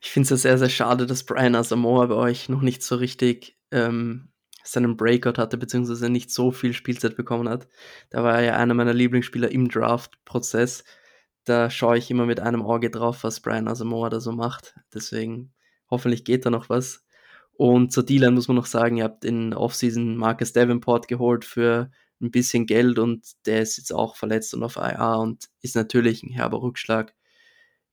Ich 0.05 0.11
finde 0.11 0.25
es 0.25 0.31
ja 0.31 0.37
sehr, 0.37 0.59
sehr 0.59 0.69
schade, 0.69 1.07
dass 1.07 1.25
Brian 1.25 1.55
Asamoah 1.55 2.09
bei 2.09 2.14
euch 2.14 2.51
noch 2.51 2.61
nicht 2.61 2.83
so 2.83 2.97
richtig 2.97 3.57
ähm, 3.71 4.29
seinen 4.62 4.99
Breakout 4.99 5.40
hatte, 5.40 5.57
beziehungsweise 5.57 6.11
nicht 6.11 6.31
so 6.31 6.53
viel 6.53 6.75
Spielzeit 6.75 7.17
bekommen 7.17 7.49
hat. 7.49 7.69
Da 8.11 8.23
war 8.23 8.35
er 8.35 8.45
ja 8.45 8.57
einer 8.57 8.75
meiner 8.75 8.93
Lieblingsspieler 8.93 9.51
im 9.51 9.67
Draft-Prozess. 9.71 10.85
Da 11.45 11.71
schaue 11.71 11.97
ich 11.97 12.11
immer 12.11 12.27
mit 12.27 12.38
einem 12.38 12.61
Auge 12.61 12.90
drauf, 12.90 13.25
was 13.25 13.40
Brian 13.40 13.67
Asamoah 13.67 14.11
da 14.11 14.21
so 14.21 14.33
macht. 14.33 14.75
Deswegen 14.93 15.55
hoffentlich 15.90 16.25
geht 16.25 16.45
da 16.45 16.51
noch 16.51 16.69
was. 16.69 17.07
Und 17.55 17.90
zur 17.90 18.05
D-Line 18.05 18.33
muss 18.33 18.47
man 18.47 18.59
noch 18.59 18.67
sagen, 18.67 18.99
ihr 18.99 19.05
habt 19.05 19.25
in 19.25 19.55
Offseason 19.55 20.17
Marcus 20.19 20.53
Davenport 20.53 21.09
geholt 21.09 21.47
für 21.47 21.90
ein 22.21 22.31
bisschen 22.31 22.67
Geld 22.67 22.99
und 22.99 23.25
der 23.47 23.62
ist 23.62 23.79
jetzt 23.79 23.95
auch 23.95 24.17
verletzt 24.17 24.53
und 24.53 24.64
auf 24.64 24.77
IR 24.77 25.19
und 25.19 25.49
ist 25.62 25.77
natürlich 25.77 26.23
ein 26.23 26.31
herber 26.31 26.61
Rückschlag 26.61 27.14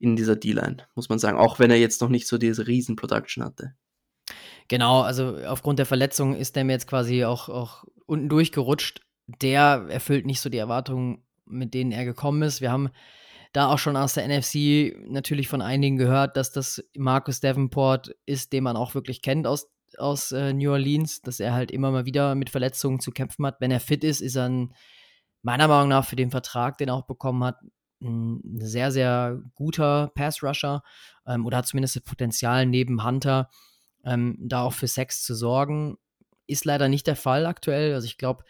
in 0.01 0.15
dieser 0.15 0.35
D-Line, 0.35 0.77
muss 0.95 1.09
man 1.09 1.19
sagen, 1.19 1.37
auch 1.37 1.59
wenn 1.59 1.71
er 1.71 1.77
jetzt 1.77 2.01
noch 2.01 2.09
nicht 2.09 2.27
so 2.27 2.37
diese 2.37 2.67
Riesen-Production 2.67 3.43
hatte. 3.43 3.75
Genau, 4.67 5.01
also 5.01 5.37
aufgrund 5.45 5.79
der 5.79 5.85
Verletzung 5.85 6.35
ist 6.35 6.55
der 6.55 6.63
mir 6.63 6.73
jetzt 6.73 6.87
quasi 6.87 7.25
auch, 7.25 7.49
auch 7.49 7.83
unten 8.05 8.29
durchgerutscht. 8.29 9.01
Der 9.27 9.85
erfüllt 9.89 10.25
nicht 10.25 10.41
so 10.41 10.49
die 10.49 10.57
Erwartungen, 10.57 11.23
mit 11.45 11.73
denen 11.73 11.91
er 11.91 12.05
gekommen 12.05 12.41
ist. 12.41 12.61
Wir 12.61 12.71
haben 12.71 12.89
da 13.53 13.71
auch 13.71 13.79
schon 13.79 13.97
aus 13.97 14.13
der 14.13 14.27
NFC 14.27 14.95
natürlich 15.07 15.47
von 15.47 15.61
einigen 15.61 15.97
gehört, 15.97 16.37
dass 16.37 16.51
das 16.51 16.83
Marcus 16.95 17.41
Davenport 17.41 18.15
ist, 18.25 18.53
den 18.53 18.63
man 18.63 18.77
auch 18.77 18.95
wirklich 18.95 19.21
kennt 19.21 19.45
aus, 19.45 19.69
aus 19.97 20.31
äh, 20.31 20.53
New 20.53 20.71
Orleans, 20.71 21.21
dass 21.21 21.39
er 21.39 21.53
halt 21.53 21.69
immer 21.69 21.91
mal 21.91 22.05
wieder 22.05 22.33
mit 22.35 22.49
Verletzungen 22.49 22.99
zu 22.99 23.11
kämpfen 23.11 23.45
hat. 23.45 23.59
Wenn 23.59 23.71
er 23.71 23.81
fit 23.81 24.03
ist, 24.03 24.21
ist 24.21 24.35
er 24.35 24.47
ein, 24.47 24.73
meiner 25.41 25.67
Meinung 25.67 25.89
nach 25.89 26.05
für 26.05 26.15
den 26.15 26.31
Vertrag, 26.31 26.77
den 26.77 26.87
er 26.89 26.95
auch 26.95 27.07
bekommen 27.07 27.43
hat, 27.43 27.57
ein 28.01 28.59
sehr, 28.59 28.91
sehr 28.91 29.41
guter 29.55 30.11
Pass-Rusher 30.15 30.83
ähm, 31.27 31.45
oder 31.45 31.57
hat 31.57 31.67
zumindest 31.67 31.95
das 31.95 32.03
Potenzial 32.03 32.65
neben 32.65 33.03
Hunter 33.03 33.49
ähm, 34.03 34.37
da 34.39 34.63
auch 34.63 34.73
für 34.73 34.87
Sex 34.87 35.23
zu 35.23 35.35
sorgen. 35.35 35.97
Ist 36.47 36.65
leider 36.65 36.89
nicht 36.89 37.07
der 37.07 37.15
Fall 37.15 37.45
aktuell. 37.45 37.93
Also 37.93 38.05
ich 38.05 38.17
glaube, 38.17 38.43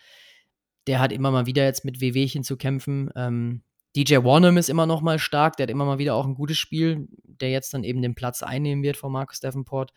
der 0.87 0.99
hat 0.99 1.11
immer 1.11 1.31
mal 1.31 1.45
wieder 1.45 1.65
jetzt 1.65 1.85
mit 1.85 2.01
Wehwehchen 2.01 2.43
zu 2.43 2.57
kämpfen. 2.57 3.11
Ähm, 3.15 3.63
DJ 3.95 4.17
Warnham 4.23 4.57
ist 4.57 4.69
immer 4.69 4.85
noch 4.85 5.01
mal 5.01 5.19
stark, 5.19 5.57
der 5.57 5.65
hat 5.65 5.69
immer 5.69 5.85
mal 5.85 5.97
wieder 5.99 6.15
auch 6.15 6.25
ein 6.25 6.35
gutes 6.35 6.57
Spiel, 6.57 7.07
der 7.23 7.51
jetzt 7.51 7.73
dann 7.73 7.83
eben 7.83 8.01
den 8.01 8.15
Platz 8.15 8.41
einnehmen 8.41 8.83
wird 8.83 8.95
von 8.95 9.11
Marcus 9.11 9.41
Davenport. 9.41 9.91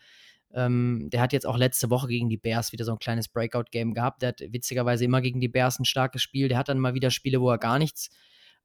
Ähm, 0.53 1.09
der 1.11 1.21
hat 1.21 1.33
jetzt 1.33 1.45
auch 1.45 1.57
letzte 1.57 1.89
Woche 1.89 2.07
gegen 2.07 2.29
die 2.29 2.37
Bears 2.37 2.71
wieder 2.71 2.85
so 2.85 2.91
ein 2.91 2.99
kleines 2.99 3.29
Breakout-Game 3.29 3.93
gehabt. 3.93 4.21
Der 4.21 4.29
hat 4.29 4.41
witzigerweise 4.41 5.05
immer 5.05 5.21
gegen 5.21 5.39
die 5.39 5.47
Bears 5.47 5.79
ein 5.79 5.85
starkes 5.85 6.21
Spiel. 6.21 6.49
Der 6.49 6.57
hat 6.57 6.69
dann 6.69 6.79
mal 6.79 6.93
wieder 6.93 7.09
Spiele, 7.09 7.41
wo 7.41 7.49
er 7.49 7.57
gar 7.57 7.79
nichts 7.79 8.09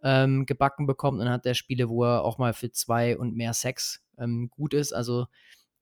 ähm, 0.02 0.46
gebacken 0.46 0.86
bekommt 0.86 1.20
und 1.20 1.28
hat 1.28 1.44
der 1.44 1.54
Spiele, 1.54 1.88
wo 1.88 2.04
er 2.04 2.24
auch 2.24 2.38
mal 2.38 2.52
für 2.52 2.70
zwei 2.70 3.16
und 3.16 3.34
mehr 3.34 3.54
Sex 3.54 4.02
ähm, 4.18 4.50
gut 4.50 4.74
ist. 4.74 4.92
Also 4.92 5.26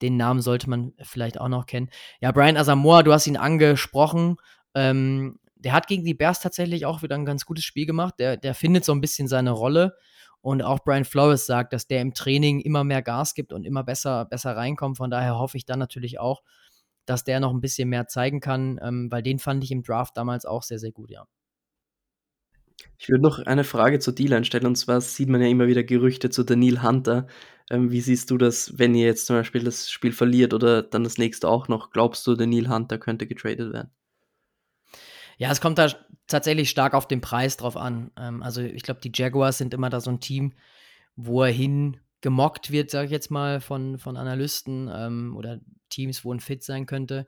den 0.03 0.17
Namen 0.17 0.43
sollte 0.43 0.71
man 0.71 0.93
vielleicht 1.03 1.41
auch 1.41 1.49
noch 1.49 1.67
kennen. 1.67 1.91
Ja, 2.21 2.33
Brian 2.33 2.57
Asamoah, 2.57 3.03
du 3.03 3.13
hast 3.13 3.27
ihn 3.27 3.37
angesprochen. 3.37 4.37
Ähm, 4.75 5.39
der 5.57 5.73
hat 5.73 5.89
gegen 5.89 6.05
die 6.05 6.15
Bears 6.15 6.41
tatsächlich 6.41 6.87
auch 6.87 7.03
wieder 7.03 7.17
ein 7.17 7.25
ganz 7.25 7.45
gutes 7.45 7.65
Spiel 7.65 7.87
gemacht. 7.87 8.15
Der, 8.19 8.37
der 8.37 8.55
findet 8.55 8.85
so 8.85 8.93
ein 8.93 9.01
bisschen 9.01 9.29
seine 9.29 9.51
Rolle. 9.51 9.97
Und 10.41 10.63
auch 10.63 10.85
Brian 10.85 11.05
Flores 11.05 11.47
sagt, 11.47 11.73
dass 11.73 11.89
der 11.89 12.01
im 12.01 12.15
Training 12.15 12.61
immer 12.61 12.85
mehr 12.85 13.03
Gas 13.03 13.35
gibt 13.35 13.53
und 13.53 13.65
immer 13.65 13.83
besser, 13.83 14.25
besser 14.25 14.57
reinkommt. 14.57 14.97
Von 14.97 15.11
daher 15.11 15.37
hoffe 15.37 15.57
ich 15.57 15.65
dann 15.65 15.81
natürlich 15.81 16.21
auch, 16.21 16.43
dass 17.07 17.25
der 17.25 17.41
noch 17.41 17.53
ein 17.53 17.61
bisschen 17.61 17.89
mehr 17.89 18.07
zeigen 18.07 18.41
kann, 18.41 18.79
ähm, 18.83 19.11
weil 19.11 19.23
den 19.23 19.41
fand 19.41 19.65
ich 19.65 19.73
im 19.73 19.83
Draft 19.83 20.17
damals 20.17 20.47
auch 20.47 20.63
sehr, 20.63 20.79
sehr 20.79 20.93
gut, 20.93 21.11
ja. 21.11 21.27
Ich 22.99 23.09
würde 23.09 23.23
noch 23.23 23.39
eine 23.39 23.65
Frage 23.65 23.99
zur 23.99 24.15
D-Line 24.15 24.45
stellen, 24.45 24.67
und 24.67 24.77
zwar 24.77 25.01
sieht 25.01 25.29
man 25.29 25.41
ja 25.41 25.49
immer 25.49 25.67
wieder 25.67 25.83
Gerüchte 25.83 26.31
zu 26.31 26.45
Daniel 26.45 26.83
Hunter. 26.83 27.27
Ähm, 27.71 27.91
wie 27.91 28.01
siehst 28.01 28.31
du 28.31 28.39
das, 28.39 28.79
wenn 28.79 28.95
ihr 28.95 29.07
jetzt 29.07 29.27
zum 29.27 29.37
Beispiel 29.37 29.65
das 29.65 29.91
Spiel 29.91 30.13
verliert 30.13 30.55
oder 30.55 30.83
dann 30.83 31.05
das 31.05 31.19
nächste 31.19 31.49
auch 31.49 31.69
noch? 31.69 31.91
Glaubst 31.91 32.27
du, 32.27 32.35
Daniel 32.35 32.69
Hunter 32.69 32.99
könnte 32.99 33.27
getradet 33.27 33.73
werden? 33.73 33.91
Ja, 35.37 35.53
es 35.53 35.61
kommt 35.61 35.79
da 35.79 35.89
tatsächlich 36.27 36.71
stark 36.71 36.95
auf 36.95 37.07
den 37.07 37.21
Preis 37.21 37.57
drauf 37.57 37.77
an. 37.77 38.11
Ähm, 38.19 38.43
also 38.43 38.61
ich 38.61 38.83
glaube, 38.83 39.01
die 39.01 39.13
Jaguars 39.15 39.59
sind 39.59 39.75
immer 39.75 39.91
da 39.91 40.01
so 40.01 40.11
ein 40.11 40.21
Team, 40.21 40.55
wo 41.17 41.43
er 41.43 41.53
hin 41.53 41.99
gemockt 42.21 42.73
wird, 42.73 42.91
sage 42.91 43.07
ich 43.07 43.13
jetzt 43.13 43.31
mal, 43.31 43.61
von, 43.61 43.99
von 43.99 44.17
Analysten 44.17 44.91
ähm, 44.93 45.37
oder 45.37 45.61
Teams, 45.89 46.25
wo 46.25 46.33
ein 46.33 46.41
Fit 46.41 46.65
sein 46.65 46.87
könnte. 46.87 47.27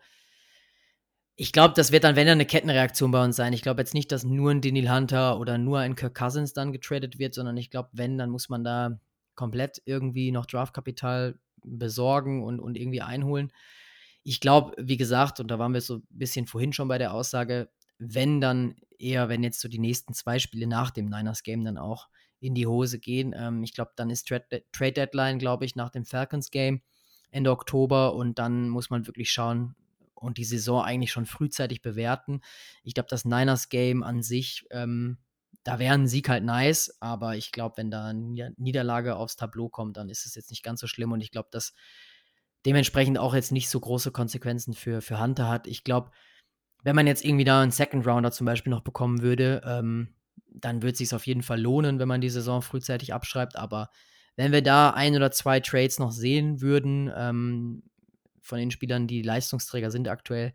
Ich 1.43 1.53
glaube, 1.53 1.73
das 1.75 1.91
wird 1.91 2.05
dann, 2.05 2.17
wenn 2.17 2.27
dann 2.27 2.37
eine 2.37 2.45
Kettenreaktion 2.45 3.13
bei 3.13 3.25
uns 3.25 3.35
sein. 3.35 3.55
Ich 3.55 3.63
glaube 3.63 3.81
jetzt 3.81 3.95
nicht, 3.95 4.13
dass 4.13 4.25
nur 4.25 4.51
ein 4.51 4.61
Daniel 4.61 4.91
Hunter 4.91 5.41
oder 5.41 5.57
nur 5.57 5.79
ein 5.79 5.95
Kirk 5.95 6.15
Cousins 6.15 6.53
dann 6.53 6.71
getradet 6.71 7.19
wird, 7.19 7.33
sondern 7.33 7.57
ich 7.57 7.71
glaube, 7.71 7.89
wenn, 7.93 8.19
dann 8.19 8.29
muss 8.29 8.51
man 8.51 8.63
da 8.63 9.01
komplett 9.37 9.81
irgendwie 9.87 10.33
noch 10.33 10.45
Draftkapital 10.45 11.39
besorgen 11.65 12.45
und, 12.45 12.61
und 12.61 12.77
irgendwie 12.77 13.01
einholen. 13.01 13.51
Ich 14.23 14.41
glaube, 14.41 14.75
wie 14.77 14.99
gesagt, 14.99 15.41
und 15.41 15.51
da 15.51 15.59
waren 15.59 15.73
wir 15.73 15.81
so 15.81 15.97
ein 15.97 16.07
bisschen 16.11 16.47
vorhin 16.47 16.75
schon 16.75 16.89
bei 16.89 16.99
der 16.99 17.15
Aussage, 17.15 17.71
wenn 17.97 18.43
dann 18.43 18.75
eher, 18.99 19.31
wenn 19.31 19.43
jetzt 19.43 19.61
so 19.61 19.69
die 19.69 19.79
nächsten 19.79 20.13
zwei 20.13 20.39
Spiele 20.41 20.67
nach 20.67 20.91
dem 20.91 21.07
Niners-Game 21.07 21.65
dann 21.65 21.79
auch 21.79 22.09
in 22.41 22.55
die 22.55 22.67
Hose 22.67 22.99
gehen. 22.99 23.35
Ähm, 23.35 23.63
ich 23.63 23.73
glaube, 23.73 23.93
dann 23.97 24.11
ist 24.11 24.29
Trade, 24.29 24.93
Deadline, 24.93 25.39
glaube 25.39 25.65
ich, 25.65 25.75
nach 25.75 25.89
dem 25.89 26.05
Falcons-Game 26.05 26.83
Ende 27.31 27.51
Oktober 27.51 28.15
und 28.15 28.39
dann 28.39 28.69
muss 28.69 28.91
man 28.91 29.07
wirklich 29.07 29.31
schauen 29.31 29.75
und 30.21 30.39
die 30.39 30.45
Saison 30.45 30.83
eigentlich 30.83 31.13
schon 31.13 31.27
frühzeitig 31.27 31.83
bewerten. 31.83 32.41
Ich 32.83 32.95
glaube, 32.95 33.09
das 33.09 33.25
Niners-Game 33.25 34.03
an 34.03 34.23
sich, 34.23 34.67
ähm, 34.71 35.19
da 35.65 35.79
wäre 35.79 35.95
ein 35.95 36.07
Sieg 36.07 36.29
halt 36.29 36.45
nice, 36.45 36.97
aber 37.01 37.37
ich 37.37 37.53
glaube, 37.53 37.79
wenn 37.79 37.91
da 37.91 38.07
eine 38.07 38.55
Niederlage 38.57 39.17
aufs 39.17 39.37
Tableau 39.37 39.69
kommt, 39.69 39.97
dann 39.97 40.09
ist 40.09 40.27
es 40.27 40.35
jetzt 40.35 40.51
nicht 40.51 40.63
ganz 40.63 40.81
so 40.81 40.87
schlimm 40.87 41.13
und 41.13 41.21
ich 41.21 41.31
glaube, 41.31 41.49
dass 41.51 41.75
dementsprechend 42.67 43.19
auch 43.19 43.35
jetzt 43.35 43.53
nicht 43.53 43.69
so 43.69 43.81
große 43.81 44.11
Konsequenzen 44.11 44.75
für, 44.75 45.01
für 45.01 45.21
Hunter 45.21 45.49
hat. 45.49 45.67
Ich 45.67 45.85
glaube, 45.85 46.11
wenn 46.83 46.97
man 46.97 47.07
jetzt 47.07 47.25
irgendwie 47.25 47.45
da 47.45 47.63
einen 47.63 47.73
Second 47.73 48.07
Rounder 48.07 48.33
zum 48.33 48.47
Beispiel 48.47 48.71
noch 48.71 48.83
bekommen 48.83 49.23
würde, 49.23 49.63
ähm, 49.65 50.15
dann 50.53 50.83
würde 50.83 50.93
es 50.93 50.99
sich 50.99 51.15
auf 51.15 51.27
jeden 51.27 51.43
Fall 51.43 51.61
lohnen, 51.61 51.99
wenn 51.99 52.09
man 52.09 52.21
die 52.21 52.31
Saison 52.31 52.63
frühzeitig 52.63 53.13
abschreibt. 53.15 53.57
Aber 53.57 53.91
wenn 54.37 54.53
wir 54.53 54.63
da 54.63 54.91
ein 54.91 55.15
oder 55.15 55.31
zwei 55.31 55.61
Trades 55.61 55.99
noch 55.99 56.13
sehen 56.13 56.61
würden 56.61 57.13
ähm, 57.15 57.83
von 58.51 58.59
den 58.59 58.71
Spielern, 58.71 59.07
die 59.07 59.23
Leistungsträger 59.23 59.91
sind 59.91 60.09
aktuell, 60.09 60.55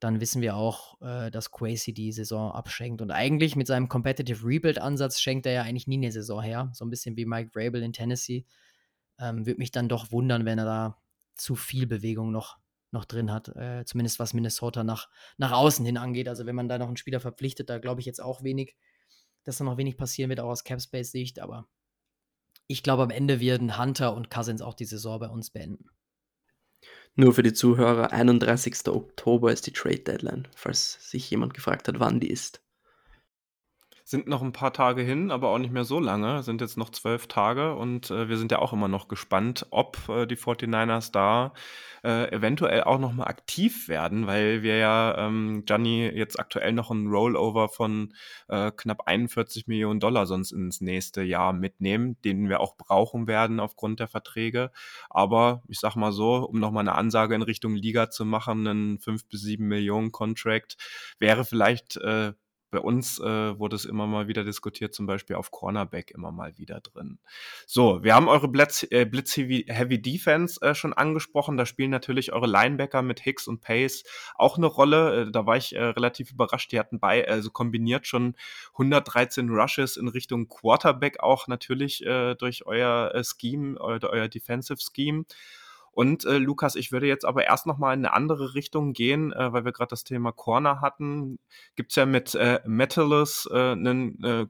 dann 0.00 0.20
wissen 0.20 0.42
wir 0.42 0.56
auch, 0.56 1.00
äh, 1.00 1.30
dass 1.30 1.50
Quasi 1.50 1.94
die 1.94 2.12
Saison 2.12 2.52
abschenkt. 2.52 3.00
Und 3.00 3.10
eigentlich 3.10 3.56
mit 3.56 3.66
seinem 3.66 3.88
Competitive 3.88 4.46
Rebuild-Ansatz 4.46 5.20
schenkt 5.20 5.46
er 5.46 5.52
ja 5.52 5.62
eigentlich 5.62 5.86
nie 5.86 5.96
eine 5.96 6.12
Saison 6.12 6.42
her. 6.42 6.70
So 6.74 6.84
ein 6.84 6.90
bisschen 6.90 7.16
wie 7.16 7.24
Mike 7.24 7.50
Vrabel 7.54 7.82
in 7.82 7.92
Tennessee. 7.92 8.44
Ähm, 9.18 9.46
Würde 9.46 9.58
mich 9.58 9.70
dann 9.70 9.88
doch 9.88 10.12
wundern, 10.12 10.44
wenn 10.44 10.58
er 10.58 10.64
da 10.64 11.02
zu 11.36 11.54
viel 11.54 11.86
Bewegung 11.86 12.32
noch 12.32 12.58
noch 12.94 13.06
drin 13.06 13.32
hat, 13.32 13.48
äh, 13.56 13.84
zumindest 13.86 14.18
was 14.18 14.34
Minnesota 14.34 14.84
nach, 14.84 15.08
nach 15.38 15.52
außen 15.52 15.84
hin 15.86 15.96
angeht. 15.96 16.28
Also 16.28 16.44
wenn 16.44 16.54
man 16.54 16.68
da 16.68 16.76
noch 16.76 16.88
einen 16.88 16.98
Spieler 16.98 17.20
verpflichtet, 17.20 17.70
da 17.70 17.78
glaube 17.78 18.00
ich 18.00 18.06
jetzt 18.06 18.22
auch 18.22 18.42
wenig, 18.42 18.76
dass 19.44 19.56
da 19.56 19.64
noch 19.64 19.78
wenig 19.78 19.96
passieren 19.96 20.28
wird, 20.28 20.40
auch 20.40 20.50
aus 20.50 20.62
Capspace-Sicht, 20.62 21.40
aber 21.40 21.68
ich 22.66 22.82
glaube, 22.82 23.02
am 23.02 23.10
Ende 23.10 23.40
werden 23.40 23.78
Hunter 23.78 24.14
und 24.14 24.30
Cousins 24.30 24.62
auch 24.62 24.74
die 24.74 24.84
Saison 24.84 25.18
bei 25.18 25.28
uns 25.28 25.50
beenden. 25.50 25.86
Nur 27.14 27.34
für 27.34 27.42
die 27.42 27.52
Zuhörer, 27.52 28.12
31. 28.12 28.88
Oktober 28.88 29.52
ist 29.52 29.66
die 29.66 29.72
Trade 29.72 29.98
Deadline, 29.98 30.48
falls 30.56 31.10
sich 31.10 31.30
jemand 31.30 31.52
gefragt 31.52 31.86
hat, 31.88 32.00
wann 32.00 32.20
die 32.20 32.30
ist. 32.30 32.61
Sind 34.12 34.26
noch 34.26 34.42
ein 34.42 34.52
paar 34.52 34.74
Tage 34.74 35.00
hin, 35.00 35.30
aber 35.30 35.48
auch 35.48 35.56
nicht 35.56 35.72
mehr 35.72 35.84
so 35.84 35.98
lange. 35.98 36.42
Sind 36.42 36.60
jetzt 36.60 36.76
noch 36.76 36.90
zwölf 36.90 37.28
Tage 37.28 37.74
und 37.74 38.10
äh, 38.10 38.28
wir 38.28 38.36
sind 38.36 38.52
ja 38.52 38.58
auch 38.58 38.74
immer 38.74 38.86
noch 38.86 39.08
gespannt, 39.08 39.66
ob 39.70 40.06
äh, 40.10 40.26
die 40.26 40.36
49ers 40.36 41.12
da 41.12 41.54
äh, 42.04 42.30
eventuell 42.30 42.84
auch 42.84 42.98
noch 42.98 43.14
mal 43.14 43.24
aktiv 43.24 43.88
werden, 43.88 44.26
weil 44.26 44.62
wir 44.62 44.76
ja, 44.76 45.16
ähm, 45.16 45.62
Gianni, 45.64 46.08
jetzt 46.08 46.38
aktuell 46.38 46.74
noch 46.74 46.90
einen 46.90 47.06
Rollover 47.06 47.70
von 47.70 48.12
äh, 48.48 48.70
knapp 48.76 49.06
41 49.06 49.66
Millionen 49.66 49.98
Dollar 49.98 50.26
sonst 50.26 50.52
ins 50.52 50.82
nächste 50.82 51.22
Jahr 51.22 51.54
mitnehmen, 51.54 52.20
den 52.20 52.50
wir 52.50 52.60
auch 52.60 52.76
brauchen 52.76 53.26
werden 53.26 53.60
aufgrund 53.60 53.98
der 53.98 54.08
Verträge. 54.08 54.72
Aber 55.08 55.62
ich 55.68 55.80
sag 55.80 55.96
mal 55.96 56.12
so, 56.12 56.34
um 56.46 56.60
noch 56.60 56.70
mal 56.70 56.80
eine 56.80 56.96
Ansage 56.96 57.34
in 57.34 57.40
Richtung 57.40 57.76
Liga 57.76 58.10
zu 58.10 58.26
machen, 58.26 58.66
einen 58.66 58.98
5 58.98 59.26
bis 59.28 59.40
7 59.40 59.66
Millionen 59.66 60.12
Contract 60.12 60.76
wäre 61.18 61.46
vielleicht 61.46 61.96
äh, 61.96 62.34
bei 62.72 62.80
uns 62.80 63.20
äh, 63.20 63.58
wurde 63.58 63.76
es 63.76 63.84
immer 63.84 64.06
mal 64.06 64.28
wieder 64.28 64.44
diskutiert, 64.44 64.94
zum 64.94 65.06
Beispiel 65.06 65.36
auf 65.36 65.50
Cornerback 65.50 66.10
immer 66.10 66.32
mal 66.32 66.56
wieder 66.56 66.80
drin. 66.80 67.18
So, 67.66 68.02
wir 68.02 68.14
haben 68.14 68.28
eure 68.28 68.48
Blitz, 68.48 68.84
äh, 68.90 69.04
Blitz 69.04 69.36
Heavy, 69.36 69.66
Heavy 69.68 70.00
Defense 70.00 70.60
äh, 70.62 70.74
schon 70.74 70.94
angesprochen. 70.94 71.58
Da 71.58 71.66
spielen 71.66 71.90
natürlich 71.90 72.32
eure 72.32 72.46
Linebacker 72.46 73.02
mit 73.02 73.20
Hicks 73.20 73.46
und 73.46 73.60
Pace 73.60 74.04
auch 74.34 74.56
eine 74.56 74.66
Rolle. 74.66 75.22
Äh, 75.28 75.30
da 75.30 75.44
war 75.44 75.58
ich 75.58 75.76
äh, 75.76 75.82
relativ 75.82 76.32
überrascht. 76.32 76.72
Die 76.72 76.78
hatten 76.78 76.98
bei, 76.98 77.28
also 77.28 77.50
kombiniert 77.50 78.06
schon 78.06 78.36
113 78.72 79.50
Rushes 79.50 79.98
in 79.98 80.08
Richtung 80.08 80.48
Quarterback 80.48 81.20
auch 81.20 81.48
natürlich 81.48 82.04
äh, 82.06 82.34
durch 82.36 82.64
euer 82.64 83.12
Scheme, 83.22 83.78
euer, 83.78 84.00
euer 84.04 84.28
Defensive 84.28 84.78
Scheme. 84.80 85.26
Und 85.92 86.24
äh, 86.24 86.38
Lukas, 86.38 86.74
ich 86.74 86.90
würde 86.90 87.06
jetzt 87.06 87.24
aber 87.24 87.44
erst 87.44 87.66
noch 87.66 87.78
mal 87.78 87.92
in 87.92 88.00
eine 88.00 88.14
andere 88.14 88.54
Richtung 88.54 88.92
gehen, 88.94 89.32
äh, 89.32 89.52
weil 89.52 89.64
wir 89.64 89.72
gerade 89.72 89.90
das 89.90 90.04
Thema 90.04 90.32
Corner 90.32 90.80
hatten. 90.80 91.38
Gibt's 91.76 91.96
ja 91.96 92.06
mit 92.06 92.34
äh, 92.34 92.60
Metalus 92.66 93.48
äh, 93.52 93.72
einen 93.72 94.22
äh, 94.24 94.46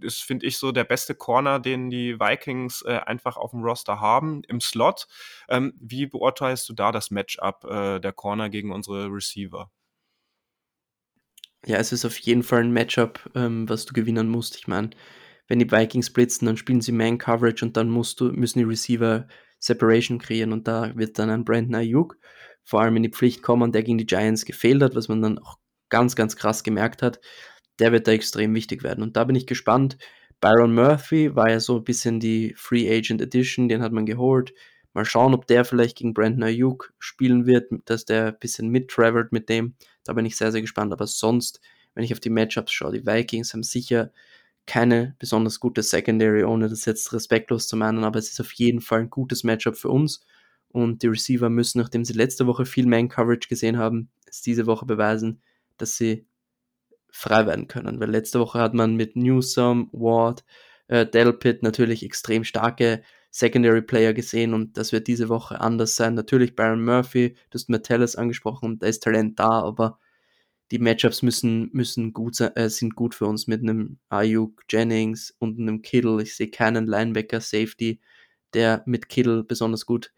ist, 0.00 0.22
finde 0.22 0.46
ich, 0.46 0.58
so 0.58 0.72
der 0.72 0.84
beste 0.84 1.14
Corner, 1.14 1.58
den 1.58 1.90
die 1.90 2.18
Vikings 2.18 2.82
äh, 2.82 3.00
einfach 3.06 3.36
auf 3.36 3.52
dem 3.52 3.62
Roster 3.62 4.00
haben, 4.00 4.42
im 4.48 4.60
Slot. 4.60 5.06
Ähm, 5.48 5.74
wie 5.80 6.06
beurteilst 6.06 6.68
du 6.68 6.74
da 6.74 6.92
das 6.92 7.10
Matchup 7.10 7.64
äh, 7.64 8.00
der 8.00 8.12
Corner 8.12 8.50
gegen 8.50 8.72
unsere 8.72 9.06
Receiver? 9.06 9.70
Ja, 11.66 11.78
es 11.78 11.92
ist 11.92 12.04
auf 12.04 12.18
jeden 12.18 12.42
Fall 12.42 12.64
ein 12.64 12.72
Matchup, 12.72 13.30
ähm, 13.34 13.68
was 13.68 13.86
du 13.86 13.94
gewinnen 13.94 14.28
musst. 14.28 14.56
Ich 14.56 14.66
meine, 14.66 14.90
wenn 15.48 15.58
die 15.58 15.70
Vikings 15.70 16.12
blitzen, 16.12 16.46
dann 16.46 16.56
spielen 16.56 16.82
sie 16.82 16.92
Man 16.92 17.18
Coverage 17.18 17.64
und 17.64 17.76
dann 17.76 17.88
musst 17.88 18.20
du, 18.20 18.26
müssen 18.32 18.58
die 18.58 18.64
Receiver 18.64 19.26
Separation 19.64 20.18
kreieren 20.18 20.52
und 20.52 20.68
da 20.68 20.92
wird 20.94 21.18
dann 21.18 21.30
ein 21.30 21.44
Brandon 21.44 21.76
Ayuk 21.76 22.18
vor 22.64 22.82
allem 22.82 22.96
in 22.96 23.02
die 23.02 23.10
Pflicht 23.10 23.42
kommen, 23.42 23.72
der 23.72 23.82
gegen 23.82 23.98
die 23.98 24.06
Giants 24.06 24.44
gefehlt 24.44 24.82
hat, 24.82 24.94
was 24.94 25.08
man 25.08 25.22
dann 25.22 25.38
auch 25.38 25.58
ganz, 25.88 26.16
ganz 26.16 26.36
krass 26.36 26.62
gemerkt 26.62 27.02
hat. 27.02 27.20
Der 27.78 27.92
wird 27.92 28.06
da 28.06 28.12
extrem 28.12 28.54
wichtig 28.54 28.82
werden 28.82 29.02
und 29.02 29.16
da 29.16 29.24
bin 29.24 29.36
ich 29.36 29.46
gespannt. 29.46 29.96
Byron 30.40 30.74
Murphy 30.74 31.34
war 31.34 31.50
ja 31.50 31.60
so 31.60 31.76
ein 31.76 31.84
bisschen 31.84 32.20
die 32.20 32.54
Free 32.56 32.90
Agent 32.94 33.22
Edition, 33.22 33.68
den 33.68 33.82
hat 33.82 33.92
man 33.92 34.06
geholt. 34.06 34.52
Mal 34.92 35.04
schauen, 35.04 35.34
ob 35.34 35.46
der 35.46 35.64
vielleicht 35.64 35.96
gegen 35.96 36.14
Brandon 36.14 36.44
Ayuk 36.44 36.92
spielen 36.98 37.46
wird, 37.46 37.70
dass 37.86 38.04
der 38.04 38.26
ein 38.26 38.38
bisschen 38.38 38.68
mittravelt 38.68 39.32
mit 39.32 39.48
dem. 39.48 39.74
Da 40.04 40.12
bin 40.12 40.26
ich 40.26 40.36
sehr, 40.36 40.52
sehr 40.52 40.60
gespannt. 40.60 40.92
Aber 40.92 41.06
sonst, 41.06 41.60
wenn 41.94 42.04
ich 42.04 42.12
auf 42.12 42.20
die 42.20 42.30
Matchups 42.30 42.70
schaue, 42.70 42.92
die 42.92 43.06
Vikings 43.06 43.54
haben 43.54 43.62
sicher 43.62 44.12
keine 44.66 45.14
besonders 45.18 45.60
gute 45.60 45.82
Secondary, 45.82 46.44
ohne 46.44 46.68
das 46.68 46.84
jetzt 46.84 47.12
respektlos 47.12 47.68
zu 47.68 47.76
meinen, 47.76 48.04
aber 48.04 48.18
es 48.18 48.30
ist 48.30 48.40
auf 48.40 48.52
jeden 48.52 48.80
Fall 48.80 49.00
ein 49.00 49.10
gutes 49.10 49.44
Matchup 49.44 49.76
für 49.76 49.90
uns. 49.90 50.20
Und 50.68 51.02
die 51.02 51.06
Receiver 51.06 51.50
müssen, 51.50 51.78
nachdem 51.78 52.04
sie 52.04 52.14
letzte 52.14 52.46
Woche 52.46 52.66
viel 52.66 52.86
Man-Coverage 52.86 53.48
gesehen 53.48 53.78
haben, 53.78 54.10
es 54.26 54.42
diese 54.42 54.66
Woche 54.66 54.86
beweisen, 54.86 55.40
dass 55.76 55.96
sie 55.96 56.26
frei 57.10 57.46
werden 57.46 57.68
können. 57.68 58.00
Weil 58.00 58.10
letzte 58.10 58.40
Woche 58.40 58.58
hat 58.58 58.74
man 58.74 58.96
mit 58.96 59.14
Newsom, 59.14 59.88
Ward, 59.92 60.44
äh, 60.88 61.06
Delpit 61.06 61.62
natürlich 61.62 62.02
extrem 62.02 62.42
starke 62.42 63.02
Secondary 63.30 63.82
Player 63.82 64.12
gesehen 64.12 64.54
und 64.54 64.76
das 64.76 64.92
wird 64.92 65.06
diese 65.06 65.28
Woche 65.28 65.60
anders 65.60 65.96
sein. 65.96 66.14
Natürlich 66.14 66.54
Baron 66.54 66.84
Murphy, 66.84 67.34
du 67.50 67.54
hast 67.54 67.68
Metellus 67.68 68.16
angesprochen, 68.16 68.78
da 68.78 68.86
ist 68.86 69.02
Talent 69.02 69.38
da, 69.38 69.62
aber 69.62 69.98
die 70.70 70.78
Matchups 70.78 71.22
müssen, 71.22 71.70
müssen 71.72 72.12
gut 72.12 72.36
sein, 72.36 72.54
äh, 72.56 72.70
sind 72.70 72.94
gut 72.96 73.14
für 73.14 73.26
uns 73.26 73.46
mit 73.46 73.62
einem 73.62 73.98
Ayuk, 74.08 74.62
Jennings 74.68 75.34
und 75.38 75.58
einem 75.58 75.82
Kittle. 75.82 76.22
Ich 76.22 76.36
sehe 76.36 76.50
keinen 76.50 76.86
Linebacker 76.86 77.40
Safety, 77.40 78.00
der 78.54 78.82
mit 78.86 79.08
Kittle 79.08 79.44
besonders 79.44 79.86
gut 79.86 80.12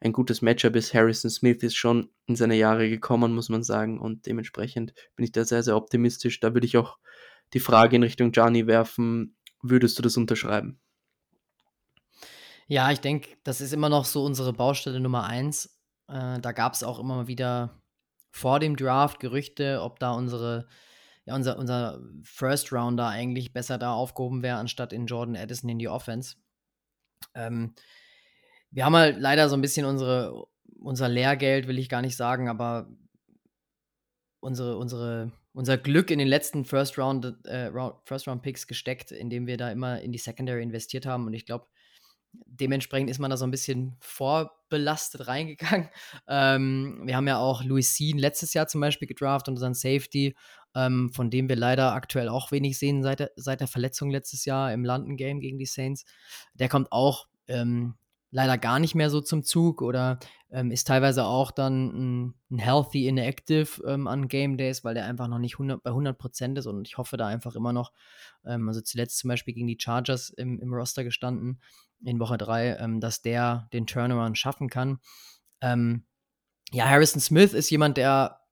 ein 0.00 0.12
gutes 0.12 0.42
Matchup 0.42 0.76
ist. 0.76 0.92
Harrison 0.92 1.30
Smith 1.30 1.62
ist 1.62 1.76
schon 1.76 2.10
in 2.26 2.36
seine 2.36 2.56
Jahre 2.56 2.88
gekommen, 2.88 3.34
muss 3.34 3.48
man 3.48 3.62
sagen, 3.62 3.98
und 3.98 4.26
dementsprechend 4.26 4.92
bin 5.16 5.24
ich 5.24 5.32
da 5.32 5.44
sehr, 5.44 5.62
sehr 5.62 5.76
optimistisch. 5.76 6.40
Da 6.40 6.52
würde 6.54 6.66
ich 6.66 6.76
auch 6.76 6.98
die 7.54 7.60
Frage 7.60 7.96
in 7.96 8.02
Richtung 8.02 8.32
Gianni 8.32 8.66
werfen, 8.66 9.36
würdest 9.62 9.98
du 9.98 10.02
das 10.02 10.16
unterschreiben? 10.16 10.78
Ja, 12.68 12.90
ich 12.90 13.00
denke, 13.00 13.36
das 13.44 13.60
ist 13.60 13.72
immer 13.72 13.88
noch 13.88 14.04
so 14.04 14.24
unsere 14.24 14.52
Baustelle 14.52 15.00
Nummer 15.00 15.24
eins. 15.24 15.78
Äh, 16.08 16.40
da 16.40 16.52
gab 16.52 16.74
es 16.74 16.82
auch 16.82 16.98
immer 16.98 17.28
wieder 17.28 17.80
vor 18.36 18.60
dem 18.60 18.76
Draft 18.76 19.18
Gerüchte, 19.18 19.80
ob 19.82 19.98
da 19.98 20.12
unsere, 20.12 20.68
ja, 21.24 21.34
unser, 21.34 21.58
unser 21.58 22.02
First 22.22 22.70
Rounder 22.70 23.08
eigentlich 23.08 23.54
besser 23.54 23.78
da 23.78 23.94
aufgehoben 23.94 24.42
wäre, 24.42 24.58
anstatt 24.58 24.92
in 24.92 25.06
Jordan 25.06 25.36
Addison 25.36 25.70
in 25.70 25.78
die 25.78 25.88
Offense. 25.88 26.36
Ähm, 27.34 27.74
wir 28.70 28.84
haben 28.84 28.94
halt 28.94 29.18
leider 29.18 29.48
so 29.48 29.56
ein 29.56 29.62
bisschen 29.62 29.86
unsere, 29.86 30.46
unser 30.78 31.08
Lehrgeld, 31.08 31.66
will 31.66 31.78
ich 31.78 31.88
gar 31.88 32.02
nicht 32.02 32.16
sagen, 32.16 32.50
aber 32.50 32.90
unsere, 34.40 34.76
unsere, 34.76 35.32
unser 35.54 35.78
Glück 35.78 36.10
in 36.10 36.18
den 36.18 36.28
letzten 36.28 36.66
First 36.66 36.98
Round, 36.98 37.46
äh, 37.46 37.70
First 38.04 38.28
Round 38.28 38.42
Picks 38.42 38.66
gesteckt, 38.66 39.12
indem 39.12 39.46
wir 39.46 39.56
da 39.56 39.70
immer 39.70 40.02
in 40.02 40.12
die 40.12 40.18
Secondary 40.18 40.62
investiert 40.62 41.06
haben. 41.06 41.26
Und 41.26 41.32
ich 41.32 41.46
glaube, 41.46 41.68
dementsprechend 42.44 43.10
ist 43.10 43.18
man 43.18 43.30
da 43.30 43.36
so 43.36 43.46
ein 43.46 43.50
bisschen 43.50 43.96
vorbelastet 44.00 45.26
reingegangen. 45.28 45.88
Ähm, 46.28 47.02
wir 47.04 47.16
haben 47.16 47.28
ja 47.28 47.38
auch 47.38 47.64
Louis 47.64 47.94
Sean 47.94 48.18
letztes 48.18 48.54
Jahr 48.54 48.66
zum 48.66 48.80
Beispiel 48.80 49.08
gedraft 49.08 49.48
und 49.48 49.54
unseren 49.54 49.74
Safety, 49.74 50.36
ähm, 50.74 51.10
von 51.12 51.30
dem 51.30 51.48
wir 51.48 51.56
leider 51.56 51.92
aktuell 51.92 52.28
auch 52.28 52.52
wenig 52.52 52.78
sehen 52.78 53.02
seit 53.02 53.20
der, 53.20 53.30
seit 53.36 53.60
der 53.60 53.68
Verletzung 53.68 54.10
letztes 54.10 54.44
Jahr 54.44 54.72
im 54.72 54.84
London 54.84 55.16
Game 55.16 55.40
gegen 55.40 55.58
die 55.58 55.66
Saints. 55.66 56.04
Der 56.54 56.68
kommt 56.68 56.92
auch 56.92 57.26
ähm, 57.48 57.94
leider 58.36 58.58
gar 58.58 58.78
nicht 58.78 58.94
mehr 58.94 59.08
so 59.08 59.22
zum 59.22 59.44
Zug 59.44 59.80
oder 59.80 60.18
ähm, 60.50 60.70
ist 60.70 60.86
teilweise 60.86 61.24
auch 61.24 61.50
dann 61.50 61.86
ein, 62.26 62.34
ein 62.50 62.58
Healthy 62.58 63.08
Inactive 63.08 63.82
ähm, 63.86 64.06
an 64.06 64.28
Game 64.28 64.58
Days, 64.58 64.84
weil 64.84 64.92
der 64.92 65.06
einfach 65.06 65.26
noch 65.26 65.38
nicht 65.38 65.54
100, 65.54 65.82
bei 65.82 65.90
100% 65.90 66.58
ist 66.58 66.66
und 66.66 66.86
ich 66.86 66.98
hoffe 66.98 67.16
da 67.16 67.28
einfach 67.28 67.56
immer 67.56 67.72
noch, 67.72 67.92
ähm, 68.44 68.68
also 68.68 68.82
zuletzt 68.82 69.16
zum 69.16 69.28
Beispiel 69.28 69.54
gegen 69.54 69.66
die 69.66 69.78
Chargers 69.80 70.28
im, 70.28 70.60
im 70.60 70.74
Roster 70.74 71.02
gestanden, 71.02 71.62
in 72.04 72.20
Woche 72.20 72.36
3, 72.36 72.76
ähm, 72.76 73.00
dass 73.00 73.22
der 73.22 73.70
den 73.72 73.86
Turnaround 73.86 74.36
schaffen 74.36 74.68
kann. 74.68 74.98
Ähm, 75.62 76.04
ja, 76.72 76.90
Harrison 76.90 77.22
Smith 77.22 77.54
ist 77.54 77.70
jemand, 77.70 77.96
der 77.96 78.42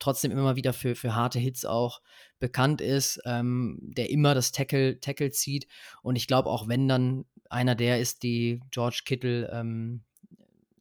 trotzdem 0.00 0.32
immer 0.32 0.56
wieder 0.56 0.72
für, 0.72 0.96
für 0.96 1.14
harte 1.14 1.38
Hits 1.38 1.64
auch 1.64 2.00
bekannt 2.38 2.80
ist, 2.80 3.20
ähm, 3.24 3.78
der 3.80 4.10
immer 4.10 4.34
das 4.34 4.52
Tackle, 4.52 4.98
Tackle 5.00 5.30
zieht. 5.30 5.68
Und 6.02 6.16
ich 6.16 6.26
glaube, 6.26 6.50
auch 6.50 6.68
wenn 6.68 6.88
dann 6.88 7.24
einer 7.48 7.74
der 7.74 8.00
ist, 8.00 8.22
die 8.22 8.60
George 8.70 9.02
Kittle 9.04 9.50
ähm, 9.52 10.02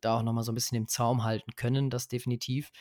da 0.01 0.17
auch 0.17 0.23
nochmal 0.23 0.43
so 0.43 0.51
ein 0.51 0.55
bisschen 0.55 0.77
im 0.77 0.87
Zaum 0.87 1.23
halten 1.23 1.51
können, 1.55 1.89
das 1.89 2.07
definitiv. 2.07 2.71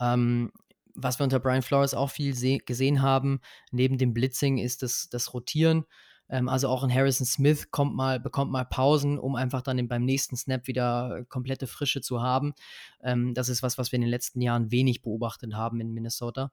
Ähm, 0.00 0.52
was 0.94 1.18
wir 1.18 1.24
unter 1.24 1.40
Brian 1.40 1.62
Flores 1.62 1.94
auch 1.94 2.10
viel 2.10 2.34
gesehen 2.60 3.02
haben, 3.02 3.40
neben 3.70 3.98
dem 3.98 4.14
Blitzing, 4.14 4.58
ist 4.58 4.82
das, 4.82 5.08
das 5.10 5.34
Rotieren. 5.34 5.84
Ähm, 6.28 6.48
also 6.48 6.68
auch 6.68 6.82
ein 6.82 6.92
Harrison 6.92 7.26
Smith 7.26 7.70
kommt 7.70 7.94
mal, 7.94 8.20
bekommt 8.20 8.50
mal 8.50 8.64
Pausen, 8.64 9.18
um 9.18 9.36
einfach 9.36 9.62
dann 9.62 9.88
beim 9.88 10.04
nächsten 10.04 10.36
Snap 10.36 10.66
wieder 10.66 11.24
komplette 11.28 11.66
Frische 11.66 12.00
zu 12.00 12.22
haben. 12.22 12.54
Ähm, 13.02 13.34
das 13.34 13.48
ist 13.48 13.62
was, 13.62 13.78
was 13.78 13.92
wir 13.92 13.96
in 13.96 14.02
den 14.02 14.10
letzten 14.10 14.40
Jahren 14.40 14.70
wenig 14.70 15.02
beobachtet 15.02 15.54
haben 15.54 15.80
in 15.80 15.92
Minnesota. 15.92 16.50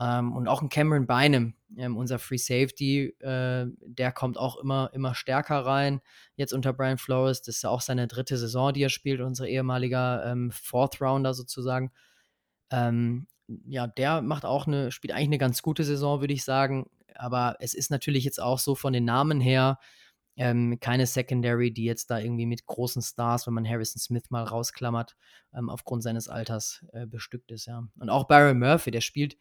Ähm, 0.00 0.34
und 0.34 0.48
auch 0.48 0.62
ein 0.62 0.70
Cameron 0.70 1.06
Bynum, 1.06 1.54
ähm, 1.76 1.96
unser 1.98 2.18
Free 2.18 2.38
Safety, 2.38 3.08
äh, 3.20 3.66
der 3.82 4.12
kommt 4.12 4.38
auch 4.38 4.56
immer, 4.56 4.90
immer 4.94 5.14
stärker 5.14 5.66
rein. 5.66 6.00
Jetzt 6.36 6.54
unter 6.54 6.72
Brian 6.72 6.96
Flores, 6.96 7.42
das 7.42 7.56
ist 7.56 7.66
auch 7.66 7.82
seine 7.82 8.08
dritte 8.08 8.38
Saison, 8.38 8.72
die 8.72 8.82
er 8.82 8.88
spielt, 8.88 9.20
unser 9.20 9.46
ehemaliger 9.46 10.24
ähm, 10.24 10.50
Fourth 10.52 11.02
Rounder 11.02 11.34
sozusagen. 11.34 11.92
Ähm, 12.70 13.26
ja, 13.66 13.86
der 13.88 14.22
macht 14.22 14.46
auch 14.46 14.66
eine, 14.66 14.90
spielt 14.90 15.12
eigentlich 15.12 15.28
eine 15.28 15.38
ganz 15.38 15.60
gute 15.60 15.84
Saison, 15.84 16.20
würde 16.20 16.32
ich 16.32 16.44
sagen 16.44 16.86
aber 17.20 17.56
es 17.60 17.74
ist 17.74 17.90
natürlich 17.90 18.24
jetzt 18.24 18.40
auch 18.40 18.58
so 18.58 18.74
von 18.74 18.92
den 18.92 19.04
Namen 19.04 19.40
her, 19.40 19.78
Ähm, 20.36 20.78
keine 20.80 21.06
Secondary, 21.06 21.70
die 21.72 21.84
jetzt 21.84 22.08
da 22.08 22.18
irgendwie 22.18 22.46
mit 22.46 22.64
großen 22.64 23.02
Stars, 23.02 23.46
wenn 23.46 23.54
man 23.54 23.68
Harrison 23.68 24.00
Smith 24.00 24.30
mal 24.30 24.44
rausklammert, 24.44 25.16
ähm, 25.52 25.68
aufgrund 25.68 26.02
seines 26.02 26.28
Alters 26.28 26.84
äh, 26.92 27.06
bestückt 27.06 27.50
ist, 27.50 27.66
ja. 27.66 27.82
Und 27.98 28.08
auch 28.08 28.26
Byron 28.26 28.58
Murphy, 28.58 28.90
der 28.90 29.02
spielt 29.02 29.36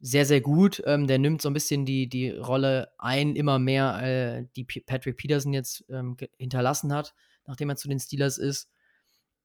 sehr, 0.00 0.24
sehr 0.24 0.40
gut. 0.40 0.82
Ähm, 0.86 1.06
der 1.06 1.18
nimmt 1.18 1.42
so 1.42 1.50
ein 1.50 1.54
bisschen 1.54 1.84
die, 1.84 2.08
die 2.08 2.30
Rolle 2.30 2.88
ein, 2.98 3.36
immer 3.36 3.58
mehr, 3.58 4.00
äh, 4.02 4.46
die 4.56 4.64
P 4.64 4.80
Patrick 4.80 5.16
Peterson 5.18 5.52
jetzt 5.52 5.84
ähm, 5.90 6.16
hinterlassen 6.38 6.92
hat, 6.92 7.14
nachdem 7.46 7.68
er 7.68 7.76
zu 7.76 7.86
den 7.86 8.00
Steelers 8.00 8.38
ist. 8.38 8.70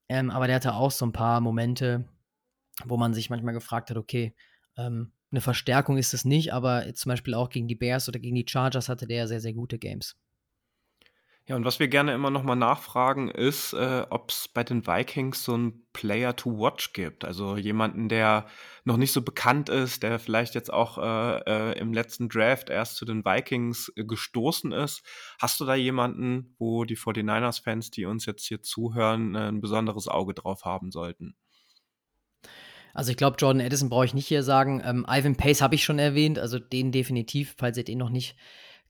Ähm, 0.08 0.32
aber 0.32 0.48
der 0.48 0.56
hatte 0.56 0.74
auch 0.74 0.92
so 0.92 1.06
ein 1.06 1.14
paar 1.14 1.42
Momente, 1.42 2.08
wo 2.86 2.98
man 2.98 3.14
sich 3.14 3.30
manchmal 3.30 3.54
gefragt 3.54 3.90
hat, 3.90 3.98
okay, 3.98 4.34
ähm, 4.78 5.12
eine 5.36 5.42
Verstärkung 5.42 5.98
ist 5.98 6.14
es 6.14 6.24
nicht, 6.24 6.54
aber 6.54 6.94
zum 6.94 7.10
Beispiel 7.10 7.34
auch 7.34 7.50
gegen 7.50 7.68
die 7.68 7.76
Bears 7.76 8.08
oder 8.08 8.20
gegen 8.20 8.36
die 8.36 8.46
Chargers 8.48 8.88
hatte 8.88 9.06
der 9.06 9.28
sehr, 9.28 9.42
sehr 9.42 9.54
gute 9.54 9.78
Games. 9.78 10.16
Ja, 11.48 11.56
und 11.56 11.64
was 11.64 11.80
wir 11.80 11.88
gerne 11.90 12.14
immer 12.14 12.32
noch 12.32 12.42
mal 12.42 12.56
nachfragen, 12.56 13.30
ist, 13.30 13.74
äh, 13.74 14.08
ob 14.10 14.32
es 14.32 14.48
bei 14.48 14.64
den 14.64 14.88
Vikings 14.88 15.44
so 15.44 15.54
einen 15.54 15.86
Player 15.94 16.36
to 16.36 16.58
watch 16.58 16.94
gibt. 16.94 17.24
Also 17.24 17.56
jemanden, 17.56 18.10
der 18.10 18.48
noch 18.84 18.98
nicht 18.98 19.12
so 19.12 19.22
bekannt 19.22 19.70
ist, 19.70 20.02
der 20.02 20.18
vielleicht 20.18 20.56
jetzt 20.56 20.74
auch 20.74 20.98
äh, 20.98 21.42
äh, 21.46 21.80
im 21.80 21.94
letzten 21.94 22.30
Draft 22.30 22.72
erst 22.72 22.96
zu 22.96 23.06
den 23.06 23.24
Vikings 23.26 23.92
äh, 23.96 24.06
gestoßen 24.06 24.72
ist. 24.72 25.04
Hast 25.40 25.60
du 25.60 25.66
da 25.66 25.76
jemanden, 25.76 26.56
wo 26.58 26.84
die 26.84 26.98
49ers-Fans, 26.98 27.92
die 27.92 28.06
uns 28.06 28.26
jetzt 28.26 28.48
hier 28.48 28.64
zuhören, 28.64 29.36
äh, 29.36 29.50
ein 29.50 29.62
besonderes 29.62 30.08
Auge 30.08 30.34
drauf 30.34 30.66
haben 30.66 30.90
sollten? 30.90 31.36
Also 32.96 33.12
ich 33.12 33.18
glaube, 33.18 33.36
Jordan 33.38 33.60
Edison 33.60 33.90
brauche 33.90 34.06
ich 34.06 34.14
nicht 34.14 34.28
hier 34.28 34.42
sagen. 34.42 34.82
Ähm, 34.84 35.06
Ivan 35.08 35.36
Pace 35.36 35.62
habe 35.62 35.76
ich 35.76 35.84
schon 35.84 36.00
erwähnt, 36.00 36.40
also 36.40 36.60
den 36.60 36.94
definitiv, 36.94 37.54
falls 37.58 37.78
ihr 37.78 37.84
den 37.84 37.98
noch 37.98 38.10
nicht 38.10 38.38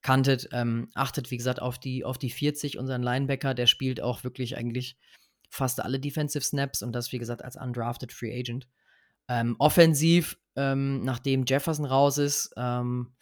kanntet. 0.03 0.47
Ähm, 0.51 0.89
achtet, 0.93 1.32
wie 1.32 1.38
gesagt, 1.38 1.60
auf 1.60 1.80
die, 1.80 2.06
auf 2.06 2.20
die 2.20 2.30
40, 2.30 2.78
unseren 2.78 3.01
Linebacker, 3.01 3.56
der 3.56 3.66
spielt 3.66 3.99
auch 3.99 4.24
wirklich 4.24 4.58
eigentlich 4.58 4.99
fast 5.49 5.82
alle 5.82 5.99
Defensive 5.99 6.43
Snaps 6.43 6.84
und 6.84 6.93
das, 6.93 7.12
wie 7.12 7.18
gesagt, 7.18 7.43
als 7.43 7.56
undrafted 7.56 8.14
Free 8.14 8.39
Agent. 8.39 8.68
Ähm, 9.28 9.56
offensiv, 9.58 10.38
ähm, 10.56 11.03
nachdem 11.03 11.43
Jefferson 11.47 11.86
raus 11.86 12.20
ist, 12.20 12.53
ähm, 12.58 13.16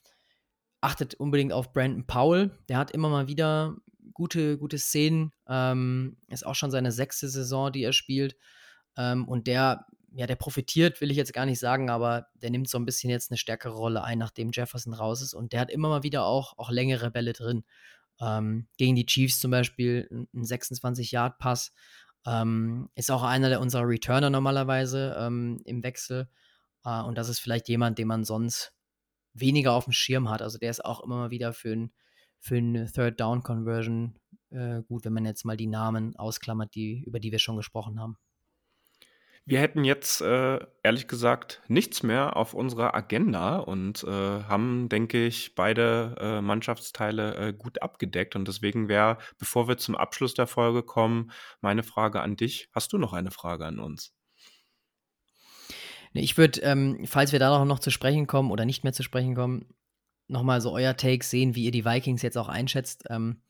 achtet 0.81 1.15
unbedingt 1.15 1.53
auf 1.53 1.71
Brandon 1.71 2.05
Powell. 2.05 2.51
Der 2.67 2.77
hat 2.77 2.91
immer 2.91 3.07
mal 3.07 3.29
wieder 3.29 3.77
gute, 4.13 4.57
gute 4.57 4.77
Szenen. 4.77 5.31
Ähm, 5.47 6.17
ist 6.27 6.45
auch 6.45 6.55
schon 6.55 6.71
seine 6.71 6.91
sechste 6.91 7.29
Saison, 7.29 7.71
die 7.71 7.83
er 7.83 7.93
spielt. 7.93 8.35
Und 8.95 9.47
der 9.47 9.87
ja, 10.15 10.27
der 10.27 10.35
profitiert, 10.35 11.01
will 11.01 11.11
ich 11.11 11.17
jetzt 11.17 11.33
gar 11.33 11.45
nicht 11.45 11.59
sagen, 11.59 11.89
aber 11.89 12.27
der 12.35 12.51
nimmt 12.51 12.69
so 12.69 12.77
ein 12.77 12.85
bisschen 12.85 13.09
jetzt 13.09 13.31
eine 13.31 13.37
stärkere 13.37 13.73
Rolle 13.73 14.03
ein, 14.03 14.19
nachdem 14.19 14.51
Jefferson 14.53 14.93
raus 14.93 15.21
ist. 15.21 15.33
Und 15.33 15.53
der 15.53 15.61
hat 15.61 15.71
immer 15.71 15.89
mal 15.89 16.03
wieder 16.03 16.25
auch, 16.25 16.57
auch 16.57 16.69
längere 16.69 17.09
Bälle 17.09 17.33
drin. 17.33 17.63
Ähm, 18.21 18.67
gegen 18.77 18.95
die 18.95 19.07
Chiefs 19.07 19.39
zum 19.39 19.49
Beispiel 19.51 20.07
ein 20.11 20.43
26-Yard-Pass. 20.43 21.71
Ähm, 22.25 22.89
ist 22.95 23.11
auch 23.11 23.23
einer 23.23 23.49
der 23.49 23.59
unserer 23.59 23.87
Returner 23.87 24.29
normalerweise 24.29 25.15
ähm, 25.19 25.61
im 25.65 25.83
Wechsel. 25.83 26.29
Äh, 26.85 27.01
und 27.01 27.17
das 27.17 27.29
ist 27.29 27.39
vielleicht 27.39 27.67
jemand, 27.67 27.97
den 27.97 28.07
man 28.07 28.23
sonst 28.23 28.73
weniger 29.33 29.73
auf 29.73 29.85
dem 29.85 29.93
Schirm 29.93 30.29
hat. 30.29 30.43
Also 30.43 30.59
der 30.59 30.69
ist 30.69 30.85
auch 30.85 31.01
immer 31.03 31.15
mal 31.17 31.31
wieder 31.31 31.53
für 31.53 31.73
ein, 31.73 31.91
für 32.39 32.57
eine 32.57 32.91
Third 32.91 33.19
Down 33.19 33.41
Conversion 33.41 34.19
äh, 34.51 34.83
gut, 34.83 35.05
wenn 35.05 35.13
man 35.13 35.25
jetzt 35.25 35.43
mal 35.43 35.57
die 35.57 35.67
Namen 35.67 36.15
ausklammert, 36.15 36.75
die, 36.75 37.03
über 37.03 37.19
die 37.19 37.31
wir 37.31 37.39
schon 37.39 37.57
gesprochen 37.57 37.99
haben. 37.99 38.17
Wir 39.45 39.59
hätten 39.59 39.83
jetzt 39.83 40.21
äh, 40.21 40.59
ehrlich 40.83 41.09
gesagt 41.09 41.61
nichts 41.67 42.01
mehr 42.01 42.37
auf 42.37 42.53
unserer 42.53 42.95
Agenda 42.95 43.57
und 43.57 44.03
äh, 44.05 44.07
haben, 44.07 44.87
denke 44.87 45.25
ich, 45.25 45.53
beide 45.53 46.15
äh, 46.17 46.41
Mannschaftsteile 46.41 47.35
äh, 47.35 47.53
gut 47.53 47.81
abgedeckt. 47.81 48.37
Und 48.37 48.47
deswegen 48.47 48.87
wäre, 48.87 49.17
bevor 49.37 49.67
wir 49.67 49.77
zum 49.77 49.95
Abschluss 49.95 50.33
der 50.33 50.47
Folge 50.47 50.81
kommen, 50.81 51.31
meine 51.59 51.83
Frage 51.83 52.21
an 52.21 52.37
dich. 52.37 52.69
Hast 52.71 52.93
du 52.93 52.97
noch 52.97 53.11
eine 53.11 53.31
Frage 53.31 53.65
an 53.65 53.79
uns? 53.79 54.13
Ich 56.13 56.37
würde, 56.37 56.61
ähm, 56.61 57.05
falls 57.05 57.33
wir 57.33 57.39
da 57.39 57.65
noch 57.65 57.79
zu 57.79 57.89
sprechen 57.89 58.27
kommen 58.27 58.49
oder 58.49 58.63
nicht 58.63 58.83
mehr 58.83 58.93
zu 58.93 59.03
sprechen 59.03 59.35
kommen, 59.35 59.65
nochmal 60.27 60.61
so 60.61 60.71
euer 60.71 60.95
Take 60.95 61.25
sehen, 61.25 61.55
wie 61.55 61.65
ihr 61.65 61.71
die 61.71 61.85
Vikings 61.85 62.21
jetzt 62.21 62.37
auch 62.37 62.49
einschätzt. 62.49 63.03
Ähm, 63.09 63.41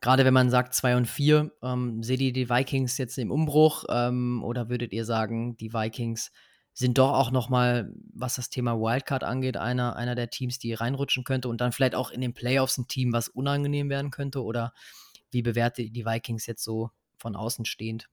Gerade 0.00 0.24
wenn 0.24 0.34
man 0.34 0.50
sagt 0.50 0.74
2 0.74 0.96
und 0.96 1.06
4, 1.06 1.52
ähm, 1.62 2.02
seht 2.02 2.20
ihr 2.20 2.32
die 2.32 2.48
Vikings 2.48 2.96
jetzt 2.98 3.18
im 3.18 3.30
Umbruch 3.30 3.84
ähm, 3.90 4.42
oder 4.42 4.68
würdet 4.70 4.92
ihr 4.92 5.04
sagen, 5.04 5.56
die 5.58 5.72
Vikings 5.72 6.32
sind 6.72 6.98
doch 6.98 7.12
auch 7.12 7.30
nochmal, 7.30 7.92
was 8.14 8.36
das 8.36 8.48
Thema 8.48 8.78
Wildcard 8.78 9.24
angeht, 9.24 9.56
einer, 9.56 9.96
einer 9.96 10.14
der 10.14 10.30
Teams, 10.30 10.58
die 10.58 10.72
reinrutschen 10.72 11.24
könnte 11.24 11.48
und 11.48 11.60
dann 11.60 11.72
vielleicht 11.72 11.94
auch 11.94 12.10
in 12.10 12.20
den 12.20 12.32
Playoffs 12.32 12.78
ein 12.78 12.88
Team, 12.88 13.12
was 13.12 13.28
unangenehm 13.28 13.90
werden 13.90 14.10
könnte? 14.10 14.42
Oder 14.42 14.72
wie 15.30 15.42
bewertet 15.42 15.86
ihr 15.86 15.92
die 15.92 16.06
Vikings 16.06 16.46
jetzt 16.46 16.64
so 16.64 16.90
von 17.18 17.36
außen 17.36 17.66
stehend? 17.66 18.08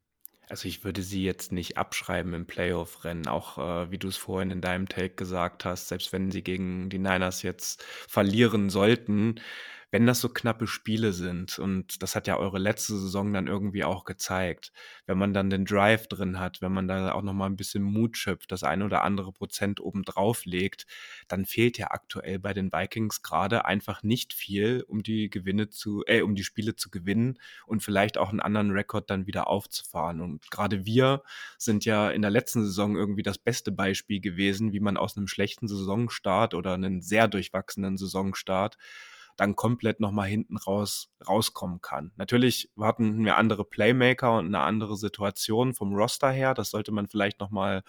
Also 0.49 0.67
ich 0.67 0.83
würde 0.83 1.01
sie 1.01 1.23
jetzt 1.23 1.51
nicht 1.51 1.77
abschreiben 1.77 2.33
im 2.33 2.45
Playoff-Rennen, 2.45 3.27
auch 3.27 3.57
äh, 3.57 3.91
wie 3.91 3.97
du 3.97 4.07
es 4.07 4.17
vorhin 4.17 4.49
in 4.49 4.61
deinem 4.61 4.87
Take 4.87 5.15
gesagt 5.15 5.65
hast, 5.65 5.89
selbst 5.89 6.13
wenn 6.13 6.31
sie 6.31 6.41
gegen 6.41 6.89
die 6.89 6.99
Niners 6.99 7.41
jetzt 7.41 7.83
verlieren 7.83 8.69
sollten, 8.69 9.41
wenn 9.89 10.05
das 10.05 10.19
so 10.19 10.27
knappe 10.27 10.67
Spiele 10.67 11.13
sind, 11.13 11.59
und 11.59 12.01
das 12.03 12.15
hat 12.15 12.27
ja 12.27 12.37
eure 12.37 12.59
letzte 12.59 12.97
Saison 12.97 13.31
dann 13.31 13.47
irgendwie 13.47 13.85
auch 13.85 14.03
gezeigt, 14.03 14.73
wenn 15.05 15.17
man 15.17 15.33
dann 15.33 15.49
den 15.49 15.63
Drive 15.63 16.07
drin 16.07 16.39
hat, 16.39 16.61
wenn 16.61 16.73
man 16.73 16.87
da 16.89 17.13
auch 17.13 17.21
nochmal 17.21 17.49
ein 17.49 17.55
bisschen 17.55 17.83
Mut 17.83 18.17
schöpft, 18.17 18.51
das 18.51 18.63
ein 18.63 18.81
oder 18.81 19.03
andere 19.03 19.31
Prozent 19.31 19.79
oben 19.79 20.03
drauf 20.03 20.45
legt, 20.45 20.87
dann 21.29 21.45
fehlt 21.45 21.77
ja 21.77 21.91
aktuell 21.91 22.37
bei 22.39 22.53
den 22.53 22.71
Vikings 22.71 23.21
gerade 23.21 23.65
einfach 23.65 24.03
nicht 24.03 24.33
viel, 24.33 24.83
um 24.87 25.03
die 25.03 25.29
Gewinne 25.29 25.69
zu, 25.69 26.03
äh, 26.05 26.21
um 26.21 26.35
die 26.35 26.43
Spiele 26.43 26.75
zu 26.75 26.89
gewinnen 26.89 27.39
und 27.65 27.81
vielleicht 27.81 28.17
auch 28.17 28.29
einen 28.29 28.41
anderen 28.41 28.71
Rekord 28.71 29.09
dann 29.09 29.25
wieder 29.25 29.47
aufzufahren. 29.47 30.19
Und 30.19 30.51
gerade 30.51 30.85
wir 30.85 31.23
sind 31.57 31.85
ja 31.85 32.09
in 32.09 32.21
der 32.21 32.31
letzten 32.31 32.61
Saison 32.61 32.97
irgendwie 32.97 33.23
das 33.23 33.37
beste 33.37 33.71
Beispiel 33.71 34.19
gewesen, 34.19 34.73
wie 34.73 34.81
man 34.81 34.97
aus 34.97 35.15
einem 35.15 35.27
schlechten 35.27 35.69
Saisonstart 35.69 36.53
oder 36.53 36.73
einem 36.73 37.01
sehr 37.01 37.29
durchwachsenen 37.29 37.97
Saisonstart 37.97 38.77
dann 39.37 39.55
komplett 39.55 39.99
nochmal 39.99 40.27
hinten 40.27 40.57
raus 40.57 41.13
rauskommen 41.27 41.81
kann. 41.81 42.11
Natürlich 42.17 42.71
warten 42.75 43.23
wir 43.23 43.37
andere 43.37 43.63
Playmaker 43.63 44.37
und 44.37 44.47
eine 44.47 44.59
andere 44.61 44.97
Situation 44.97 45.73
vom 45.73 45.93
Roster 45.93 46.31
her. 46.31 46.53
Das 46.53 46.71
sollte 46.71 46.91
man 46.91 47.07
vielleicht 47.07 47.39
nochmal 47.39 47.83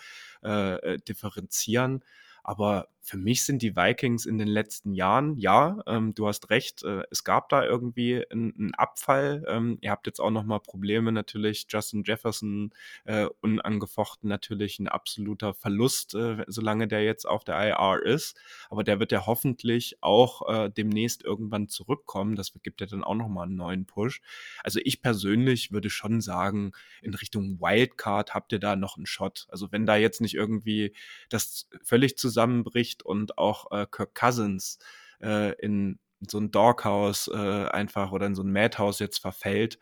äh, 0.44 0.74
äh 0.76 0.99
differenzieren. 0.99 2.05
Aber 2.44 2.88
für 3.09 3.16
mich 3.16 3.46
sind 3.46 3.62
die 3.62 3.74
Vikings 3.74 4.26
in 4.26 4.36
den 4.36 4.48
letzten 4.48 4.92
Jahren, 4.92 5.38
ja, 5.38 5.78
ähm, 5.86 6.14
du 6.14 6.28
hast 6.28 6.50
recht, 6.50 6.82
äh, 6.82 7.04
es 7.11 7.24
gab 7.24 7.48
da 7.48 7.64
irgendwie 7.64 8.22
einen 8.30 8.74
Abfall. 8.74 9.46
Ähm, 9.48 9.78
ihr 9.80 9.90
habt 9.90 10.06
jetzt 10.06 10.20
auch 10.20 10.30
nochmal 10.30 10.61
Probleme 10.61 11.11
natürlich. 11.11 11.64
Justin 11.70 12.04
Jefferson 12.04 12.70
äh, 13.04 13.26
unangefochten 13.40 14.28
natürlich 14.28 14.78
ein 14.78 14.88
absoluter 14.88 15.54
Verlust, 15.54 16.14
äh, 16.14 16.44
solange 16.48 16.86
der 16.86 17.02
jetzt 17.02 17.26
auf 17.26 17.44
der 17.44 17.56
IR 17.68 18.02
ist. 18.04 18.36
Aber 18.68 18.84
der 18.84 19.00
wird 19.00 19.11
ja 19.11 19.24
hoffentlich 19.24 19.96
auch 20.02 20.46
äh, 20.46 20.68
demnächst 20.68 21.24
irgendwann 21.24 21.68
zurückkommen. 21.68 22.36
Das 22.36 22.52
gibt 22.62 22.82
ja 22.82 22.86
dann 22.86 23.04
auch 23.04 23.14
nochmal 23.14 23.46
einen 23.46 23.56
neuen 23.56 23.86
Push. 23.86 24.20
Also 24.62 24.80
ich 24.84 25.00
persönlich 25.00 25.72
würde 25.72 25.88
schon 25.88 26.20
sagen, 26.20 26.72
in 27.00 27.14
Richtung 27.14 27.59
Wildcard 27.59 28.34
habt 28.34 28.52
ihr 28.52 28.59
da 28.59 28.76
noch 28.76 28.98
einen 28.98 29.06
Shot. 29.06 29.46
Also 29.48 29.72
wenn 29.72 29.86
da 29.86 29.96
jetzt 29.96 30.20
nicht 30.20 30.34
irgendwie 30.34 30.92
das 31.30 31.70
völlig 31.82 32.18
zusammen 32.18 32.64
zusammenbricht 32.99 33.03
und 33.05 33.38
auch 33.38 33.70
äh, 33.70 33.86
Kirk 33.90 34.14
Cousins 34.14 34.78
äh, 35.22 35.55
in 35.61 35.99
so 36.28 36.38
ein 36.38 36.51
Doghouse 36.51 37.30
äh, 37.32 37.68
einfach 37.68 38.11
oder 38.12 38.26
in 38.26 38.34
so 38.34 38.42
ein 38.42 38.53
Madhouse 38.53 38.99
jetzt 38.99 39.18
verfällt, 39.18 39.78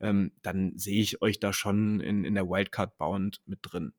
ähm, 0.00 0.32
dann 0.42 0.76
sehe 0.76 1.00
ich 1.00 1.22
euch 1.22 1.40
da 1.40 1.52
schon 1.52 2.00
in, 2.00 2.24
in 2.24 2.34
der 2.34 2.48
Wildcard-Bound 2.48 3.40
mit 3.46 3.60
drin. 3.62 3.94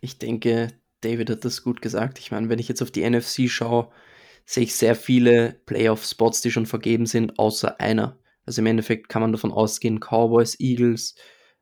Ich 0.00 0.18
denke, 0.18 0.68
David 1.00 1.30
hat 1.30 1.44
das 1.44 1.62
gut 1.62 1.80
gesagt. 1.80 2.18
Ich 2.18 2.32
meine, 2.32 2.48
wenn 2.48 2.58
ich 2.58 2.68
jetzt 2.68 2.82
auf 2.82 2.90
die 2.90 3.08
NFC 3.08 3.48
schaue, 3.48 3.90
sehe 4.44 4.64
ich 4.64 4.74
sehr 4.74 4.96
viele 4.96 5.60
Playoff-Spots, 5.66 6.40
die 6.40 6.50
schon 6.50 6.66
vergeben 6.66 7.06
sind, 7.06 7.38
außer 7.38 7.80
einer. 7.80 8.18
Also 8.44 8.62
im 8.62 8.66
Endeffekt 8.66 9.08
kann 9.08 9.22
man 9.22 9.30
davon 9.30 9.52
ausgehen, 9.52 10.00
Cowboys, 10.00 10.58
Eagles, 10.58 11.14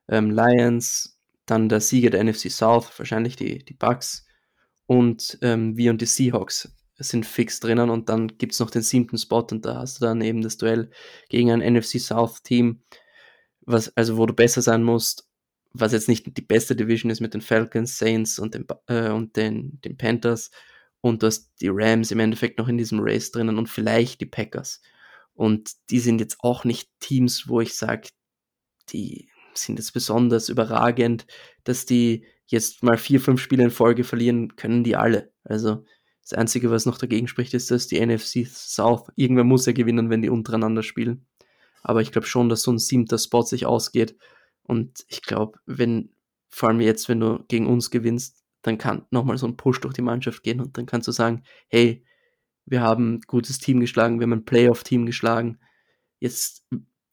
ähm, 0.09 0.31
Lions, 0.31 1.19
dann 1.45 1.69
der 1.69 1.81
Sieger 1.81 2.09
der 2.09 2.23
NFC 2.23 2.49
South, 2.49 2.97
wahrscheinlich 2.97 3.35
die, 3.35 3.63
die 3.63 3.75
Bucks, 3.75 4.25
und 4.91 5.37
ähm, 5.41 5.77
wir 5.77 5.89
und 5.89 6.01
die 6.01 6.05
Seahawks 6.05 6.69
sind 6.97 7.25
fix 7.25 7.61
drinnen 7.61 7.89
und 7.89 8.09
dann 8.09 8.27
gibt 8.37 8.51
es 8.51 8.59
noch 8.59 8.69
den 8.69 8.81
siebten 8.81 9.17
Spot 9.17 9.47
und 9.49 9.63
da 9.63 9.77
hast 9.77 10.01
du 10.01 10.05
dann 10.05 10.19
eben 10.19 10.41
das 10.41 10.57
Duell 10.57 10.89
gegen 11.29 11.49
ein 11.49 11.61
NFC 11.61 11.97
South 11.97 12.43
Team, 12.43 12.83
was, 13.61 13.95
also 13.95 14.17
wo 14.17 14.25
du 14.25 14.33
besser 14.33 14.61
sein 14.61 14.83
musst, 14.83 15.29
was 15.71 15.93
jetzt 15.93 16.09
nicht 16.09 16.35
die 16.35 16.41
beste 16.41 16.75
Division 16.75 17.09
ist 17.09 17.21
mit 17.21 17.33
den 17.33 17.39
Falcons, 17.39 17.97
Saints 17.97 18.37
und 18.37 18.53
den, 18.53 18.65
äh, 18.87 19.11
und 19.11 19.37
den, 19.37 19.79
den 19.79 19.95
Panthers 19.95 20.51
und 20.99 21.23
du 21.23 21.27
hast 21.27 21.49
die 21.61 21.69
Rams 21.71 22.11
im 22.11 22.19
Endeffekt 22.19 22.59
noch 22.59 22.67
in 22.67 22.77
diesem 22.77 22.99
Race 22.99 23.31
drinnen 23.31 23.57
und 23.57 23.69
vielleicht 23.69 24.19
die 24.19 24.25
Packers. 24.25 24.81
Und 25.33 25.71
die 25.89 26.01
sind 26.01 26.19
jetzt 26.19 26.39
auch 26.41 26.65
nicht 26.65 26.89
Teams, 26.99 27.47
wo 27.47 27.61
ich 27.61 27.75
sage, 27.75 28.09
die 28.89 29.29
sind 29.53 29.79
jetzt 29.79 29.93
besonders 29.93 30.49
überragend, 30.49 31.27
dass 31.63 31.85
die 31.85 32.25
jetzt 32.51 32.83
mal 32.83 32.97
vier, 32.97 33.19
fünf 33.21 33.41
Spiele 33.41 33.63
in 33.63 33.71
Folge 33.71 34.03
verlieren, 34.03 34.55
können 34.55 34.83
die 34.83 34.95
alle. 34.95 35.31
Also 35.43 35.85
Das 36.23 36.33
Einzige, 36.33 36.69
was 36.71 36.85
noch 36.85 36.97
dagegen 36.97 37.27
spricht, 37.27 37.53
ist, 37.53 37.71
dass 37.71 37.87
die 37.87 37.99
NFC 38.05 38.45
South, 38.47 39.09
irgendwer 39.15 39.43
muss 39.43 39.65
ja 39.65 39.73
gewinnen, 39.73 40.09
wenn 40.09 40.21
die 40.21 40.29
untereinander 40.29 40.83
spielen. 40.83 41.25
Aber 41.83 42.01
ich 42.01 42.11
glaube 42.11 42.27
schon, 42.27 42.49
dass 42.49 42.61
so 42.61 42.71
ein 42.71 42.77
siebter 42.79 43.17
Spot 43.17 43.41
sich 43.43 43.65
ausgeht. 43.65 44.15
Und 44.63 45.03
ich 45.07 45.23
glaube, 45.23 45.59
wenn, 45.65 46.11
vor 46.49 46.69
allem 46.69 46.81
jetzt, 46.81 47.09
wenn 47.09 47.19
du 47.19 47.43
gegen 47.47 47.67
uns 47.67 47.89
gewinnst, 47.89 48.43
dann 48.61 48.77
kann 48.77 49.05
nochmal 49.09 49.37
so 49.37 49.47
ein 49.47 49.57
Push 49.57 49.81
durch 49.81 49.95
die 49.95 50.03
Mannschaft 50.03 50.43
gehen 50.43 50.61
und 50.61 50.77
dann 50.77 50.85
kannst 50.85 51.07
du 51.07 51.11
sagen, 51.11 51.43
hey, 51.67 52.05
wir 52.65 52.81
haben 52.81 53.15
ein 53.15 53.21
gutes 53.21 53.57
Team 53.59 53.79
geschlagen, 53.79 54.19
wir 54.19 54.25
haben 54.25 54.33
ein 54.33 54.45
Playoff-Team 54.45 55.05
geschlagen. 55.07 55.59
Jetzt 56.19 56.63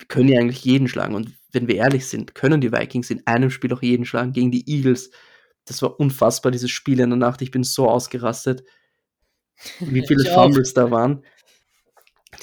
können 0.09 0.28
die 0.28 0.38
eigentlich 0.38 0.64
jeden 0.64 0.88
schlagen. 0.88 1.14
Und 1.14 1.32
wenn 1.53 1.66
wir 1.66 1.76
ehrlich 1.76 2.07
sind, 2.07 2.34
können 2.34 2.61
die 2.61 2.72
Vikings 2.72 3.11
in 3.11 3.26
einem 3.26 3.51
Spiel 3.51 3.72
auch 3.72 3.82
jeden 3.82 4.05
schlagen 4.05 4.32
gegen 4.32 4.51
die 4.51 4.68
Eagles. 4.70 5.11
Das 5.64 5.82
war 5.82 5.99
unfassbar, 5.99 6.53
dieses 6.53 6.70
Spiel 6.70 7.01
in 7.01 7.11
der 7.11 7.18
Nacht. 7.18 7.42
Ich 7.42 7.51
bin 7.51 7.64
so 7.64 7.88
ausgerastet, 7.88 8.64
wie 9.80 10.03
viele 10.07 10.24
Fumbles 10.32 10.74
da 10.74 10.90
waren. 10.90 11.24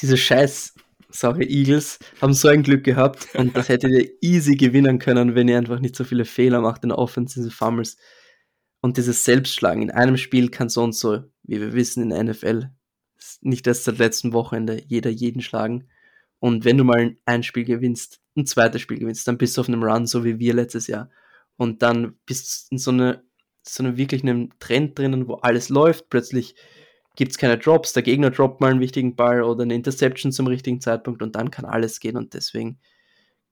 Diese 0.01 0.17
scheiß 0.17 0.73
sorry, 1.15 1.45
Eagles 1.45 1.99
haben 2.21 2.33
so 2.33 2.47
ein 2.47 2.63
Glück 2.63 2.83
gehabt 2.83 3.27
und 3.35 3.55
das 3.55 3.69
hättet 3.69 3.91
ihr 3.91 4.11
easy 4.21 4.55
gewinnen 4.55 4.99
können, 4.99 5.35
wenn 5.35 5.47
ihr 5.47 5.57
einfach 5.57 5.79
nicht 5.79 5.95
so 5.95 6.03
viele 6.03 6.25
Fehler 6.25 6.61
macht 6.61 6.83
in 6.83 6.89
der 6.89 6.97
Offensive 6.97 7.49
Fumbles. 7.49 7.97
Und 8.81 8.97
dieses 8.97 9.25
Selbstschlagen 9.25 9.81
in 9.81 9.91
einem 9.91 10.17
Spiel 10.17 10.49
kann 10.49 10.69
so 10.69 10.83
und 10.83 10.93
so, 10.93 11.23
wie 11.43 11.59
wir 11.59 11.73
wissen 11.73 12.03
in 12.03 12.09
der 12.09 12.23
NFL, 12.23 12.69
nicht 13.41 13.65
erst 13.65 13.85
seit 13.85 13.97
letztem 13.97 14.33
Wochenende 14.33 14.81
jeder 14.85 15.09
jeden 15.09 15.41
schlagen. 15.41 15.89
Und 16.39 16.65
wenn 16.65 16.77
du 16.77 16.83
mal 16.83 17.15
ein 17.25 17.43
Spiel 17.43 17.65
gewinnst, 17.65 18.21
ein 18.35 18.45
zweites 18.45 18.81
Spiel 18.81 18.99
gewinnst, 18.99 19.27
dann 19.27 19.37
bist 19.37 19.57
du 19.57 19.61
auf 19.61 19.67
einem 19.67 19.83
Run, 19.83 20.05
so 20.05 20.23
wie 20.23 20.39
wir 20.39 20.53
letztes 20.53 20.87
Jahr. 20.87 21.09
Und 21.57 21.81
dann 21.81 22.17
bist 22.25 22.67
du 22.69 22.75
in 22.75 22.77
so 22.77 22.91
eine, 22.91 23.23
so 23.63 23.83
eine 23.83 23.97
wirklich 23.97 24.23
einem 24.23 24.51
Trend 24.59 24.97
drinnen, 24.99 25.27
wo 25.27 25.35
alles 25.35 25.69
läuft. 25.69 26.09
Plötzlich 26.09 26.55
gibt 27.15 27.31
es 27.31 27.37
keine 27.37 27.57
Drops, 27.57 27.93
der 27.93 28.03
Gegner 28.03 28.29
droppt 28.29 28.61
mal 28.61 28.71
einen 28.71 28.79
wichtigen 28.79 29.15
Ball 29.15 29.41
oder 29.43 29.63
eine 29.63 29.75
Interception 29.75 30.31
zum 30.31 30.47
richtigen 30.47 30.81
Zeitpunkt 30.81 31.21
und 31.21 31.35
dann 31.35 31.49
kann 31.49 31.65
alles 31.65 31.99
gehen 31.99 32.17
und 32.17 32.33
deswegen 32.33 32.79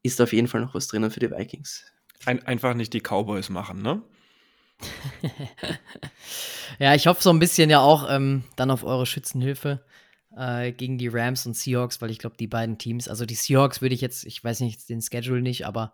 ist 0.01 0.19
auf 0.21 0.33
jeden 0.33 0.47
Fall 0.47 0.61
noch 0.61 0.75
was 0.75 0.87
drinnen 0.87 1.11
für 1.11 1.21
die 1.21 1.31
Vikings. 1.31 1.85
Ein, 2.25 2.45
einfach 2.45 2.73
nicht 2.73 2.93
die 2.93 3.01
Cowboys 3.01 3.49
machen, 3.49 3.81
ne? 3.81 4.01
ja, 6.79 6.93
ich 6.93 7.07
hoffe 7.07 7.23
so 7.23 7.29
ein 7.29 7.39
bisschen 7.39 7.69
ja 7.69 7.79
auch 7.79 8.09
ähm, 8.09 8.43
dann 8.57 8.71
auf 8.71 8.83
eure 8.83 9.05
Schützenhilfe 9.05 9.85
äh, 10.37 10.71
gegen 10.71 10.97
die 10.97 11.07
Rams 11.07 11.45
und 11.45 11.55
Seahawks, 11.55 12.01
weil 12.01 12.11
ich 12.11 12.19
glaube, 12.19 12.37
die 12.37 12.47
beiden 12.47 12.77
Teams, 12.77 13.07
also 13.07 13.25
die 13.25 13.35
Seahawks 13.35 13.81
würde 13.81 13.95
ich 13.95 14.01
jetzt, 14.01 14.25
ich 14.25 14.43
weiß 14.43 14.59
nicht 14.61 14.87
den 14.89 15.01
Schedule 15.01 15.41
nicht, 15.41 15.65
aber 15.65 15.93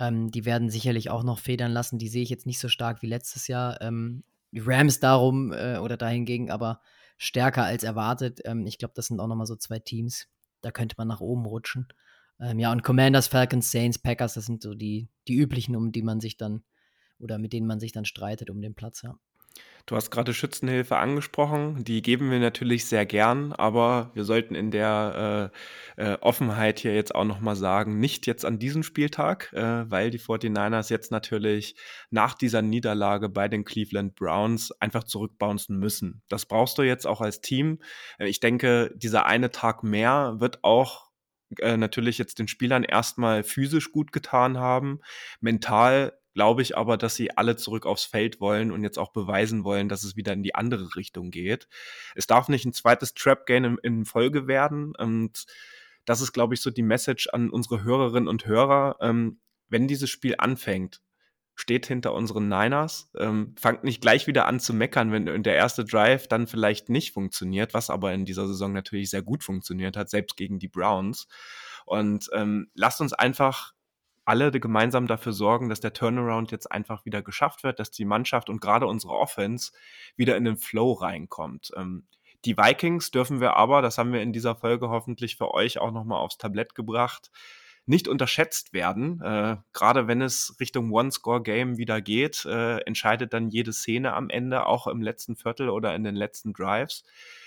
ähm, 0.00 0.30
die 0.30 0.44
werden 0.44 0.70
sicherlich 0.70 1.10
auch 1.10 1.22
noch 1.22 1.38
federn 1.38 1.72
lassen. 1.72 1.98
Die 1.98 2.08
sehe 2.08 2.22
ich 2.22 2.30
jetzt 2.30 2.46
nicht 2.46 2.58
so 2.58 2.68
stark 2.68 3.02
wie 3.02 3.06
letztes 3.06 3.48
Jahr. 3.48 3.80
Ähm, 3.80 4.24
die 4.50 4.60
Rams 4.60 5.00
darum 5.00 5.52
äh, 5.52 5.78
oder 5.78 5.96
dahingegen 5.96 6.50
aber 6.50 6.80
stärker 7.16 7.64
als 7.64 7.82
erwartet. 7.82 8.40
Ähm, 8.44 8.66
ich 8.66 8.78
glaube, 8.78 8.94
das 8.94 9.06
sind 9.06 9.20
auch 9.20 9.26
nochmal 9.26 9.46
so 9.46 9.56
zwei 9.56 9.78
Teams. 9.78 10.28
Da 10.62 10.70
könnte 10.70 10.96
man 10.98 11.08
nach 11.08 11.20
oben 11.20 11.44
rutschen. 11.46 11.88
Ähm, 12.40 12.58
ja, 12.58 12.72
und 12.72 12.82
Commanders, 12.82 13.28
Falcons, 13.28 13.70
Saints, 13.70 13.98
Packers, 13.98 14.34
das 14.34 14.46
sind 14.46 14.62
so 14.62 14.74
die, 14.74 15.08
die 15.28 15.36
üblichen, 15.36 15.76
um 15.76 15.92
die 15.92 16.02
man 16.02 16.20
sich 16.20 16.36
dann 16.36 16.64
oder 17.18 17.38
mit 17.38 17.52
denen 17.52 17.66
man 17.66 17.80
sich 17.80 17.92
dann 17.92 18.04
streitet 18.04 18.50
um 18.50 18.60
den 18.60 18.74
Platz, 18.74 19.02
ja. 19.02 19.16
Du 19.86 19.96
hast 19.96 20.10
gerade 20.10 20.32
Schützenhilfe 20.32 20.96
angesprochen. 20.96 21.84
Die 21.84 22.00
geben 22.00 22.30
wir 22.30 22.38
natürlich 22.38 22.86
sehr 22.86 23.04
gern, 23.04 23.52
aber 23.52 24.10
wir 24.14 24.24
sollten 24.24 24.54
in 24.54 24.70
der 24.70 25.50
äh, 25.98 26.02
äh, 26.02 26.18
Offenheit 26.22 26.78
hier 26.78 26.94
jetzt 26.94 27.14
auch 27.14 27.24
nochmal 27.24 27.54
sagen, 27.54 27.98
nicht 27.98 28.26
jetzt 28.26 28.46
an 28.46 28.58
diesem 28.58 28.82
Spieltag, 28.82 29.52
äh, 29.52 29.90
weil 29.90 30.10
die 30.10 30.18
49ers 30.18 30.90
jetzt 30.90 31.12
natürlich 31.12 31.76
nach 32.08 32.32
dieser 32.32 32.62
Niederlage 32.62 33.28
bei 33.28 33.46
den 33.48 33.64
Cleveland 33.64 34.14
Browns 34.14 34.72
einfach 34.80 35.04
zurückbouncen 35.04 35.78
müssen. 35.78 36.22
Das 36.30 36.46
brauchst 36.46 36.78
du 36.78 36.82
jetzt 36.82 37.06
auch 37.06 37.20
als 37.20 37.42
Team. 37.42 37.78
Äh, 38.18 38.28
ich 38.28 38.40
denke, 38.40 38.90
dieser 38.96 39.26
eine 39.26 39.50
Tag 39.50 39.82
mehr 39.82 40.36
wird 40.38 40.64
auch 40.64 41.10
äh, 41.60 41.76
natürlich 41.76 42.16
jetzt 42.16 42.38
den 42.38 42.48
Spielern 42.48 42.84
erstmal 42.84 43.44
physisch 43.44 43.92
gut 43.92 44.12
getan 44.12 44.56
haben. 44.56 45.00
Mental 45.40 46.14
glaube 46.34 46.62
ich 46.62 46.76
aber, 46.76 46.96
dass 46.96 47.14
sie 47.14 47.36
alle 47.36 47.56
zurück 47.56 47.86
aufs 47.86 48.04
Feld 48.04 48.40
wollen 48.40 48.72
und 48.72 48.82
jetzt 48.82 48.98
auch 48.98 49.12
beweisen 49.12 49.64
wollen, 49.64 49.88
dass 49.88 50.04
es 50.04 50.16
wieder 50.16 50.32
in 50.32 50.42
die 50.42 50.54
andere 50.54 50.96
Richtung 50.96 51.30
geht. 51.30 51.68
Es 52.14 52.26
darf 52.26 52.48
nicht 52.48 52.64
ein 52.64 52.72
zweites 52.72 53.14
Trap-Game 53.14 53.64
in, 53.64 53.78
in, 53.82 54.04
Folge 54.04 54.46
werden 54.46 54.94
und 54.96 55.46
das 56.04 56.20
ist, 56.20 56.32
glaube 56.32 56.54
ich, 56.54 56.60
so 56.60 56.70
die 56.70 56.82
Message 56.82 57.28
an 57.32 57.48
unsere 57.48 57.82
Hörerinnen 57.82 58.28
und 58.28 58.46
Hörer. 58.46 58.96
Ähm, 59.00 59.40
wenn 59.68 59.88
dieses 59.88 60.10
Spiel 60.10 60.34
anfängt, 60.36 61.00
steht 61.54 61.86
hinter 61.86 62.12
unseren 62.12 62.48
Niners, 62.48 63.10
ähm, 63.16 63.54
fangt 63.58 63.84
nicht 63.84 64.00
gleich 64.00 64.26
wieder 64.26 64.46
an 64.46 64.58
zu 64.60 64.74
meckern, 64.74 65.12
wenn 65.12 65.42
der 65.42 65.54
erste 65.54 65.84
Drive 65.84 66.26
dann 66.26 66.46
vielleicht 66.46 66.88
nicht 66.88 67.12
funktioniert, 67.12 67.74
was 67.74 67.90
aber 67.90 68.12
in 68.12 68.24
dieser 68.24 68.46
Saison 68.48 68.72
natürlich 68.72 69.10
sehr 69.10 69.22
gut 69.22 69.44
funktioniert 69.44 69.96
hat, 69.96 70.10
selbst 70.10 70.36
gegen 70.36 70.58
die 70.58 70.68
Browns. 70.68 71.28
Und 71.86 72.28
ähm, 72.32 72.70
lasst 72.74 73.00
uns 73.00 73.12
einfach 73.12 73.73
alle 74.24 74.50
gemeinsam 74.50 75.06
dafür 75.06 75.32
sorgen, 75.32 75.68
dass 75.68 75.80
der 75.80 75.92
Turnaround 75.92 76.50
jetzt 76.50 76.70
einfach 76.70 77.04
wieder 77.04 77.22
geschafft 77.22 77.62
wird, 77.62 77.78
dass 77.78 77.90
die 77.90 78.04
Mannschaft 78.04 78.48
und 78.48 78.60
gerade 78.60 78.86
unsere 78.86 79.14
Offense 79.14 79.72
wieder 80.16 80.36
in 80.36 80.44
den 80.44 80.56
Flow 80.56 80.92
reinkommt. 80.92 81.72
Ähm, 81.76 82.04
die 82.44 82.56
Vikings 82.56 83.10
dürfen 83.10 83.40
wir 83.40 83.56
aber, 83.56 83.80
das 83.80 83.96
haben 83.96 84.12
wir 84.12 84.22
in 84.22 84.32
dieser 84.32 84.54
Folge 84.54 84.88
hoffentlich 84.90 85.36
für 85.36 85.52
euch 85.54 85.78
auch 85.78 85.90
nochmal 85.90 86.20
aufs 86.20 86.38
Tablett 86.38 86.74
gebracht, 86.74 87.30
nicht 87.86 88.08
unterschätzt 88.08 88.72
werden. 88.72 89.20
Äh, 89.22 89.56
gerade 89.72 90.08
wenn 90.08 90.22
es 90.22 90.56
Richtung 90.60 90.90
One-Score-Game 90.90 91.76
wieder 91.76 92.00
geht, 92.00 92.44
äh, 92.44 92.78
entscheidet 92.78 93.32
dann 93.32 93.50
jede 93.50 93.72
Szene 93.72 94.14
am 94.14 94.30
Ende, 94.30 94.66
auch 94.66 94.86
im 94.86 95.02
letzten 95.02 95.36
Viertel 95.36 95.68
oder 95.68 95.94
in 95.94 96.04
den 96.04 96.16
letzten 96.16 96.52
Drives. 96.52 97.04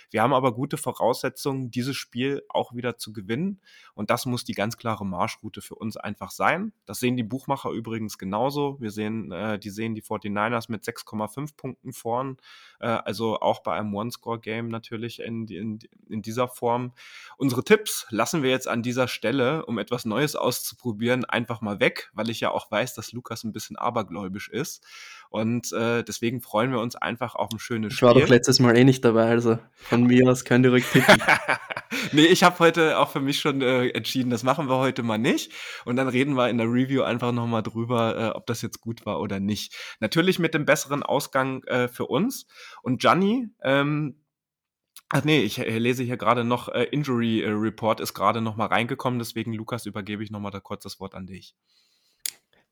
Wir 0.09 0.21
haben 0.21 0.33
aber 0.33 0.53
gute 0.53 0.77
Voraussetzungen, 0.77 1.69
dieses 1.69 1.95
Spiel 1.95 2.43
auch 2.49 2.73
wieder 2.73 2.97
zu 2.97 3.11
gewinnen. 3.11 3.61
Und 3.93 4.09
das 4.09 4.25
muss 4.25 4.43
die 4.43 4.53
ganz 4.53 4.77
klare 4.77 5.05
Marschroute 5.05 5.61
für 5.61 5.75
uns 5.75 5.97
einfach 5.97 6.31
sein. 6.31 6.71
Das 6.85 6.99
sehen 6.99 7.17
die 7.17 7.23
Buchmacher 7.23 7.71
übrigens 7.71 8.17
genauso. 8.17 8.77
Wir 8.79 8.91
sehen, 8.91 9.31
äh, 9.31 9.59
die 9.59 9.69
sehen 9.69 9.95
die 9.95 10.01
49ers 10.01 10.71
mit 10.71 10.83
6,5 10.83 11.57
Punkten 11.57 11.93
vorn. 11.93 12.37
Äh, 12.79 12.87
also 12.87 13.39
auch 13.39 13.63
bei 13.63 13.77
einem 13.77 13.93
One-Score-Game 13.93 14.69
natürlich 14.69 15.19
in, 15.19 15.47
in, 15.47 15.79
in 16.09 16.21
dieser 16.21 16.47
Form. 16.47 16.93
Unsere 17.37 17.63
Tipps 17.63 18.07
lassen 18.09 18.43
wir 18.43 18.49
jetzt 18.49 18.67
an 18.67 18.83
dieser 18.83 19.07
Stelle, 19.07 19.65
um 19.65 19.77
etwas 19.77 20.05
Neues 20.05 20.35
auszuprobieren, 20.35 21.25
einfach 21.25 21.61
mal 21.61 21.79
weg, 21.79 22.09
weil 22.13 22.29
ich 22.29 22.39
ja 22.39 22.51
auch 22.51 22.71
weiß, 22.71 22.93
dass 22.93 23.11
Lukas 23.11 23.43
ein 23.43 23.51
bisschen 23.51 23.75
abergläubisch 23.75 24.49
ist. 24.49 24.85
Und 25.29 25.71
äh, 25.73 26.03
deswegen 26.03 26.41
freuen 26.41 26.71
wir 26.71 26.79
uns 26.79 26.95
einfach 26.95 27.35
auf 27.35 27.49
ein 27.51 27.59
schönes 27.59 27.93
Spiel. 27.93 28.09
Ich 28.09 28.15
war 28.15 28.21
doch 28.21 28.29
letztes 28.29 28.59
Mal 28.59 28.77
eh 28.77 28.83
nicht 28.83 29.03
dabei, 29.03 29.29
also 29.29 29.59
von 29.75 30.03
mir 30.03 30.29
aus 30.29 30.45
könnt 30.45 30.65
ihr 30.65 30.71
ruhig 30.71 30.85
tippen. 30.85 31.21
nee, 32.11 32.25
ich 32.25 32.43
habe 32.43 32.59
heute 32.59 32.97
auch 32.97 33.09
für 33.09 33.19
mich 33.19 33.39
schon 33.39 33.61
äh, 33.61 33.89
entschieden, 33.89 34.29
das 34.29 34.43
machen 34.43 34.69
wir 34.69 34.77
heute 34.77 35.03
mal 35.03 35.17
nicht. 35.17 35.51
Und 35.85 35.95
dann 35.95 36.07
reden 36.07 36.35
wir 36.35 36.49
in 36.49 36.57
der 36.57 36.67
Review 36.67 37.03
einfach 37.03 37.31
nochmal 37.31 37.63
drüber, 37.63 38.17
äh, 38.17 38.37
ob 38.37 38.45
das 38.47 38.61
jetzt 38.61 38.81
gut 38.81 39.05
war 39.05 39.19
oder 39.19 39.39
nicht. 39.39 39.75
Natürlich 39.99 40.39
mit 40.39 40.53
dem 40.53 40.65
besseren 40.65 41.03
Ausgang 41.03 41.63
äh, 41.63 41.87
für 41.87 42.05
uns. 42.05 42.47
Und 42.81 43.01
Gianni, 43.01 43.49
ähm, 43.63 44.15
Ach 45.09 45.23
nee, 45.23 45.39
ich 45.39 45.59
äh, 45.59 45.77
lese 45.77 46.03
hier 46.03 46.17
gerade 46.17 46.43
noch, 46.43 46.67
äh, 46.67 46.83
Injury 46.83 47.41
äh, 47.41 47.49
Report 47.49 48.01
ist 48.01 48.13
gerade 48.13 48.41
noch 48.41 48.57
mal 48.57 48.65
reingekommen, 48.65 49.19
deswegen 49.19 49.53
Lukas 49.53 49.85
übergebe 49.85 50.21
ich 50.21 50.31
noch 50.31 50.41
mal 50.41 50.51
da 50.51 50.59
kurz 50.59 50.83
das 50.83 50.99
Wort 50.99 51.15
an 51.15 51.27
dich. 51.27 51.55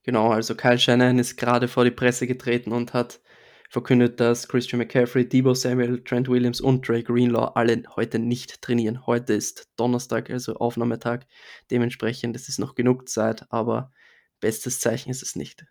Genau, 0.06 0.30
also 0.32 0.53
Kyle 0.53 0.78
Shanahan 0.78 1.18
ist 1.18 1.36
gerade 1.36 1.68
vor 1.68 1.84
die 1.84 1.89
Presse 1.89 2.28
getreten 2.28 2.72
und 2.72 2.93
hat 2.93 3.20
verkündet, 3.72 4.20
dass 4.20 4.47
Christian 4.47 4.78
McCaffrey, 4.78 5.28
Debo 5.28 5.56
Samuel, 5.56 6.03
Trent 6.03 6.30
Williams 6.30 6.62
und 6.62 6.88
Drake 6.88 7.06
Greenlaw 7.06 7.53
alle 7.56 7.82
heute 7.95 8.20
nicht 8.20 8.62
trainieren. 8.62 9.08
Heute 9.08 9.34
ist 9.34 9.68
Donnerstag, 9.78 10.30
also 10.30 10.58
Aufnahmetag. 10.58 11.26
Dementsprechend 11.72 12.36
ist 12.36 12.49
es 12.49 12.60
noch 12.60 12.76
genug 12.76 13.10
Zeit, 13.10 13.51
aber 13.51 13.91
bestes 14.39 14.80
Zeichen 14.80 15.10
ist 15.10 15.24
es 15.24 15.36
nicht. 15.36 15.66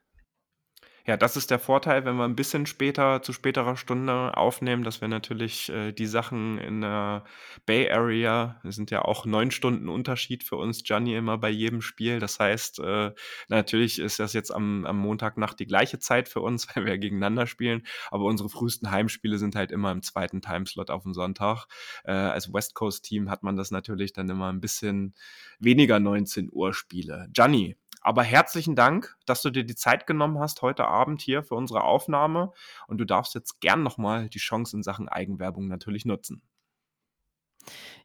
Ja, 1.07 1.19
das 1.19 1.37
ist 1.37 1.51
der 1.51 1.59
Vorteil, 1.59 2.07
wenn 2.07 2.17
wir 2.17 2.25
ein 2.25 2.35
bisschen 2.35 2.65
später, 2.65 3.21
zu 3.21 3.35
späterer 3.35 3.77
Stunde 3.77 4.35
aufnehmen, 4.39 4.85
dass 4.85 5.03
wir 5.03 5.09
natürlich 5.09 5.69
äh, 5.69 5.93
die 5.93 6.07
Sachen 6.07 6.57
in 6.57 6.81
der 6.81 7.25
Bay 7.67 7.91
Area, 7.91 8.59
das 8.65 8.77
sind 8.77 8.91
ja 8.91 9.03
auch 9.03 9.27
neun 9.27 9.51
Stunden 9.51 9.91
Unterschied 9.91 10.45
für 10.45 10.57
uns, 10.57 10.83
Gianni, 10.83 11.15
immer 11.15 11.37
bei 11.37 11.51
jedem 11.51 11.83
Spiel. 11.83 12.21
Das 12.21 12.41
heißt, 12.41 12.79
äh, 12.79 13.13
natürlich 13.49 13.99
ist 13.99 14.19
das 14.19 14.33
jetzt 14.33 14.51
am, 14.51 14.87
am 14.87 14.97
Montagnacht 14.97 15.61
die 15.61 15.67
gleiche 15.67 15.99
Zeit 15.99 16.27
für 16.27 16.41
uns, 16.41 16.69
weil 16.75 16.87
wir 16.87 16.97
gegeneinander 16.97 17.47
spielen, 17.47 17.83
aber 18.11 18.25
unsere 18.25 18.49
frühesten 18.49 18.91
Heimspiele 18.91 19.37
sind 19.37 19.57
halt 19.57 19.73
immer 19.73 19.93
im 19.93 20.01
zweiten 20.01 20.41
Timeslot 20.41 20.89
auf 20.89 21.03
dem 21.03 21.13
Sonntag. 21.13 21.67
Äh, 22.05 22.13
als 22.13 22.51
West 22.51 22.75
Coast 22.75 23.05
Team 23.05 23.29
hat 23.29 23.43
man 23.43 23.57
das 23.59 23.71
natürlich 23.71 24.15
dann 24.15 24.31
immer 24.31 24.51
ein 24.51 24.63
bisschen 24.63 25.15
weniger 25.59 26.01
19 26.01 26.49
Uhr 26.51 26.73
Spiele. 26.73 27.29
Gianni, 27.31 27.77
aber 28.05 28.23
herzlichen 28.23 28.77
Dank, 28.77 29.17
dass 29.27 29.43
du 29.43 29.51
dir 29.51 29.65
die 29.65 29.75
Zeit 29.75 30.07
genommen 30.07 30.39
hast 30.39 30.63
heute 30.63 30.87
Abend 30.87 31.23
hier 31.23 31.43
für 31.43 31.55
unsere 31.55 31.85
Aufnahme. 31.85 32.53
Und 32.87 32.99
du 32.99 33.05
darfst 33.05 33.35
jetzt 33.35 33.61
gern 33.61 33.83
nochmal 33.83 34.29
die 34.29 34.39
Chance 34.39 34.77
in 34.77 34.83
Sachen 34.83 35.09
Eigenwerbung 35.09 35.69
natürlich 35.69 36.05
nutzen. 36.05 36.43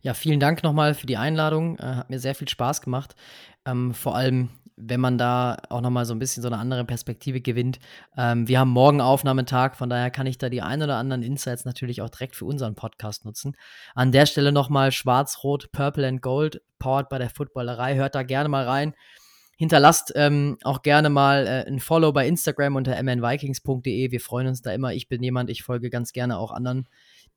Ja, 0.01 0.13
vielen 0.13 0.39
Dank 0.39 0.63
nochmal 0.63 0.93
für 0.93 1.05
die 1.05 1.17
Einladung. 1.17 1.77
Äh, 1.79 1.95
hat 1.95 2.09
mir 2.09 2.19
sehr 2.19 2.33
viel 2.33 2.47
Spaß 2.47 2.81
gemacht. 2.81 3.15
Ähm, 3.65 3.93
vor 3.93 4.15
allem, 4.15 4.49
wenn 4.77 5.01
man 5.01 5.17
da 5.17 5.57
auch 5.67 5.81
nochmal 5.81 6.05
so 6.05 6.13
ein 6.15 6.19
bisschen 6.19 6.41
so 6.41 6.47
eine 6.47 6.57
andere 6.57 6.85
Perspektive 6.85 7.41
gewinnt. 7.41 7.79
Ähm, 8.15 8.47
wir 8.47 8.59
haben 8.59 8.69
morgen 8.69 9.01
Aufnahmetag, 9.01 9.75
von 9.75 9.89
daher 9.89 10.11
kann 10.11 10.27
ich 10.27 10.37
da 10.37 10.47
die 10.47 10.61
ein 10.61 10.81
oder 10.81 10.95
anderen 10.95 11.23
Insights 11.23 11.65
natürlich 11.65 12.01
auch 12.01 12.09
direkt 12.09 12.37
für 12.37 12.45
unseren 12.45 12.75
Podcast 12.75 13.25
nutzen. 13.25 13.57
An 13.95 14.13
der 14.13 14.25
Stelle 14.25 14.53
nochmal 14.53 14.93
Schwarz-Rot, 14.93 15.73
Purple 15.73 16.07
and 16.07 16.21
Gold, 16.21 16.61
powered 16.79 17.09
bei 17.09 17.17
der 17.17 17.29
Footballerei. 17.29 17.95
Hört 17.95 18.15
da 18.15 18.23
gerne 18.23 18.47
mal 18.47 18.63
rein. 18.63 18.93
Hinterlasst 19.59 20.13
ähm, 20.15 20.57
auch 20.63 20.83
gerne 20.83 21.09
mal 21.09 21.45
äh, 21.45 21.67
ein 21.67 21.81
Follow 21.81 22.13
bei 22.13 22.25
Instagram 22.25 22.77
unter 22.77 22.95
mnvikings.de. 23.03 24.09
Wir 24.09 24.21
freuen 24.21 24.47
uns 24.47 24.61
da 24.61 24.71
immer. 24.71 24.93
Ich 24.93 25.09
bin 25.09 25.21
jemand, 25.21 25.49
ich 25.49 25.63
folge 25.63 25.89
ganz 25.89 26.13
gerne 26.13 26.37
auch 26.37 26.51
anderen 26.51 26.87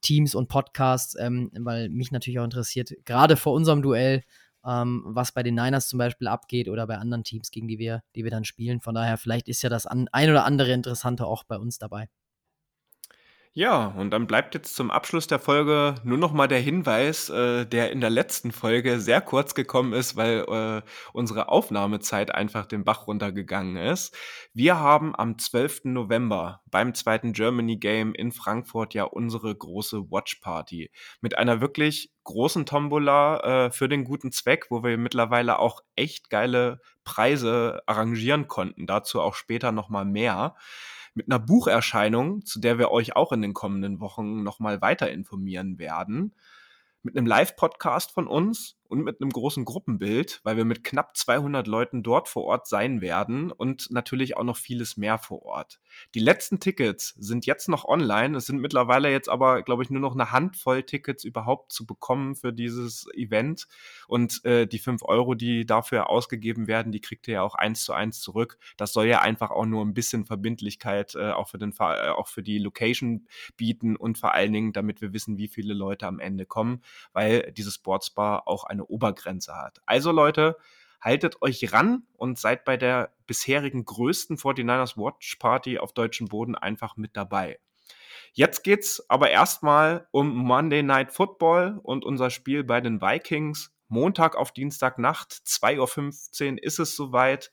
Teams 0.02 0.36
und 0.36 0.48
Podcasts, 0.48 1.16
ähm, 1.18 1.50
weil 1.58 1.88
mich 1.88 2.12
natürlich 2.12 2.38
auch 2.38 2.44
interessiert, 2.44 2.92
gerade 3.04 3.36
vor 3.36 3.54
unserem 3.54 3.82
Duell, 3.82 4.22
ähm, 4.64 5.02
was 5.04 5.32
bei 5.32 5.42
den 5.42 5.56
Niners 5.56 5.88
zum 5.88 5.98
Beispiel 5.98 6.28
abgeht 6.28 6.68
oder 6.68 6.86
bei 6.86 6.96
anderen 6.96 7.24
Teams, 7.24 7.50
gegen 7.50 7.66
die 7.66 7.80
wir, 7.80 8.04
die 8.14 8.22
wir 8.22 8.30
dann 8.30 8.44
spielen. 8.44 8.80
Von 8.80 8.94
daher, 8.94 9.16
vielleicht 9.16 9.48
ist 9.48 9.62
ja 9.62 9.68
das 9.68 9.86
ein 9.86 10.06
oder 10.12 10.44
andere 10.44 10.70
Interessante 10.70 11.26
auch 11.26 11.42
bei 11.42 11.58
uns 11.58 11.78
dabei. 11.78 12.06
Ja, 13.55 13.88
und 13.98 14.11
dann 14.12 14.26
bleibt 14.26 14.55
jetzt 14.55 14.74
zum 14.74 14.90
Abschluss 14.90 15.26
der 15.26 15.38
Folge 15.38 15.96
nur 16.05 16.16
noch 16.16 16.32
mal 16.32 16.48
der 16.48 16.61
Hinweis, 16.61 17.28
äh, 17.28 17.66
der 17.66 17.92
in 17.92 18.00
der 18.00 18.09
letzten 18.09 18.50
Folge 18.50 18.98
sehr 18.98 19.20
kurz 19.20 19.55
gekommen 19.55 19.92
ist, 19.92 20.16
weil 20.16 20.46
äh, 20.48 20.88
unsere 21.12 21.50
Aufnahmezeit 21.50 22.34
einfach 22.34 22.64
den 22.64 22.82
Bach 22.82 23.07
runtergegangen 23.07 23.76
ist. 23.76 24.16
Wir 24.55 24.78
haben 24.78 25.14
am 25.14 25.38
12. 25.38 25.82
November 25.84 26.62
beim 26.70 26.94
zweiten 26.94 27.34
Germany 27.34 27.76
Game 27.76 28.14
in 28.14 28.32
Frankfurt 28.32 28.94
ja 28.94 29.05
unsere 29.05 29.55
große 29.55 30.11
Watch 30.11 30.36
Party 30.36 30.90
mit 31.20 31.36
einer 31.36 31.61
wirklich 31.61 32.11
großen 32.24 32.64
Tombola 32.64 33.66
äh, 33.66 33.70
für 33.70 33.90
den 33.90 34.05
guten 34.05 34.32
Zweck, 34.32 34.70
wo 34.70 34.82
wir 34.82 34.96
mittlerweile 34.96 35.59
auch 35.59 35.82
echt 35.94 36.30
geile 36.30 36.80
Preise 37.05 37.82
arrangieren 37.84 38.48
konnten. 38.48 38.86
Dazu 38.86 39.20
auch 39.20 39.34
später 39.34 39.72
noch 39.72 39.90
mal 39.90 40.07
mehr 40.07 40.55
mit 41.14 41.28
einer 41.28 41.38
Bucherscheinung, 41.38 42.44
zu 42.44 42.60
der 42.60 42.78
wir 42.78 42.90
euch 42.90 43.16
auch 43.16 43.32
in 43.32 43.42
den 43.42 43.54
kommenden 43.54 44.00
Wochen 44.00 44.42
nochmal 44.42 44.80
weiter 44.80 45.10
informieren 45.10 45.78
werden, 45.78 46.34
mit 47.02 47.16
einem 47.16 47.26
Live-Podcast 47.26 48.12
von 48.12 48.26
uns 48.26 48.76
und 48.93 49.03
mit 49.03 49.20
einem 49.20 49.30
großen 49.30 49.64
Gruppenbild, 49.64 50.40
weil 50.45 50.59
wir 50.59 50.66
mit 50.66 50.84
knapp 50.84 51.16
200 51.16 51.66
Leuten 51.66 52.03
dort 52.03 52.28
vor 52.28 52.45
Ort 52.45 52.68
sein 52.68 53.01
werden 53.01 53.51
und 53.51 53.90
natürlich 53.90 54.36
auch 54.36 54.45
noch 54.45 54.59
vieles 54.59 54.99
mehr 54.99 55.16
vor 55.16 55.43
Ort. 55.43 55.80
Die 56.14 56.20
letzten 56.20 56.61
Tickets 56.61 57.14
sind 57.18 57.47
jetzt 57.47 57.70
noch 57.70 57.86
online. 57.86 58.36
Es 58.36 58.47
sind 58.47 58.61
mittlerweile 58.61 59.11
jetzt 59.11 59.30
aber, 59.30 59.62
glaube 59.62 59.82
ich, 59.82 59.88
nur 59.88 60.01
noch 60.01 60.12
eine 60.12 60.30
Handvoll 60.30 60.82
Tickets 60.82 61.24
überhaupt 61.24 61.72
zu 61.72 61.86
bekommen 61.86 62.36
für 62.36 62.53
dieses 62.53 63.07
Event. 63.14 63.66
Und 64.09 64.45
äh, 64.45 64.66
die 64.66 64.78
5 64.78 65.03
Euro, 65.05 65.34
die 65.34 65.64
dafür 65.64 66.11
ausgegeben 66.11 66.66
werden, 66.66 66.93
die 66.93 67.01
kriegt 67.01 67.26
ihr 67.28 67.34
ja 67.34 67.43
auch 67.43 67.55
eins 67.55 67.84
zu 67.84 67.95
eins 67.95 68.20
zurück. 68.20 68.59
Das 68.76 68.93
soll 68.93 69.07
ja 69.07 69.22
einfach 69.22 69.51
auch 69.51 69.64
nur 69.64 69.82
ein 69.82 69.95
bisschen 69.95 70.26
Verbindlichkeit 70.26 71.14
äh, 71.14 71.30
auch, 71.30 71.49
für 71.49 71.59
den, 71.59 71.72
äh, 71.80 72.11
auch 72.11 72.28
für 72.28 72.43
die 72.43 72.59
Location 72.59 73.26
bieten 73.57 73.97
und 73.97 74.18
vor 74.18 74.34
allen 74.34 74.53
Dingen, 74.53 74.74
damit 74.74 75.01
wir 75.01 75.14
wissen, 75.14 75.38
wie 75.38 75.49
viele 75.49 75.72
Leute 75.72 76.07
am 76.07 76.20
Ende 76.20 76.45
kommen, 76.45 76.82
weil 77.14 77.53
diese 77.53 77.70
Sportsbar 77.70 78.47
auch 78.47 78.64
eine 78.64 78.81
eine 78.82 78.86
Obergrenze 78.88 79.56
hat. 79.56 79.80
Also 79.86 80.12
Leute, 80.12 80.56
haltet 81.00 81.42
euch 81.42 81.72
ran 81.72 82.04
und 82.14 82.38
seid 82.38 82.64
bei 82.64 82.76
der 82.76 83.12
bisherigen 83.26 83.84
größten 83.84 84.36
49ers 84.36 84.96
Watch 84.96 85.36
Party 85.36 85.78
auf 85.78 85.92
deutschem 85.92 86.28
Boden 86.28 86.54
einfach 86.54 86.96
mit 86.96 87.16
dabei. 87.16 87.58
Jetzt 88.32 88.62
geht's 88.62 89.04
aber 89.10 89.30
erstmal 89.30 90.06
um 90.10 90.34
Monday 90.34 90.82
Night 90.82 91.12
Football 91.12 91.80
und 91.82 92.04
unser 92.04 92.30
Spiel 92.30 92.64
bei 92.64 92.80
den 92.80 93.02
Vikings. 93.02 93.74
Montag 93.88 94.36
auf 94.36 94.52
Dienstagnacht, 94.52 95.32
2.15 95.32 96.52
Uhr 96.52 96.62
ist 96.62 96.78
es 96.78 96.96
soweit. 96.96 97.52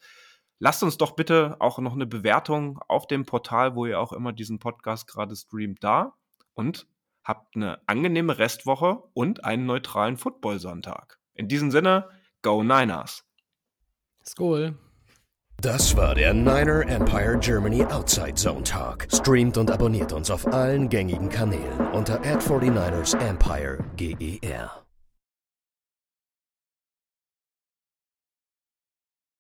Lasst 0.60 0.84
uns 0.84 0.98
doch 0.98 1.12
bitte 1.12 1.58
auch 1.60 1.80
noch 1.80 1.94
eine 1.94 2.06
Bewertung 2.06 2.80
auf 2.88 3.08
dem 3.08 3.26
Portal, 3.26 3.76
wo 3.76 3.86
ihr 3.86 4.00
auch 4.00 4.14
immer 4.14 4.32
diesen 4.32 4.60
Podcast 4.60 5.08
gerade 5.08 5.36
streamt, 5.36 5.84
da. 5.84 6.14
Und 6.54 6.88
habt 7.24 7.56
eine 7.56 7.82
angenehme 7.88 8.38
Restwoche 8.38 9.04
und 9.14 9.44
einen 9.44 9.66
neutralen 9.66 10.18
Football-Sonntag. 10.18 11.19
In 11.40 11.48
diesem 11.48 11.72
Sinne, 11.72 12.04
Go 12.42 12.64
Niners! 12.64 13.24
Skoll! 14.26 14.78
Das 15.62 15.96
war 15.96 16.14
der 16.14 16.34
Niner 16.34 16.86
Empire 16.90 17.38
Germany 17.40 17.86
Outside 17.86 18.36
Zone 18.36 18.64
Talk. 18.64 19.08
Streamt 19.10 19.58
und 19.58 19.72
abonniert 19.72 20.12
uns 20.12 20.30
auf 20.32 20.46
allen 20.48 20.90
gängigen 20.90 21.30
Kanälen 21.30 21.92
unter 21.94 22.20
ad 22.26 22.46
49 22.46 23.14
ersempire 23.22 23.78
GER. 23.96 24.89